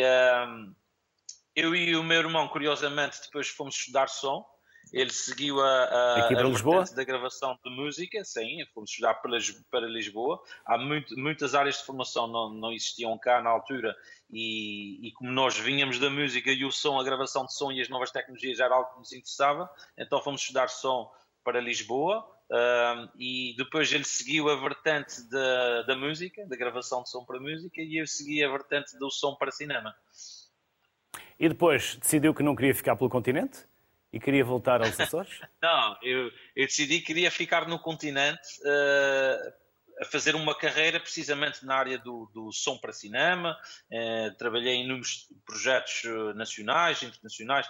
eu 1.54 1.76
e 1.76 1.98
o 1.98 2.04
meu 2.04 2.20
irmão, 2.20 2.48
curiosamente, 2.48 3.20
depois 3.24 3.50
fomos 3.50 3.76
estudar 3.76 4.08
som. 4.08 4.46
Ele 4.92 5.12
seguiu 5.12 5.62
a, 5.62 5.84
a, 5.84 6.26
Aqui 6.26 6.36
para 6.36 6.46
a 6.46 6.50
Lisboa? 6.50 6.84
da 6.96 7.04
gravação 7.04 7.58
de 7.64 7.70
música, 7.72 8.24
sim, 8.26 8.58
fomos 8.74 8.90
estudar 8.90 9.16
para, 9.16 9.38
para 9.70 9.88
Lisboa. 9.88 10.42
Há 10.66 10.78
muito, 10.78 11.18
muitas 11.18 11.56
áreas 11.56 11.78
de 11.78 11.86
formação 11.86 12.28
não, 12.28 12.50
não 12.50 12.72
existiam 12.74 13.18
cá 13.18 13.42
na 13.42 13.50
altura 13.50 13.96
e, 14.30 15.08
e, 15.08 15.12
como 15.14 15.32
nós 15.32 15.58
vinhamos 15.58 16.00
da 16.00 16.10
música 16.10 16.52
e 16.52 16.66
o 16.66 16.72
som, 16.72 17.00
a 17.00 17.04
gravação 17.04 17.46
de 17.46 17.54
som 17.54 17.72
e 17.72 17.82
as 17.82 17.90
novas 17.90 18.12
tecnologias 18.12 18.60
era 18.60 18.74
algo 18.76 18.92
que 18.92 19.00
nos 19.00 19.14
interessava, 19.14 19.70
então 19.98 20.22
fomos 20.22 20.42
estudar 20.42 20.70
som 20.70 21.12
para 21.44 21.60
Lisboa. 21.60 22.28
Uh, 22.52 23.08
e 23.18 23.56
depois 23.58 23.94
ele 23.94 24.04
seguiu 24.04 24.50
a 24.50 24.58
vertente 24.58 25.24
da, 25.30 25.84
da 25.84 25.96
música, 25.96 26.46
da 26.46 26.58
gravação 26.58 27.02
de 27.02 27.10
som 27.10 27.24
para 27.24 27.40
música, 27.40 27.82
e 27.82 27.98
eu 27.98 28.06
segui 28.06 28.44
a 28.44 28.50
vertente 28.50 28.98
do 29.00 29.10
som 29.10 29.36
para 29.36 29.52
cinema. 29.52 29.96
E 31.40 31.48
depois 31.48 31.96
decidiu 31.96 32.34
que 32.34 32.44
não 32.44 32.54
queria 32.54 32.76
ficar 32.76 32.98
pelo 32.98 33.10
continente? 33.10 33.66
E 34.14 34.20
queria 34.20 34.44
voltar 34.44 34.82
aos 34.82 35.00
Açores? 35.00 35.32
Não, 35.62 35.98
eu, 36.02 36.30
eu, 36.56 36.66
decidi 36.66 37.00
que 37.00 37.08
queria 37.08 37.32
ficar 37.32 37.68
no 37.68 37.80
continente 37.80 38.60
uh, 38.62 39.54
a 40.02 40.06
fazer 40.06 40.36
uma 40.36 40.58
carreira 40.58 41.00
precisamente 41.00 41.66
na 41.66 41.76
área 41.76 41.98
do, 41.98 42.30
do 42.34 42.52
som 42.52 42.78
para 42.78 42.92
cinema. 42.92 43.58
Uh, 43.90 44.36
trabalhei 44.38 44.74
em 44.74 44.84
inúmeros 44.84 45.28
projetos 45.46 46.04
eh, 46.06 46.34
nacionais, 46.34 47.02
internacionais, 47.04 47.68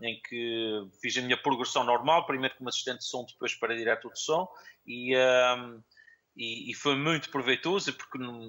em 0.00 0.18
que 0.22 0.88
fiz 1.02 1.18
a 1.18 1.20
minha 1.20 1.36
progressão 1.36 1.84
normal, 1.84 2.24
primeiro 2.24 2.54
como 2.56 2.70
assistente 2.70 3.00
de 3.00 3.04
som, 3.04 3.26
depois 3.26 3.54
para 3.54 3.76
diretor 3.76 4.10
de 4.10 4.20
som. 4.20 4.48
E, 4.86 5.14
e, 6.34 6.70
e, 6.70 6.74
foi 6.74 6.96
muito 6.96 7.28
proveitoso 7.28 7.92
porque 7.92 8.16
no, 8.16 8.48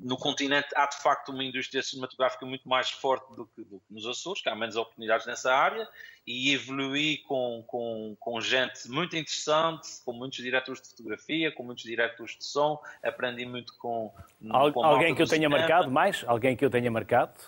no, 0.00 0.18
continente 0.18 0.68
há 0.76 0.86
de 0.86 0.98
facto 1.02 1.30
uma 1.30 1.42
indústria 1.42 1.82
cinematográfica 1.82 2.44
muito 2.44 2.68
mais 2.68 2.90
forte 2.90 3.34
do 3.34 3.46
que, 3.46 3.64
do 3.64 3.80
que, 3.80 3.94
nos 3.94 4.06
Açores, 4.06 4.42
que 4.42 4.50
há 4.50 4.54
menos 4.54 4.76
oportunidades 4.76 5.26
nessa 5.26 5.54
área 5.54 5.88
e 6.26 6.52
evoluí 6.52 7.18
com, 7.22 7.64
com, 7.66 8.14
com 8.20 8.38
gente 8.40 8.86
muito 8.90 9.16
interessante, 9.16 9.88
com 10.04 10.12
muitos 10.12 10.38
diretores 10.38 10.82
de 10.82 10.90
fotografia, 10.90 11.50
com 11.52 11.62
muitos 11.62 11.84
diretores 11.84 12.36
de 12.36 12.44
som, 12.44 12.78
aprendi 13.02 13.46
muito 13.46 13.74
com, 13.78 14.12
Al, 14.50 14.70
com 14.70 14.84
Alguém 14.84 15.14
que 15.14 15.22
eu 15.22 15.26
tenha 15.26 15.48
cinema. 15.48 15.58
marcado 15.58 15.90
mais? 15.90 16.22
Alguém 16.26 16.54
que 16.54 16.64
eu 16.66 16.70
tenha 16.70 16.90
marcado? 16.90 17.40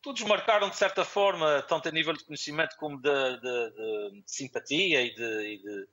Todos 0.00 0.22
marcaram 0.22 0.70
de 0.70 0.76
certa 0.76 1.04
forma, 1.04 1.62
tanto 1.68 1.88
a 1.88 1.92
nível 1.92 2.14
de 2.14 2.24
conhecimento 2.24 2.76
como 2.78 2.96
de, 2.96 3.40
de, 3.40 3.70
de 4.12 4.22
simpatia 4.24 5.02
e 5.02 5.14
de 5.14 5.54
e 5.54 5.86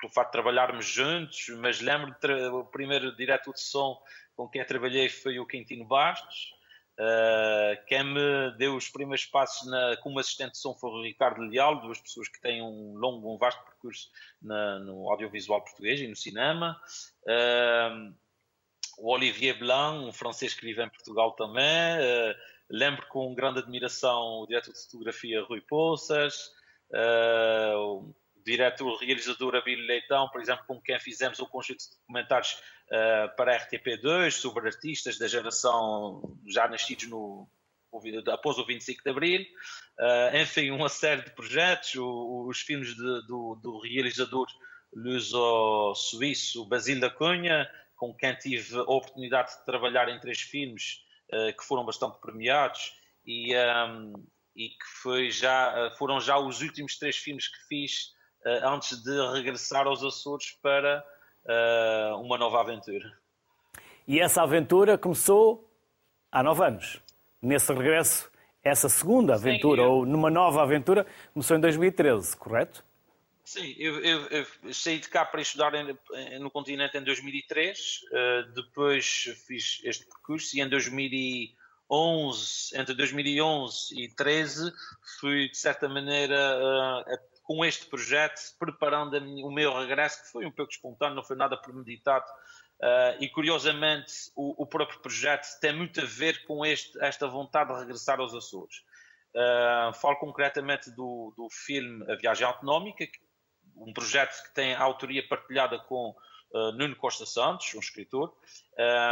pelo 0.00 0.12
facto 0.12 0.28
de 0.28 0.32
trabalharmos 0.32 0.86
juntos, 0.86 1.48
mas 1.58 1.80
lembro 1.80 2.14
o 2.58 2.64
primeiro 2.64 3.14
diretor 3.16 3.52
de 3.52 3.60
som 3.60 4.00
com 4.34 4.48
quem 4.48 4.64
trabalhei 4.64 5.08
foi 5.08 5.38
o 5.38 5.46
Quintino 5.46 5.84
Bastos. 5.84 6.52
Uh, 6.92 7.86
quem 7.86 8.04
me 8.04 8.50
deu 8.58 8.76
os 8.76 8.88
primeiros 8.88 9.24
passos 9.24 9.66
na, 9.68 9.96
como 9.96 10.18
assistente 10.18 10.52
de 10.52 10.58
som 10.58 10.74
foi 10.74 10.90
o 10.90 11.02
Ricardo 11.02 11.40
Leal, 11.40 11.80
duas 11.80 11.98
pessoas 11.98 12.28
que 12.28 12.40
têm 12.40 12.62
um 12.62 12.94
longo, 12.96 13.34
um 13.34 13.38
vasto 13.38 13.64
percurso 13.64 14.10
na, 14.40 14.78
no 14.80 15.10
audiovisual 15.10 15.62
português 15.62 16.00
e 16.00 16.06
no 16.06 16.16
cinema. 16.16 16.78
Uh, 17.24 18.14
o 18.98 19.10
Olivier 19.10 19.58
Blanc, 19.58 20.04
um 20.04 20.12
francês 20.12 20.54
que 20.54 20.66
vive 20.66 20.82
em 20.82 20.88
Portugal 20.88 21.32
também. 21.32 21.64
Uh, 21.64 22.34
lembro 22.70 23.06
com 23.08 23.34
grande 23.34 23.60
admiração 23.60 24.42
o 24.42 24.46
diretor 24.46 24.72
de 24.72 24.82
fotografia 24.84 25.42
Rui 25.42 25.62
Poças. 25.62 26.50
Uh, 26.90 28.14
diretor 28.44 28.96
realizador 28.98 29.54
Abílio 29.54 29.86
Leitão, 29.86 30.28
por 30.28 30.40
exemplo, 30.40 30.64
com 30.66 30.80
quem 30.80 30.98
fizemos 30.98 31.40
um 31.40 31.46
conjunto 31.46 31.78
de 31.78 31.90
documentários 31.96 32.52
uh, 32.88 33.36
para 33.36 33.54
a 33.54 33.66
RTP2 33.66 34.30
sobre 34.32 34.68
artistas 34.68 35.18
da 35.18 35.26
geração 35.26 36.36
já 36.46 36.68
nascidos 36.68 37.08
no, 37.08 37.48
após 38.32 38.58
o 38.58 38.64
25 38.64 39.02
de 39.02 39.10
Abril. 39.10 39.40
Uh, 39.98 40.36
enfim, 40.36 40.70
uma 40.70 40.88
série 40.88 41.22
de 41.22 41.30
projetos, 41.30 41.94
o, 41.96 42.46
os 42.48 42.60
filmes 42.60 42.94
de, 42.94 43.26
do, 43.26 43.58
do, 43.62 43.78
realizador 43.80 44.46
luso-suíço 44.94 46.66
Basílio 46.66 47.00
da 47.00 47.10
Cunha, 47.10 47.68
com 47.96 48.14
quem 48.14 48.34
tive 48.36 48.76
a 48.76 48.82
oportunidade 48.82 49.56
de 49.56 49.64
trabalhar 49.64 50.08
em 50.08 50.20
três 50.20 50.40
filmes 50.40 51.04
uh, 51.32 51.56
que 51.56 51.64
foram 51.64 51.84
bastante 51.84 52.18
premiados 52.20 52.92
e, 53.24 53.54
um, 53.56 54.12
e 54.56 54.70
que 54.70 55.30
já, 55.30 55.94
foram 55.96 56.20
já 56.20 56.38
os 56.38 56.60
últimos 56.60 56.98
três 56.98 57.16
filmes 57.16 57.48
que 57.48 57.66
fiz 57.68 58.11
antes 58.64 59.02
de 59.02 59.32
regressar 59.32 59.86
aos 59.86 60.02
Açores 60.02 60.52
para 60.62 61.04
uh, 61.44 62.16
uma 62.20 62.38
nova 62.38 62.60
aventura. 62.60 63.12
E 64.06 64.20
essa 64.20 64.42
aventura 64.42 64.96
começou 64.98 65.68
há 66.30 66.42
nove 66.42 66.62
anos. 66.64 67.00
Nesse 67.40 67.72
regresso, 67.72 68.30
essa 68.62 68.86
segunda 68.88 69.34
aventura, 69.34 69.82
Sim, 69.82 69.88
eu... 69.88 69.92
ou 69.92 70.06
numa 70.06 70.30
nova 70.30 70.62
aventura, 70.62 71.04
começou 71.32 71.56
em 71.56 71.60
2013, 71.60 72.36
correto? 72.36 72.84
Sim, 73.44 73.74
eu, 73.76 73.98
eu, 74.04 74.20
eu 74.28 74.46
saí 74.72 75.00
de 75.00 75.08
cá 75.08 75.24
para 75.24 75.40
estudar 75.40 75.72
no 76.40 76.50
continente 76.50 76.96
em 76.96 77.02
2003, 77.02 77.78
uh, 77.78 78.16
eh, 78.16 78.44
depois 78.54 79.24
fiz 79.46 79.80
este 79.82 80.06
percurso 80.06 80.56
e 80.56 80.60
em 80.60 80.68
2011, 80.68 82.78
entre 82.78 82.94
2011 82.94 83.94
e 83.94 84.06
2013, 84.14 84.72
fui 85.18 85.48
de 85.48 85.58
certa 85.58 85.88
maneira 85.88 86.56
uh, 86.56 87.02
com 87.52 87.62
este 87.66 87.84
projeto, 87.84 88.40
preparando 88.58 89.18
o 89.44 89.52
meu 89.52 89.78
regresso, 89.78 90.22
que 90.22 90.32
foi 90.32 90.46
um 90.46 90.50
pouco 90.50 90.72
espontâneo, 90.72 91.14
não 91.14 91.22
foi 91.22 91.36
nada 91.36 91.54
premeditado. 91.54 92.24
Uh, 92.80 93.20
e 93.20 93.28
curiosamente, 93.28 94.10
o, 94.34 94.62
o, 94.62 94.66
próprio 94.66 94.98
projeto 95.00 95.46
tem 95.60 95.76
muito 95.76 96.00
a 96.00 96.04
ver 96.04 96.46
com 96.46 96.64
este, 96.64 96.98
esta 97.04 97.28
vontade 97.28 97.74
de 97.74 97.78
regressar 97.78 98.20
aos 98.20 98.34
Açores. 98.34 98.76
Uh, 99.34 99.92
falo 100.00 100.16
concretamente 100.16 100.90
do, 100.92 101.34
do 101.36 101.46
filme 101.50 102.10
A 102.10 102.16
Viagem 102.16 102.46
Autonómica, 102.46 103.06
um 103.76 103.92
projeto 103.92 104.42
que 104.44 104.54
tem 104.54 104.72
a 104.72 104.80
autoria 104.80 105.22
partilhada 105.28 105.78
com 105.78 106.16
uh, 106.54 106.72
Nuno 106.72 106.96
Costa 106.96 107.26
Santos, 107.26 107.74
um 107.74 107.80
escritor 107.80 108.34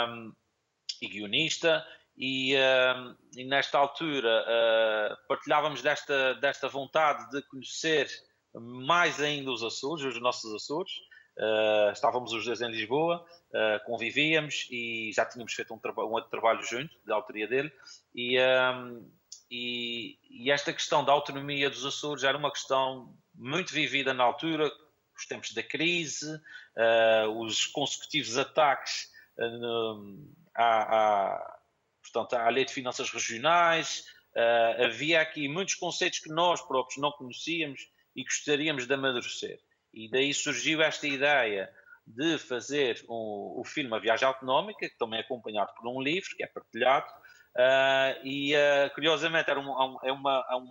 um, 0.09 0.32
e 1.03 1.09
guionista, 1.09 1.86
e, 2.16 2.55
e 3.34 3.45
nesta 3.45 3.78
altura 3.78 4.45
partilhávamos 5.26 5.80
desta, 5.80 6.34
desta 6.34 6.68
vontade 6.68 7.30
de 7.30 7.41
conhecer 7.49 8.11
mais 8.55 9.20
ainda 9.20 9.51
os 9.51 9.62
Açores, 9.62 10.05
os 10.05 10.20
nossos 10.20 10.53
Açores. 10.55 10.92
Uh, 11.38 11.92
estávamos 11.92 12.32
os 12.32 12.44
dois 12.44 12.61
em 12.61 12.70
Lisboa, 12.70 13.24
convivíamos 13.86 14.66
e 14.70 15.11
já 15.14 15.24
tínhamos 15.24 15.55
feito 15.55 15.72
um, 15.72 15.80
um 15.82 16.12
outro 16.12 16.30
trabalho 16.30 16.62
junto, 16.62 16.94
da 17.07 17.14
autoria 17.14 17.48
dele, 17.48 17.72
e, 18.14 18.36
e, 19.51 20.18
e, 20.28 20.51
esta 20.51 20.72
questão 20.72 21.03
da 21.03 21.12
autonomia 21.12 21.70
dos 21.70 21.86
Açores 21.86 22.24
era 22.24 22.36
uma 22.36 22.51
questão 22.51 23.16
muito 23.34 23.72
vivida 23.72 24.12
na 24.12 24.22
altura, 24.22 24.70
os 25.16 25.26
tempos 25.26 25.53
da 25.53 25.62
crise, 25.62 26.26
os 27.36 27.66
consecutivos 27.66 28.36
ataques 28.36 29.09
à, 30.55 31.57
portanto, 32.03 32.34
à 32.34 32.48
lei 32.48 32.64
de 32.64 32.72
finanças 32.72 33.11
regionais. 33.11 34.05
Uh, 34.34 34.84
havia 34.84 35.20
aqui 35.20 35.48
muitos 35.48 35.74
conceitos 35.74 36.20
que 36.20 36.28
nós 36.28 36.61
próprios 36.62 37.01
não 37.01 37.11
conhecíamos 37.12 37.80
e 38.15 38.25
gostaríamos 38.25 38.87
de 38.87 38.95
amadurecer. 38.95 39.61
E 39.93 40.09
daí 40.11 40.33
surgiu 40.33 40.83
esta 40.83 41.07
ideia 41.07 41.71
de 42.07 42.39
fazer 42.39 43.05
um, 43.09 43.61
o 43.61 43.63
filme 43.65 43.95
A 43.95 43.99
Viagem 43.99 44.27
Autonómica, 44.27 44.89
que 44.89 44.99
também 44.99 45.21
é 45.21 45.23
acompanhado 45.23 45.73
por 45.75 45.89
um 45.89 46.01
livro, 46.01 46.37
que 46.37 46.43
é 46.43 46.47
partilhado, 46.47 47.07
uh, 47.57 48.27
e 48.27 48.55
uh, 48.55 48.95
curiosamente 48.95 49.51
era 49.51 49.61
um, 49.61 49.99
é, 50.03 50.13
uma, 50.13 50.47
é, 50.51 50.57
um, 50.57 50.69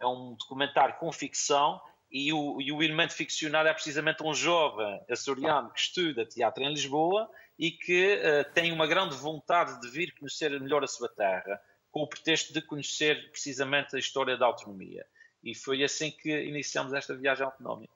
é 0.00 0.06
um 0.06 0.36
documentário 0.38 0.96
com 0.98 1.10
ficção 1.12 1.80
e 2.10 2.32
o, 2.32 2.60
e 2.60 2.72
o 2.72 2.82
elemento 2.82 3.14
ficcional 3.14 3.66
é 3.66 3.72
precisamente 3.72 4.22
um 4.22 4.34
jovem 4.34 5.00
açoriano 5.08 5.70
que 5.72 5.80
estuda 5.80 6.26
teatro 6.26 6.62
em 6.62 6.70
Lisboa 6.70 7.30
e 7.58 7.70
que 7.70 8.16
uh, 8.16 8.52
tem 8.52 8.72
uma 8.72 8.86
grande 8.86 9.14
vontade 9.16 9.80
de 9.80 9.88
vir 9.90 10.14
conhecer 10.18 10.58
melhor 10.60 10.82
a 10.82 10.88
sua 10.88 11.08
terra, 11.08 11.60
com 11.90 12.02
o 12.02 12.08
pretexto 12.08 12.52
de 12.52 12.62
conhecer 12.62 13.30
precisamente 13.30 13.94
a 13.94 13.98
história 13.98 14.36
da 14.36 14.46
autonomia. 14.46 15.06
E 15.42 15.54
foi 15.54 15.82
assim 15.82 16.10
que 16.10 16.30
iniciamos 16.42 16.92
esta 16.92 17.14
viagem 17.14 17.44
autonómica. 17.44 17.92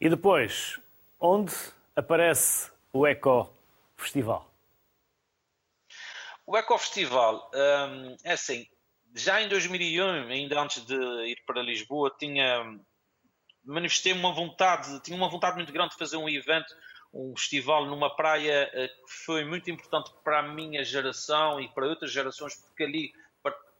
E 0.00 0.08
depois, 0.08 0.80
onde 1.18 1.52
aparece 1.94 2.70
o 2.92 3.06
Eco 3.06 3.50
Festival? 3.96 4.50
O 6.46 6.56
Eco 6.56 6.78
Festival, 6.78 7.50
um, 7.54 8.16
é 8.22 8.32
assim, 8.32 8.66
já 9.14 9.40
em 9.40 9.48
2001, 9.48 10.28
ainda 10.28 10.60
antes 10.60 10.84
de 10.84 10.94
ir 10.94 11.42
para 11.46 11.62
Lisboa, 11.62 12.14
tinha 12.18 12.78
manifestei 13.66 14.12
uma 14.12 14.32
vontade, 14.32 15.00
tinha 15.00 15.16
uma 15.16 15.28
vontade 15.28 15.56
muito 15.56 15.72
grande 15.72 15.90
de 15.90 15.98
fazer 15.98 16.16
um 16.16 16.28
evento, 16.28 16.72
um 17.12 17.34
festival 17.36 17.86
numa 17.86 18.14
praia 18.14 18.70
eh, 18.72 18.88
que 18.88 19.24
foi 19.24 19.44
muito 19.44 19.70
importante 19.70 20.12
para 20.22 20.38
a 20.38 20.42
minha 20.42 20.84
geração 20.84 21.60
e 21.60 21.68
para 21.68 21.86
outras 21.86 22.12
gerações, 22.12 22.54
porque 22.54 22.84
ali 22.84 23.12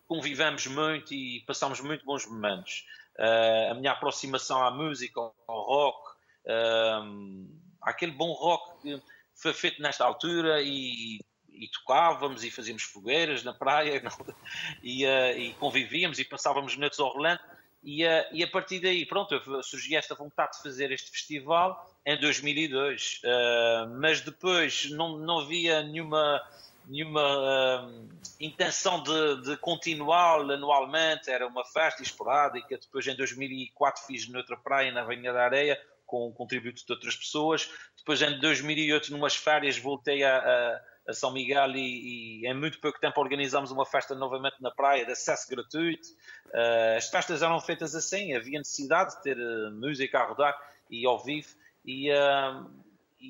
convivemos 0.07 0.67
muito 0.67 1.13
e 1.13 1.41
passamos 1.47 1.81
muito 1.81 2.05
bons 2.05 2.27
momentos. 2.27 2.85
Uh, 3.19 3.71
a 3.71 3.75
minha 3.75 3.93
aproximação 3.93 4.63
à 4.65 4.71
música, 4.71 5.21
ao 5.21 5.33
rock, 5.49 6.11
uh, 6.47 7.49
aquele 7.83 8.13
bom 8.13 8.33
rock 8.33 8.83
que 8.83 9.03
foi 9.35 9.53
feito 9.53 9.81
nesta 9.81 10.05
altura 10.05 10.63
e, 10.63 11.19
e 11.51 11.69
tocávamos 11.69 12.45
e 12.45 12.51
fazíamos 12.51 12.83
fogueiras 12.83 13.43
na 13.43 13.55
praia 13.55 14.03
e, 14.83 15.07
uh, 15.07 15.39
e 15.39 15.55
convivíamos 15.55 16.19
e 16.19 16.25
passávamos 16.25 16.77
noites 16.77 16.99
ao 16.99 17.17
relento 17.17 17.45
e 17.87 18.05
a, 18.05 18.29
e 18.33 18.43
a 18.43 18.49
partir 18.49 18.81
daí, 18.81 19.07
pronto, 19.07 19.41
surgiu 19.63 19.97
esta 19.97 20.13
vontade 20.13 20.57
de 20.57 20.63
fazer 20.65 20.91
este 20.91 21.09
festival 21.09 21.89
em 22.05 22.19
2002, 22.19 23.21
uh, 23.23 24.01
mas 24.01 24.21
depois 24.21 24.91
não, 24.91 25.17
não 25.19 25.39
havia 25.39 25.85
nenhuma, 25.85 26.43
nenhuma 26.87 27.20
uh, 27.20 28.09
intenção 28.41 29.03
de, 29.03 29.43
de 29.43 29.57
continuar 29.59 30.41
anualmente, 30.41 31.30
era 31.30 31.47
uma 31.47 31.64
festa 31.64 32.03
esporádica. 32.03 32.78
Depois, 32.78 33.07
em 33.07 33.16
2004, 33.16 34.05
fiz 34.07 34.28
noutra 34.28 34.57
praia, 34.57 34.93
na 34.93 35.03
Rainha 35.03 35.32
da 35.32 35.45
Areia, 35.45 35.80
com 36.07 36.32
contributo 36.32 36.84
de 36.87 36.93
outras 36.93 37.16
pessoas. 37.16 37.68
Depois, 37.97 38.22
em 38.22 38.39
2008, 38.39 39.11
numas 39.12 39.34
férias, 39.34 39.78
voltei 39.78 40.22
a, 40.22 40.39
a 40.39 40.80
a 41.09 41.12
São 41.12 41.32
Miguel 41.32 41.70
e, 41.76 42.41
e, 42.43 42.47
em 42.47 42.55
muito 42.55 42.80
pouco 42.80 42.99
tempo 42.99 43.20
organizámos 43.20 43.70
uma 43.70 43.87
festa 43.87 44.14
novamente 44.14 44.57
na 44.61 44.70
praia 44.70 45.05
de 45.07 45.12
acesso 45.12 45.49
gratuito. 45.49 46.09
Uh, 46.49 46.97
as 46.97 47.09
festas 47.09 47.43
eram 47.43 47.61
feitas 47.61 47.95
assim, 47.95 48.34
havia 48.34 48.59
necessidade 48.59 49.16
de 49.16 49.22
ter 49.22 49.39
uh, 49.39 49.72
música 49.72 50.18
a 50.18 50.26
rodar 50.26 50.59
e 50.91 51.07
ao 51.07 51.22
vivo. 51.22 51.49
E, 51.84 52.11
uh, 52.11 52.68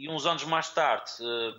e 0.05 0.09
uns 0.09 0.27
anos 0.27 0.45
mais 0.45 0.69
tarde, 0.71 1.11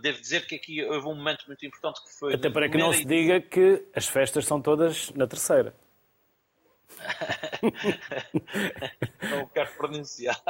devo 0.02 0.20
dizer 0.20 0.46
que 0.46 0.56
aqui 0.56 0.84
houve 0.84 1.08
um 1.08 1.16
momento 1.16 1.46
muito 1.48 1.66
importante 1.66 2.02
que 2.04 2.14
foi. 2.18 2.34
Até 2.34 2.50
para 2.50 2.70
que 2.70 2.78
não 2.78 2.94
se 2.94 3.06
diga 3.06 3.42
que 3.42 3.86
as 3.96 4.08
festas 4.08 4.46
são 4.46 4.62
todas 4.62 5.12
na 5.12 5.28
terceira. 5.28 5.74
não 9.30 9.46
quero 9.48 9.70
pronunciar. 9.78 10.42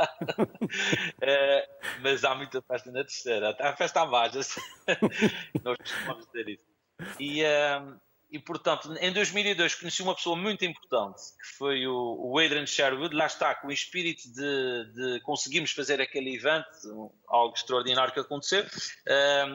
É, 1.21 1.69
mas 2.01 2.23
há 2.23 2.35
muita 2.35 2.61
festa 2.61 2.91
na 2.91 3.03
terceira. 3.03 3.55
Há 3.59 3.75
festa 3.75 4.01
a 4.01 4.05
mais. 4.05 4.33
Nós 5.63 5.77
costumamos 5.77 6.27
dizer 6.27 6.49
isso. 6.49 6.63
E, 7.19 7.43
um, 7.43 7.97
e, 8.29 8.37
portanto, 8.39 8.93
em 8.99 9.13
2002 9.13 9.75
conheci 9.75 10.01
uma 10.01 10.13
pessoa 10.13 10.35
muito 10.35 10.65
importante, 10.65 11.21
que 11.41 11.57
foi 11.57 11.87
o, 11.87 12.37
Adrian 12.37 12.65
Sherwood. 12.65 13.15
Lá 13.15 13.25
está, 13.25 13.55
com 13.55 13.67
o 13.67 13.71
espírito 13.71 14.23
de, 14.33 14.91
de 14.93 15.21
conseguirmos 15.21 15.71
fazer 15.71 16.01
aquele 16.01 16.35
evento, 16.35 16.67
algo 17.25 17.53
extraordinário 17.55 18.13
que 18.13 18.19
aconteceu. 18.19 18.65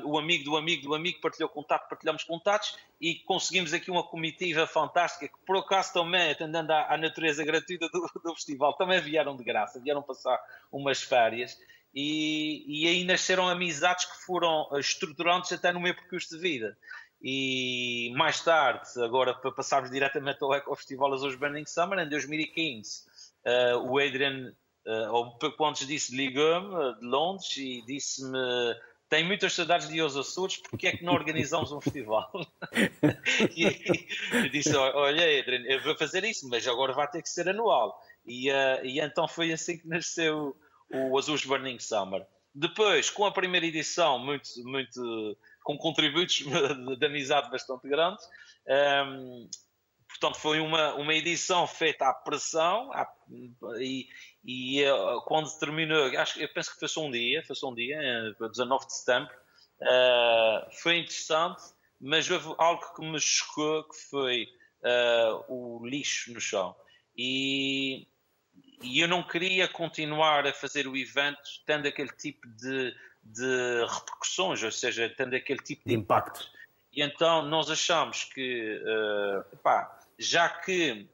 O 0.04 0.18
amigo 0.18 0.44
do 0.44 0.56
amigo 0.56 0.82
do 0.88 0.94
amigo 0.94 1.20
partilhou 1.20 1.50
contato, 1.50 1.86
partilhamos 1.86 2.24
contatos 2.24 2.74
e 2.98 3.16
conseguimos 3.16 3.74
aqui 3.74 3.90
uma 3.90 4.02
comitiva 4.02 4.66
fantástica, 4.66 5.28
que 5.28 5.46
por 5.46 5.58
acaso 5.58 5.92
também, 5.92 6.30
atendendo 6.30 6.72
à, 6.72 6.94
à 6.94 6.96
natureza 6.96 7.44
gratuita 7.44 7.90
do, 7.90 8.10
do 8.24 8.34
festival, 8.34 8.72
também 8.74 9.00
vieram 9.00 9.36
de 9.36 9.44
graça, 9.44 9.80
vieram 9.80 10.02
passar 10.02 10.40
umas 10.70 11.02
férias. 11.02 11.58
E, 11.94 12.64
e, 12.66 12.88
aí 12.88 13.04
nasceram 13.04 13.46
amizades 13.46 14.06
que 14.06 14.24
foram 14.24 14.66
estruturantes 14.78 15.52
até 15.52 15.70
no 15.72 15.80
meu 15.80 15.94
percurso 15.94 16.34
de 16.34 16.40
vida. 16.40 16.74
E 17.22 18.12
mais 18.16 18.40
tarde, 18.40 18.88
agora 19.00 19.32
para 19.32 19.52
passarmos 19.52 19.90
diretamente 19.90 20.42
ao 20.42 20.52
Eco 20.52 20.74
Festival 20.74 21.14
Azores 21.14 21.36
Burning 21.36 21.66
Summer, 21.66 22.00
em 22.00 22.08
2015, 22.08 23.00
uh, 23.00 23.48
eh, 23.48 23.76
o 23.76 23.98
Adrian, 23.98 24.52
uh, 24.86 25.22
um 25.22 25.30
pouco 25.38 25.64
antes 25.64 25.86
disso, 25.86 26.16
ligou-me 26.16 26.74
uh, 26.74 26.98
de 26.98 27.06
Londres 27.06 27.56
e 27.56 27.82
disse-me 27.86 28.38
tenho 29.08 29.26
muitas 29.26 29.52
saudades 29.52 29.90
de 29.90 30.00
os 30.00 30.16
Açores, 30.16 30.56
porque 30.56 30.86
é 30.86 30.96
que 30.96 31.04
não 31.04 31.12
organizamos 31.12 31.70
um 31.70 31.82
festival? 31.82 32.32
e, 33.54 33.66
e 34.46 34.48
disse, 34.48 34.74
olha 34.74 35.38
Adrian, 35.38 35.64
eu 35.66 35.82
vou 35.82 35.94
fazer 35.98 36.24
isso, 36.24 36.48
mas 36.48 36.66
agora 36.66 36.94
vai 36.94 37.06
ter 37.06 37.20
que 37.20 37.28
ser 37.28 37.46
anual. 37.46 38.00
E, 38.24 38.50
uh, 38.50 38.82
e 38.82 39.00
então 39.00 39.28
foi 39.28 39.52
assim 39.52 39.76
que 39.76 39.86
nasceu 39.86 40.56
o 40.90 41.18
Azores 41.18 41.44
Burning 41.44 41.78
Summer. 41.78 42.26
Depois, 42.54 43.10
com 43.10 43.26
a 43.26 43.32
primeira 43.32 43.66
edição, 43.66 44.18
muito, 44.18 44.48
muito 44.64 45.36
com 45.62 45.76
contributos 45.76 46.36
de, 46.36 46.44
de 46.96 47.06
amizade 47.06 47.50
bastante 47.50 47.88
grandes. 47.88 48.24
Um, 48.66 49.48
portanto, 50.08 50.38
foi 50.38 50.60
uma, 50.60 50.94
uma 50.94 51.14
edição 51.14 51.66
feita 51.66 52.06
à 52.06 52.14
pressão 52.14 52.92
à, 52.92 53.08
e, 53.80 54.08
e 54.44 54.84
uh, 54.84 55.20
quando 55.22 55.50
terminou, 55.58 56.06
acho, 56.18 56.40
eu 56.40 56.48
penso 56.52 56.72
que 56.72 56.78
foi 56.78 56.88
só 56.88 57.04
um 57.04 57.10
dia, 57.10 57.42
foi 57.46 57.56
só 57.56 57.70
um 57.70 57.74
dia, 57.74 57.98
19 58.38 58.86
de 58.86 58.94
setembro, 58.94 59.34
uh, 59.80 60.76
foi 60.82 60.98
interessante, 60.98 61.62
mas 62.00 62.30
houve 62.30 62.54
algo 62.58 62.94
que 62.94 63.02
me 63.02 63.20
chocou, 63.20 63.84
que 63.84 63.96
foi 64.10 64.48
uh, 64.82 65.44
o 65.48 65.86
lixo 65.86 66.32
no 66.32 66.40
chão. 66.40 66.74
E, 67.16 68.06
e 68.82 69.00
eu 69.00 69.08
não 69.08 69.22
queria 69.22 69.68
continuar 69.68 70.46
a 70.46 70.52
fazer 70.52 70.86
o 70.86 70.96
evento 70.96 71.38
tendo 71.66 71.86
aquele 71.86 72.10
tipo 72.10 72.46
de 72.48 72.94
de 73.22 73.84
repercussões, 73.86 74.62
ou 74.62 74.72
seja, 74.72 75.08
tendo 75.16 75.36
aquele 75.36 75.60
tipo 75.60 75.88
de 75.88 75.94
impacto. 75.94 76.50
E 76.92 77.02
então 77.02 77.42
nós 77.42 77.70
achamos 77.70 78.24
que, 78.24 78.82
uh, 78.82 79.86
já 80.18 80.48
que 80.48 81.08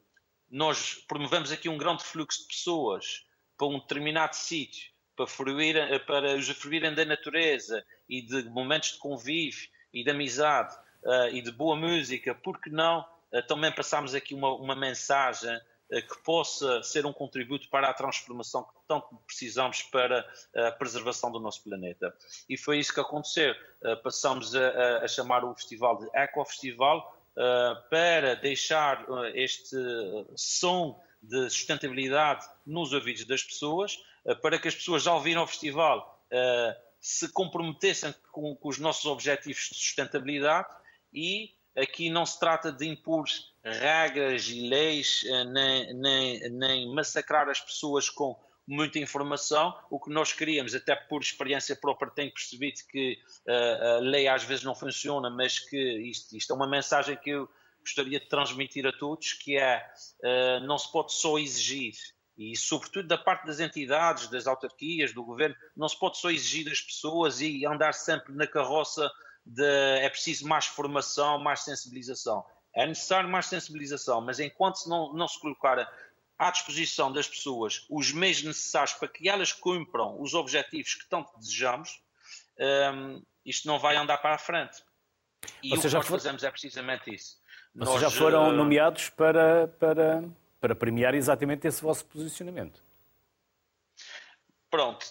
nós 0.51 0.95
promovemos 1.07 1.53
aqui 1.53 1.69
um 1.69 1.79
grande 1.79 2.03
fluxo 2.03 2.43
de 2.43 2.49
pessoas 2.49 3.27
para 3.57 3.67
um 3.67 3.79
determinado 3.79 4.35
sítio, 4.35 4.91
para, 5.15 5.27
fruir, 5.27 5.77
para 6.07 6.35
usufruírem 6.35 6.95
da 6.95 7.05
natureza 7.05 7.85
e 8.09 8.23
de 8.23 8.45
momentos 8.45 8.93
de 8.93 8.99
convívio 8.99 9.69
e 9.93 10.03
de 10.03 10.11
amizade 10.11 10.75
uh, 11.05 11.29
e 11.33 11.43
de 11.43 11.53
boa 11.53 11.77
música, 11.77 12.35
por 12.35 12.61
que 12.61 12.71
não 12.71 13.07
uh, 13.33 13.43
também 13.47 13.73
passarmos 13.73 14.15
aqui 14.15 14.35
uma, 14.35 14.53
uma 14.55 14.75
mensagem 14.75 15.61
que 15.89 16.23
possa 16.23 16.83
ser 16.83 17.07
um 17.07 17.13
contributo 17.13 17.69
para 17.69 17.89
a 17.89 17.95
transformação 17.95 18.63
que 18.63 18.71
tanto 18.87 19.17
precisamos 19.27 19.83
para 19.83 20.29
a 20.55 20.71
preservação 20.73 21.33
do 21.33 21.41
nosso 21.41 21.63
planeta. 21.65 22.15
E 22.49 22.59
foi 22.59 22.79
isso 22.79 22.93
que 22.93 23.01
aconteceu. 23.01 23.55
Eh, 23.83 23.97
passamos 23.97 24.55
a, 24.55 24.99
a 24.99 25.09
chamar 25.09 25.45
o 25.45 25.55
festival 25.55 25.99
de 25.99 26.09
Eco 26.13 26.45
Festival 26.45 27.19
eh, 27.37 27.75
para 27.89 28.37
deixar 28.37 29.07
este 29.35 29.77
som 30.37 31.01
de 31.23 31.49
sustentabilidade 31.49 32.47
nos 32.67 32.93
ouvidos 32.93 33.25
das 33.25 33.43
pessoas, 33.43 33.99
para 34.43 34.59
que 34.59 34.69
as 34.69 34.75
pessoas, 34.75 35.03
já 35.03 35.13
ouviram 35.15 35.43
o 35.43 35.47
festival, 35.47 36.23
se 37.01 37.33
comprometessem 37.33 38.15
com, 38.31 38.55
com 38.55 38.69
os 38.69 38.79
nossos 38.79 39.07
objetivos 39.07 39.69
de 39.69 39.75
sustentabilidade 39.75 40.69
e 41.13 41.58
aqui 41.81 42.11
não 42.11 42.27
se 42.27 42.39
trata 42.39 42.73
de 42.73 42.87
impor 42.87 43.25
regras 43.63 44.49
e 44.49 44.69
leis, 44.69 45.23
eh, 45.27 45.45
nem, 45.45 45.95
nem, 45.95 46.51
nem 46.51 46.95
massacrar 46.95 47.49
as 47.49 47.61
pessoas 47.61 48.09
com 48.09 48.39
muita 48.67 48.99
informação. 48.99 49.75
O 49.91 49.99
que 49.99 50.11
nós 50.11 50.33
queríamos, 50.33 50.75
até 50.75 50.95
por 50.95 51.23
experiência 51.23 51.75
própria, 51.77 52.11
tenho 52.11 52.33
percebido 52.33 52.81
que 52.91 53.19
uh, 53.47 53.97
a 53.97 53.99
lei 54.01 54.29
às 54.29 54.45
vezes 54.45 54.65
não 54.65 54.75
funciona, 54.75 55.31
mas 55.31 55.59
que 55.59 55.77
isto, 55.77 56.37
isto, 56.37 56.53
é 56.53 56.57
uma 56.57 56.69
mensagem 56.69 57.17
que 57.17 57.31
eu 57.31 57.49
gostaria 57.81 58.21
de 58.21 58.29
transmitir 58.29 58.87
a 58.87 58.93
todos, 58.93 59.33
que 59.33 59.57
é 59.57 59.87
uh, 60.23 60.67
não 60.67 60.77
se 60.77 60.91
pode 60.93 61.15
só 61.15 61.39
exigir, 61.39 61.95
e 62.37 62.55
sobretudo 62.57 63.09
da 63.09 63.19
parte 63.19 63.47
das 63.47 63.59
entidades, 63.59 64.29
das 64.29 64.47
autarquias, 64.47 65.13
do 65.13 65.25
governo, 65.25 65.57
não 65.77 65.89
se 65.89 65.99
pode 65.99 66.19
só 66.19 66.31
exigir 66.31 66.67
das 66.67 66.81
pessoas 66.81 67.41
e 67.41 67.67
andar 67.67 67.95
sempre 67.95 68.33
na 68.35 68.47
carroça 68.47 69.11
de 69.49 69.65
é 70.01 70.09
preciso 70.11 70.47
mais 70.47 70.67
formação, 70.67 71.39
mais 71.39 71.61
sensibilização. 71.61 72.45
É 72.75 72.87
necessário 72.87 73.29
mais 73.29 73.47
sensibilização, 73.47 74.21
mas 74.21 74.39
enquanto 74.39 74.87
não, 74.87 75.13
não 75.15 75.27
se 75.27 75.41
colocar 75.41 75.91
à 76.39 76.51
disposição 76.51 77.11
das 77.11 77.27
pessoas 77.27 77.87
os 77.91 78.13
meios 78.13 78.43
necessários 78.43 78.93
para 78.93 79.09
que 79.09 79.29
elas 79.29 79.53
cumpram 79.53 80.21
os 80.21 80.35
objetivos 80.35 80.95
que 80.95 81.09
tanto 81.09 81.37
desejamos, 81.39 82.01
um, 82.95 83.23
isto 83.45 83.67
não 83.67 83.79
vai 83.79 83.97
andar 83.97 84.19
para 84.19 84.35
a 84.35 84.39
frente. 84.39 84.83
E 85.63 85.71
Vocês 85.71 85.87
o 85.87 85.89
que 85.89 85.95
nós 85.95 86.07
for... 86.07 86.19
fazemos 86.19 86.45
é 86.45 86.51
precisamente 86.51 87.15
isso. 87.15 87.39
Vocês 87.75 87.91
nós, 87.91 88.01
já 88.01 88.11
foram 88.11 88.51
uh... 88.51 88.53
nomeados 88.53 89.09
para, 89.09 89.67
para, 89.67 90.25
para 90.61 90.75
premiar 90.75 91.15
exatamente 91.15 91.67
esse 91.67 91.83
vosso 91.83 92.05
posicionamento. 92.05 92.83
pronto, 94.71 95.07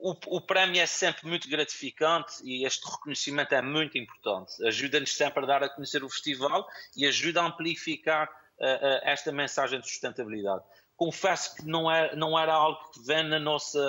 o, 0.00 0.16
o, 0.36 0.40
prémio 0.40 0.80
é 0.80 0.86
sempre 0.86 1.26
muito 1.26 1.48
gratificante 1.48 2.34
e 2.44 2.64
este 2.64 2.88
reconhecimento 2.88 3.54
é 3.54 3.62
muito 3.62 3.98
importante. 3.98 4.52
Ajuda-nos 4.66 5.14
sempre 5.14 5.44
a 5.44 5.46
dar 5.46 5.62
a 5.62 5.68
conhecer 5.68 6.04
o 6.04 6.08
festival 6.08 6.66
e 6.96 7.06
ajuda 7.06 7.42
a 7.42 7.46
amplificar 7.46 8.28
uh, 8.28 8.64
uh, 8.64 9.00
esta 9.02 9.32
mensagem 9.32 9.80
de 9.80 9.88
sustentabilidade. 9.88 10.62
Confesso 10.96 11.56
que 11.56 11.64
não 11.64 11.90
era, 11.90 12.14
não 12.16 12.38
era 12.38 12.52
algo 12.52 12.90
que 12.92 13.04
vem 13.06 13.22
na 13.24 13.38
nossa 13.38 13.80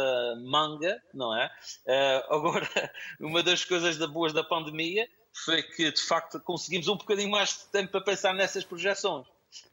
manga, 0.45 1.01
não 1.13 1.35
é? 1.35 1.47
Uh, 1.85 2.33
agora, 2.33 2.69
uma 3.19 3.43
das 3.43 3.63
coisas 3.63 3.97
da, 3.97 4.07
boas 4.07 4.33
da 4.33 4.43
pandemia 4.43 5.07
foi 5.45 5.63
que, 5.63 5.91
de 5.91 6.01
facto, 6.01 6.39
conseguimos 6.39 6.87
um 6.87 6.97
bocadinho 6.97 7.29
mais 7.29 7.49
de 7.49 7.65
tempo 7.71 7.91
para 7.91 8.01
pensar 8.01 8.33
nessas 8.33 8.63
projeções. 8.63 9.27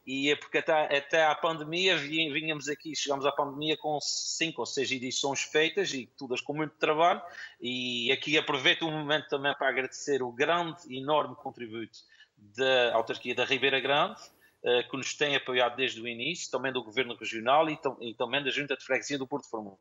E 0.06 0.30
é 0.30 0.36
porque 0.36 0.58
até, 0.58 0.96
até 0.96 1.24
à 1.24 1.34
pandemia 1.34 1.96
vinhamos 1.96 2.68
aqui, 2.68 2.94
chegamos 2.94 3.26
à 3.26 3.32
pandemia 3.32 3.76
com 3.76 3.98
cinco 4.00 4.62
ou 4.62 4.66
seis 4.66 4.90
edições 4.90 5.42
feitas 5.42 5.92
e 5.92 6.06
todas 6.16 6.40
com 6.40 6.54
muito 6.54 6.76
trabalho. 6.76 7.20
E 7.60 8.10
aqui 8.12 8.38
aproveito 8.38 8.82
o 8.82 8.90
momento 8.90 9.28
também 9.28 9.54
para 9.54 9.68
agradecer 9.68 10.22
o 10.22 10.32
grande 10.32 10.80
e 10.88 10.98
enorme 10.98 11.34
contributo 11.36 11.98
da 12.36 12.94
autarquia 12.94 13.34
da 13.34 13.44
Ribeira 13.44 13.80
Grande, 13.80 14.20
eh, 14.62 14.82
que 14.82 14.96
nos 14.96 15.14
tem 15.14 15.36
apoiado 15.36 15.76
desde 15.76 16.00
o 16.00 16.08
início, 16.08 16.50
também 16.50 16.72
do 16.72 16.82
Governo 16.82 17.14
Regional 17.14 17.68
e, 17.68 17.78
e 18.00 18.14
também 18.14 18.42
da 18.42 18.50
Junta 18.50 18.76
de 18.76 18.84
Freguesia 18.84 19.18
do 19.18 19.26
Porto 19.26 19.48
Formoso. 19.48 19.78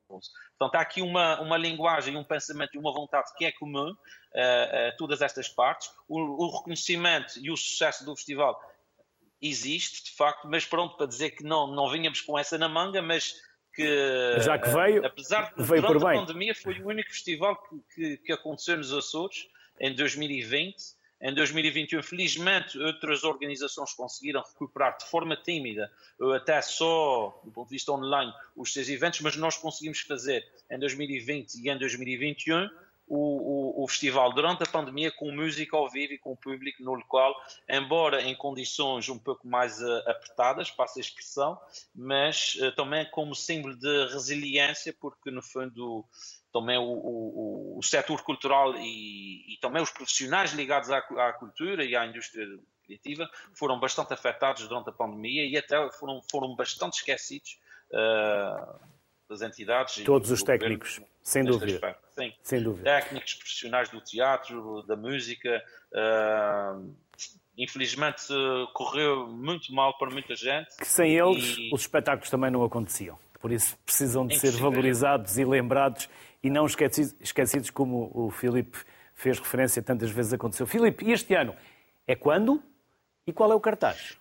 Portanto, 0.58 0.76
há 0.76 0.82
aqui 0.82 1.02
uma, 1.02 1.42
uma 1.42 1.58
linguagem, 1.58 2.16
um 2.16 2.24
pensamento 2.24 2.76
e 2.76 2.78
uma 2.78 2.94
vontade 2.94 3.34
que 3.36 3.46
é 3.46 3.52
comum 3.52 3.96
a, 4.36 4.88
a 4.88 4.92
todas 4.98 5.22
estas 5.22 5.50
partes. 5.50 5.92
O, 6.08 6.20
o 6.20 6.58
reconhecimento 6.58 7.34
e 7.40 7.50
o 7.50 7.58
sucesso 7.58 8.06
do 8.06 8.16
festival 8.16 8.60
existe, 9.42 10.06
de 10.06 10.18
facto, 10.18 10.48
mas 10.48 10.66
pronto, 10.66 10.98
para 10.98 11.06
dizer 11.06 11.32
que 11.32 11.44
não, 11.44 11.68
não 11.68 11.90
vinhamos 11.90 12.22
com 12.22 12.38
essa 12.38 12.58
na 12.58 12.70
manga, 12.70 13.02
mas 13.02 13.36
que, 13.76 14.40
já 14.40 14.58
que 14.58 14.70
veio, 14.70 15.06
apesar 15.06 15.54
de 15.54 15.64
veio 15.64 15.82
durante 15.82 16.00
por 16.00 16.10
bem. 16.10 16.18
a 16.18 16.26
pandemia 16.26 16.56
foi 16.56 16.80
o 16.80 16.88
único 16.88 17.10
festival 17.10 17.62
que, 17.62 17.84
que, 17.94 18.18
que, 18.18 18.32
aconteceu 18.32 18.78
nos 18.78 18.94
Açores 18.94 19.48
em 19.80 19.94
2020. 19.94 20.76
Em 21.22 21.34
2021, 21.34 22.04
felizmente, 22.04 22.78
outras 22.78 23.24
organizações 23.24 23.94
conseguiram 23.94 24.42
recuperar 24.42 24.98
de 24.98 25.06
forma 25.06 25.36
tímida, 25.36 25.92
até 26.36 26.62
só 26.62 27.42
do 27.44 27.52
ponto 27.52 27.70
de 27.70 27.76
vista 27.76 27.92
online, 27.92 28.34
os 28.56 28.72
seus 28.72 28.90
eventos, 28.90 29.22
mas 29.22 29.36
nós 29.36 29.58
conseguimos 29.58 30.02
fazer 30.02 30.46
em 30.70 30.78
2020 30.78 31.56
e 31.56 31.70
em 31.70 31.78
2021 31.78 32.70
o, 33.08 33.82
o, 33.82 33.84
o, 33.84 33.88
festival 33.88 34.34
durante 34.34 34.64
a 34.64 34.66
pandemia 34.66 35.12
com 35.12 35.32
música 35.32 35.78
ao 35.78 35.90
vivo 35.90 36.14
e 36.14 36.18
com 36.18 36.32
o 36.32 36.38
público 36.38 36.82
no 36.84 36.94
local, 36.94 37.36
embora 37.70 38.22
em 38.22 38.36
condições 38.36 39.10
um 39.10 39.20
pouco 39.20 39.48
mais 39.48 39.80
uh, 39.82 39.98
apertadas, 40.08 40.72
passa 40.72 41.00
a 41.00 41.02
expressão, 41.02 41.60
mas 41.94 42.56
uh, 42.56 42.72
também 42.76 43.06
como 43.12 43.36
símbolo 43.36 43.76
de 43.76 44.08
resiliência, 44.08 44.96
porque 45.00 45.30
no 45.30 45.42
fundo 45.42 46.04
também 46.52 46.78
o, 46.78 46.84
o, 46.84 47.78
o 47.78 47.84
setor 47.84 48.24
cultural 48.24 48.76
e, 48.76 49.54
e, 49.54 49.58
também 49.62 49.82
os 49.82 49.92
profissionais 49.92 50.54
ligados 50.54 50.90
à, 50.90 50.98
à, 50.98 51.34
cultura 51.34 51.84
e 51.84 51.96
à 51.96 52.06
indústria 52.06 52.48
criativa 52.84 53.30
foram 53.54 53.80
bastante 53.80 54.14
afetados 54.14 54.68
durante 54.68 54.90
a 54.90 54.94
pandemia 54.94 55.46
e 55.46 55.58
até 55.58 55.90
foram, 55.92 56.22
foram 56.30 56.56
bastante 56.56 56.98
esquecidos. 56.98 57.60
Uh, 57.92 58.96
das 59.28 59.42
entidades. 59.42 60.04
Todos 60.04 60.30
os 60.32 60.44
técnicos, 60.44 61.02
sem 61.24 61.44
dúvida. 61.44 61.80
Sim. 61.80 62.05
Dúvida. 62.64 62.84
Técnicos, 62.84 63.34
profissionais 63.36 63.90
do 63.90 64.02
teatro, 64.02 64.84
da 64.84 64.96
música. 64.96 65.64
Uh, 65.92 66.96
infelizmente 67.58 68.28
correu 68.74 69.28
muito 69.28 69.74
mal 69.74 69.98
para 69.98 70.10
muita 70.10 70.36
gente. 70.36 70.76
Que 70.78 70.88
sem 70.88 71.18
eles 71.18 71.58
e... 71.58 71.70
os 71.74 71.82
espetáculos 71.82 72.30
também 72.30 72.52
não 72.52 72.64
aconteciam. 72.64 73.18
Por 73.40 73.52
isso 73.52 73.78
precisam 73.86 74.26
de 74.26 74.40
ser 74.40 74.52
valorizados 74.52 75.38
e 75.38 75.46
lembrados 75.46 76.10
e 76.42 76.50
não 76.50 76.66
esquecidos, 76.66 77.16
esquecidos 77.20 77.70
como 77.70 78.12
o 78.14 78.32
Filipe 78.32 78.78
fez 79.14 79.40
referência 79.40 79.82
tantas 79.82 80.10
vezes 80.10 80.34
aconteceu. 80.34 80.68
Filipe, 80.68 81.06
e 81.06 81.12
este 81.12 81.34
ano 81.34 81.56
é 82.08 82.16
quando 82.16 82.62
e 83.26 83.34
qual 83.34 83.52
é 83.52 83.56
o 83.56 83.60
cartaz? 83.60 84.18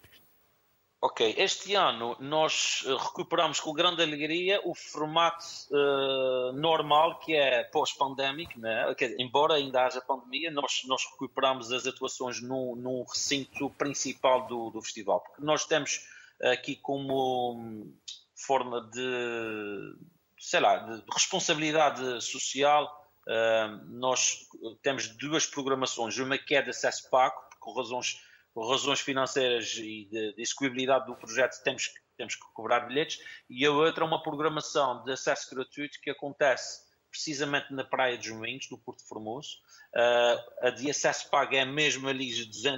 Ok, 1.07 1.35
este 1.37 1.75
ano 1.75 2.17
nós 2.19 2.83
eh, 2.87 2.97
recuperamos 2.99 3.61
com 3.61 3.75
grande 3.75 4.03
alegria 4.03 4.59
o 4.65 4.75
formato 4.75 5.45
uh, 5.71 6.51
normal 6.55 7.19
que 7.19 7.35
é 7.35 7.63
pós-pandémico, 7.65 8.59
né? 8.59 8.87
embora 9.19 9.57
ainda 9.57 9.85
haja 9.85 10.01
pandemia, 10.01 10.51
nós, 10.51 10.81
nós 10.87 11.05
recuperamos 11.11 11.71
as 11.73 11.87
atuações 11.87 12.41
no, 12.41 12.75
no 12.75 13.03
recinto 13.03 13.69
principal 13.69 14.47
do, 14.47 14.71
do 14.71 14.81
festival, 14.81 15.21
porque 15.21 15.43
nós 15.43 15.67
temos 15.67 16.09
aqui 16.41 16.75
como 16.75 17.93
forma 18.35 18.81
de, 18.91 19.99
sei 20.39 20.61
lá, 20.61 20.79
de 20.79 21.03
responsabilidade 21.13 22.23
social, 22.23 23.07
uh, 23.29 23.85
nós 23.91 24.39
temos 24.83 25.09
duas 25.09 25.45
programações, 25.45 26.17
uma 26.17 26.39
que 26.39 26.55
é 26.55 26.63
de 26.63 26.71
acesso 26.71 27.11
pago, 27.11 27.45
por 27.61 27.77
razões 27.77 28.24
por 28.55 28.71
razões 28.71 29.01
financeiras 29.01 29.75
e 29.77 30.09
de, 30.11 30.33
de 30.35 30.43
execuibilidade 30.43 31.07
do 31.07 31.17
projeto, 31.17 31.61
temos, 31.65 31.93
temos 32.17 32.37
que 32.37 32.45
cobrar 32.55 32.81
bilhetes, 32.81 33.19
e 33.51 33.67
a 33.67 33.73
outra 33.73 34.05
é 34.05 34.07
uma 34.07 34.23
programação 34.23 35.03
de 35.03 35.13
acesso 35.13 35.53
gratuito 35.55 36.01
que 36.01 36.09
acontece 36.09 36.85
precisamente 37.15 37.73
na 37.73 37.85
Praia 37.85 38.19
dos 38.19 38.29
Moinhos, 38.31 38.69
no 38.71 38.79
Porto 38.79 39.07
Formoso. 39.07 39.59
Uh, 39.95 40.67
a 40.67 40.71
de 40.71 40.91
acesso 40.91 41.31
pago 41.31 41.55
é 41.55 41.65
mesmo 41.65 42.09
ali 42.09 42.29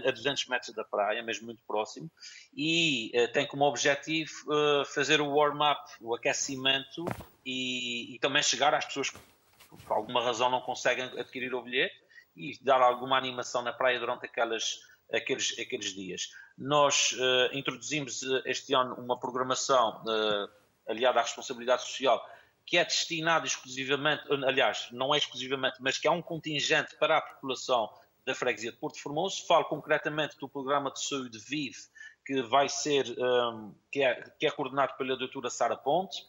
a 0.07 0.11
200 0.11 0.47
metros 0.47 0.75
da 0.75 0.85
praia, 0.85 1.23
mesmo 1.23 1.47
muito 1.47 1.63
próximo, 1.67 2.11
e 2.55 3.11
uh, 3.15 3.33
tem 3.33 3.47
como 3.47 3.65
objetivo 3.65 4.31
uh, 4.47 4.85
fazer 4.85 5.23
o 5.23 5.31
warm-up, 5.31 5.81
o 6.03 6.15
aquecimento, 6.15 7.07
e, 7.47 8.15
e, 8.15 8.19
também 8.19 8.43
chegar 8.43 8.75
às 8.75 8.85
pessoas 8.85 9.09
que 9.09 9.19
por 9.87 9.97
alguma 9.97 10.23
razão 10.23 10.51
não 10.51 10.61
conseguem 10.61 11.05
adquirir 11.19 11.55
o 11.55 11.63
bilhete, 11.63 11.97
e 12.37 12.59
dar 12.63 12.83
alguma 12.83 13.17
animação 13.17 13.63
na 13.63 13.73
praia 13.73 13.99
durante 13.99 14.27
aquelas 14.27 14.81
aqueles, 15.13 15.59
aqueles 15.59 15.95
dias. 15.95 16.31
Nós 16.57 17.13
uh, 17.13 17.57
introduzimos 17.57 18.23
uh, 18.23 18.43
este 18.45 18.75
ano 18.75 18.95
uma 18.97 19.19
programação 19.19 20.03
uh, 20.03 20.51
aliada 20.89 21.21
à 21.21 21.23
responsabilidade 21.23 21.83
social 21.83 22.25
que 22.67 22.77
é 22.77 22.85
destinada 22.85 23.47
exclusivamente, 23.47 24.25
aliás, 24.45 24.89
não 24.91 25.15
é 25.15 25.19
exclusivamente, 25.19 25.77
mas 25.81 25.99
que 25.99 26.09
é 26.09 26.11
um 26.11 26.21
contingente 26.21 26.97
para 26.97 27.19
a 27.19 27.21
população 27.21 27.89
da 28.25 28.35
freguesia 28.35 28.73
de 28.73 28.77
Porto 28.77 29.01
Formoso. 29.01 29.47
Falo 29.47 29.65
concretamente 29.67 30.37
do 30.37 30.49
programa 30.49 30.91
de 30.91 31.01
saúde 31.01 31.39
VIVE, 31.39 31.79
que 32.27 32.43
vai 32.43 32.69
ser, 32.69 33.07
um, 33.17 33.73
que, 33.91 34.03
é, 34.03 34.15
que 34.37 34.47
é 34.47 34.51
coordenado 34.51 34.95
pela 34.97 35.17
doutora 35.17 35.49
Sara 35.49 35.77
Ponte, 35.77 36.27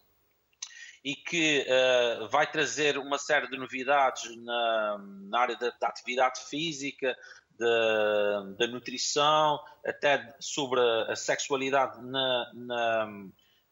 e 1.04 1.16
que 1.16 1.66
uh, 1.66 2.28
vai 2.28 2.50
trazer 2.52 3.00
uma 3.00 3.18
série 3.18 3.50
de 3.50 3.58
novidades 3.58 4.36
na, 4.38 4.98
na 5.30 5.40
área 5.40 5.56
da, 5.56 5.72
da, 5.80 5.88
atividade 5.88 6.42
física, 6.42 7.18
da, 7.58 8.42
da 8.58 8.68
nutrição, 8.68 9.60
até 9.86 10.36
sobre 10.40 10.80
a, 10.80 11.12
a 11.12 11.16
sexualidade 11.16 12.02
na, 12.06 12.52
na 12.54 13.28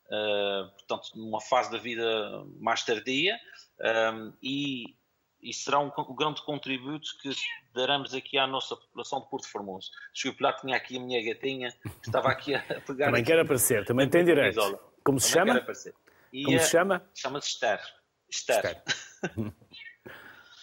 uh, 0.06 0.72
portanto, 0.72 1.12
numa 1.16 1.42
fase 1.42 1.72
da 1.72 1.78
vida 1.78 2.46
mais 2.60 2.84
tardia 2.84 3.38
um, 3.80 3.86
ehm, 3.86 4.34
e, 4.42 4.96
e, 5.42 5.54
será 5.54 5.80
um, 5.80 5.92
um, 5.98 6.16
grande 6.16 6.42
contributo 6.44 7.10
que 7.22 7.32
daremos 7.74 8.14
aqui 8.14 8.38
à 8.38 8.48
nossa 8.48 8.76
população 8.76 9.20
de 9.22 9.30
Porto 9.30 9.50
Formoso. 9.50 9.92
Desculpe 10.14 10.42
lá, 10.42 10.54
tinha 10.54 10.78
aqui 10.78 10.98
a 10.98 11.02
minha 11.02 11.24
gatinha 11.24 11.72
que 11.72 12.08
estava 12.08 12.30
aqui 12.30 12.56
a 12.56 12.62
pegar. 12.82 13.08
também 13.08 13.24
quer 13.24 13.40
aparecer, 13.40 13.86
também 13.86 14.10
tem 14.10 14.24
direito. 14.24 14.80
Como 15.04 15.20
se 15.20 15.32
chama? 15.32 15.66
E, 16.32 16.44
Como 16.44 16.60
se 16.60 16.70
chama? 16.70 17.10
Chama-se 17.14 17.50
Esther. 17.50 17.80
Esther. 18.30 18.82
Esther. 18.88 19.54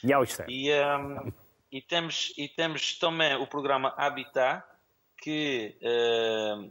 Miau 0.02 0.24
Esther. 0.24 0.46
E, 0.48 0.70
um, 0.70 0.74
ehm, 0.74 1.32
e 1.72 1.80
temos, 1.80 2.34
e 2.36 2.46
temos 2.48 2.98
também 2.98 3.34
o 3.36 3.46
programa 3.46 3.94
Habitat, 3.96 4.62
que 5.16 5.74
uh, 5.80 6.70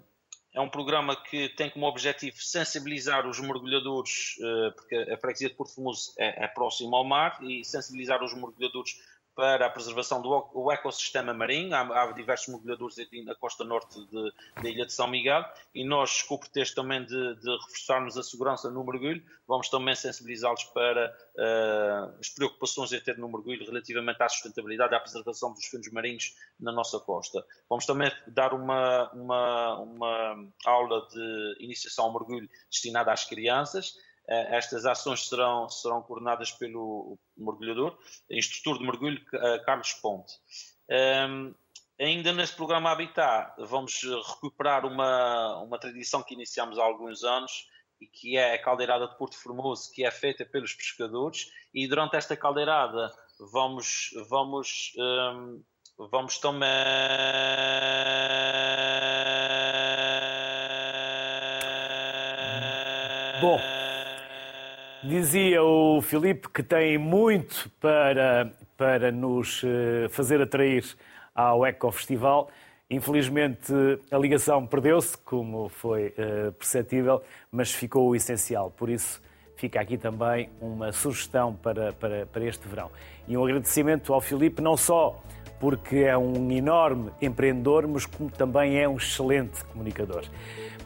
é 0.53 0.61
um 0.61 0.69
programa 0.69 1.15
que 1.15 1.49
tem 1.49 1.71
como 1.71 1.87
objetivo 1.87 2.37
sensibilizar 2.37 3.27
os 3.27 3.39
mergulhadores, 3.39 4.35
uh, 4.37 4.71
porque 4.75 4.95
a 4.95 5.17
freguesia 5.17 5.49
de 5.49 5.55
Porto 5.55 5.73
Formoso 5.73 6.13
é, 6.19 6.45
é 6.45 6.47
próximo 6.47 6.95
ao 6.95 7.03
mar, 7.03 7.39
e 7.41 7.65
sensibilizar 7.65 8.23
os 8.23 8.33
mergulhadores 8.35 9.01
para 9.36 9.65
a 9.65 9.69
preservação 9.69 10.21
do 10.21 10.71
ecossistema 10.71 11.34
marinho. 11.34 11.73
Há, 11.73 12.03
há 12.03 12.11
diversos 12.11 12.47
mergulhadores 12.47 12.95
na 13.25 13.36
costa 13.36 13.63
norte 13.63 13.99
de, 14.07 14.34
da 14.61 14.69
ilha 14.69 14.86
de 14.86 14.93
São 14.93 15.07
Miguel 15.07 15.43
e 15.73 15.86
nós, 15.86 16.21
com 16.23 16.36
o 16.36 16.39
pretexto 16.39 16.75
também 16.75 17.03
de, 17.05 17.36
de 17.36 17.49
reforçarmos 17.49 18.17
a 18.17 18.23
segurança 18.23 18.69
no 18.69 18.84
mergulho, 18.84 19.23
vamos 19.47 19.69
também 19.69 19.95
sensibilizá-los 19.95 20.63
para 20.65 21.15
uh, 21.36 22.19
as 22.19 22.29
preocupações 22.29 22.93
a 22.93 22.99
ter 22.99 23.17
no 23.17 23.29
mergulho 23.29 23.65
relativamente 23.65 24.21
à 24.21 24.29
sustentabilidade 24.29 24.95
à 24.95 24.99
preservação 24.99 25.53
dos 25.53 25.65
fundos 25.65 25.91
marinhos 25.91 26.36
na 26.59 26.71
nossa 26.71 26.99
costa. 26.99 27.45
Vamos 27.69 27.86
também 27.86 28.11
dar 28.27 28.53
uma, 28.53 29.09
uma, 29.11 29.79
uma 29.79 30.47
aula 30.65 31.07
de 31.07 31.55
iniciação 31.59 32.05
ao 32.05 32.13
mergulho 32.13 32.49
destinada 32.69 33.11
às 33.11 33.23
crianças 33.23 33.95
estas 34.32 34.86
ações 34.86 35.27
serão, 35.27 35.69
serão 35.69 36.01
coordenadas 36.01 36.51
pelo 36.51 37.17
mergulhador, 37.38 37.97
instrutor 38.29 38.77
de 38.77 38.86
mergulho 38.86 39.21
eh, 39.34 39.59
Carlos 39.59 39.93
Ponte. 39.93 40.34
Um, 40.89 40.95
ehm, 40.95 41.55
ainda 41.99 42.34
neste 42.34 42.55
programa 42.55 42.91
Habitat, 42.91 43.53
vamos 43.59 44.01
recuperar 44.01 44.86
uma, 44.86 45.57
uma 45.57 45.77
tradição 45.77 46.23
que 46.23 46.34
iniciamos 46.34 46.79
há 46.79 46.84
alguns 46.84 47.23
anos, 47.23 47.67
que 48.13 48.38
é 48.38 48.53
a 48.53 48.61
caldeirada 48.61 49.07
de 49.07 49.17
Porto 49.17 49.38
Formoso, 49.38 49.91
que 49.91 50.03
é 50.03 50.11
feita 50.11 50.45
pelos 50.45 50.73
pescadores, 50.73 51.51
e 51.73 51.88
durante 51.88 52.15
esta 52.15 52.36
caldeirada 52.36 53.11
vamos, 53.51 54.11
vamos, 54.29 54.93
um, 54.97 55.63
vamos 55.97 56.38
também. 56.39 56.69
Bom, 63.41 63.59
dizia 65.03 65.63
o 65.63 66.01
Filipe 66.01 66.49
que 66.49 66.61
tem 66.61 66.97
muito 66.97 67.69
para, 67.79 68.51
para 68.77 69.11
nos 69.11 69.63
eh, 69.63 70.07
fazer 70.09 70.41
atrair 70.41 70.85
ao 71.33 71.65
Eco 71.65 71.91
Festival. 71.91 72.49
Infelizmente 72.89 73.73
a 74.11 74.17
ligação 74.17 74.67
perdeu-se, 74.67 75.17
como 75.17 75.69
foi 75.69 76.07
uh, 76.07 76.51
perceptível, 76.51 77.23
mas 77.49 77.71
ficou 77.71 78.09
o 78.09 78.15
essencial. 78.15 78.69
Por 78.69 78.89
isso 78.89 79.21
fica 79.55 79.79
aqui 79.79 79.97
também 79.97 80.49
uma 80.59 80.91
sugestão 80.91 81.55
para, 81.55 81.93
para, 81.93 82.25
para 82.25 82.43
este 82.43 82.67
verão. 82.67 82.91
E 83.27 83.37
um 83.37 83.45
agradecimento 83.45 84.13
ao 84.13 84.19
Filipe, 84.19 84.61
não 84.61 84.75
só 84.75 85.23
porque 85.57 85.97
é 85.97 86.17
um 86.17 86.51
enorme 86.51 87.11
empreendedor, 87.21 87.87
mas 87.87 88.05
como 88.05 88.29
também 88.29 88.79
é 88.79 88.89
um 88.89 88.97
excelente 88.97 89.63
comunicador. 89.65 90.23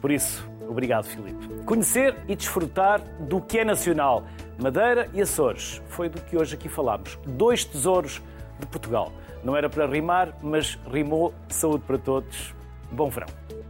Por 0.00 0.10
isso, 0.10 0.48
obrigado, 0.68 1.04
Filipe. 1.04 1.64
Conhecer 1.64 2.16
e 2.28 2.36
desfrutar 2.36 3.00
do 3.20 3.40
que 3.40 3.58
é 3.58 3.64
nacional. 3.64 4.24
Madeira 4.58 5.08
e 5.12 5.20
Açores. 5.20 5.82
Foi 5.88 6.08
do 6.08 6.20
que 6.20 6.36
hoje 6.36 6.54
aqui 6.54 6.68
falámos. 6.68 7.18
Dois 7.26 7.64
tesouros 7.64 8.22
de 8.58 8.66
Portugal. 8.66 9.12
Não 9.42 9.56
era 9.56 9.68
para 9.68 9.86
rimar, 9.86 10.36
mas 10.42 10.78
rimou. 10.90 11.32
Saúde 11.48 11.84
para 11.86 11.98
todos. 11.98 12.54
Bom 12.90 13.08
verão. 13.10 13.28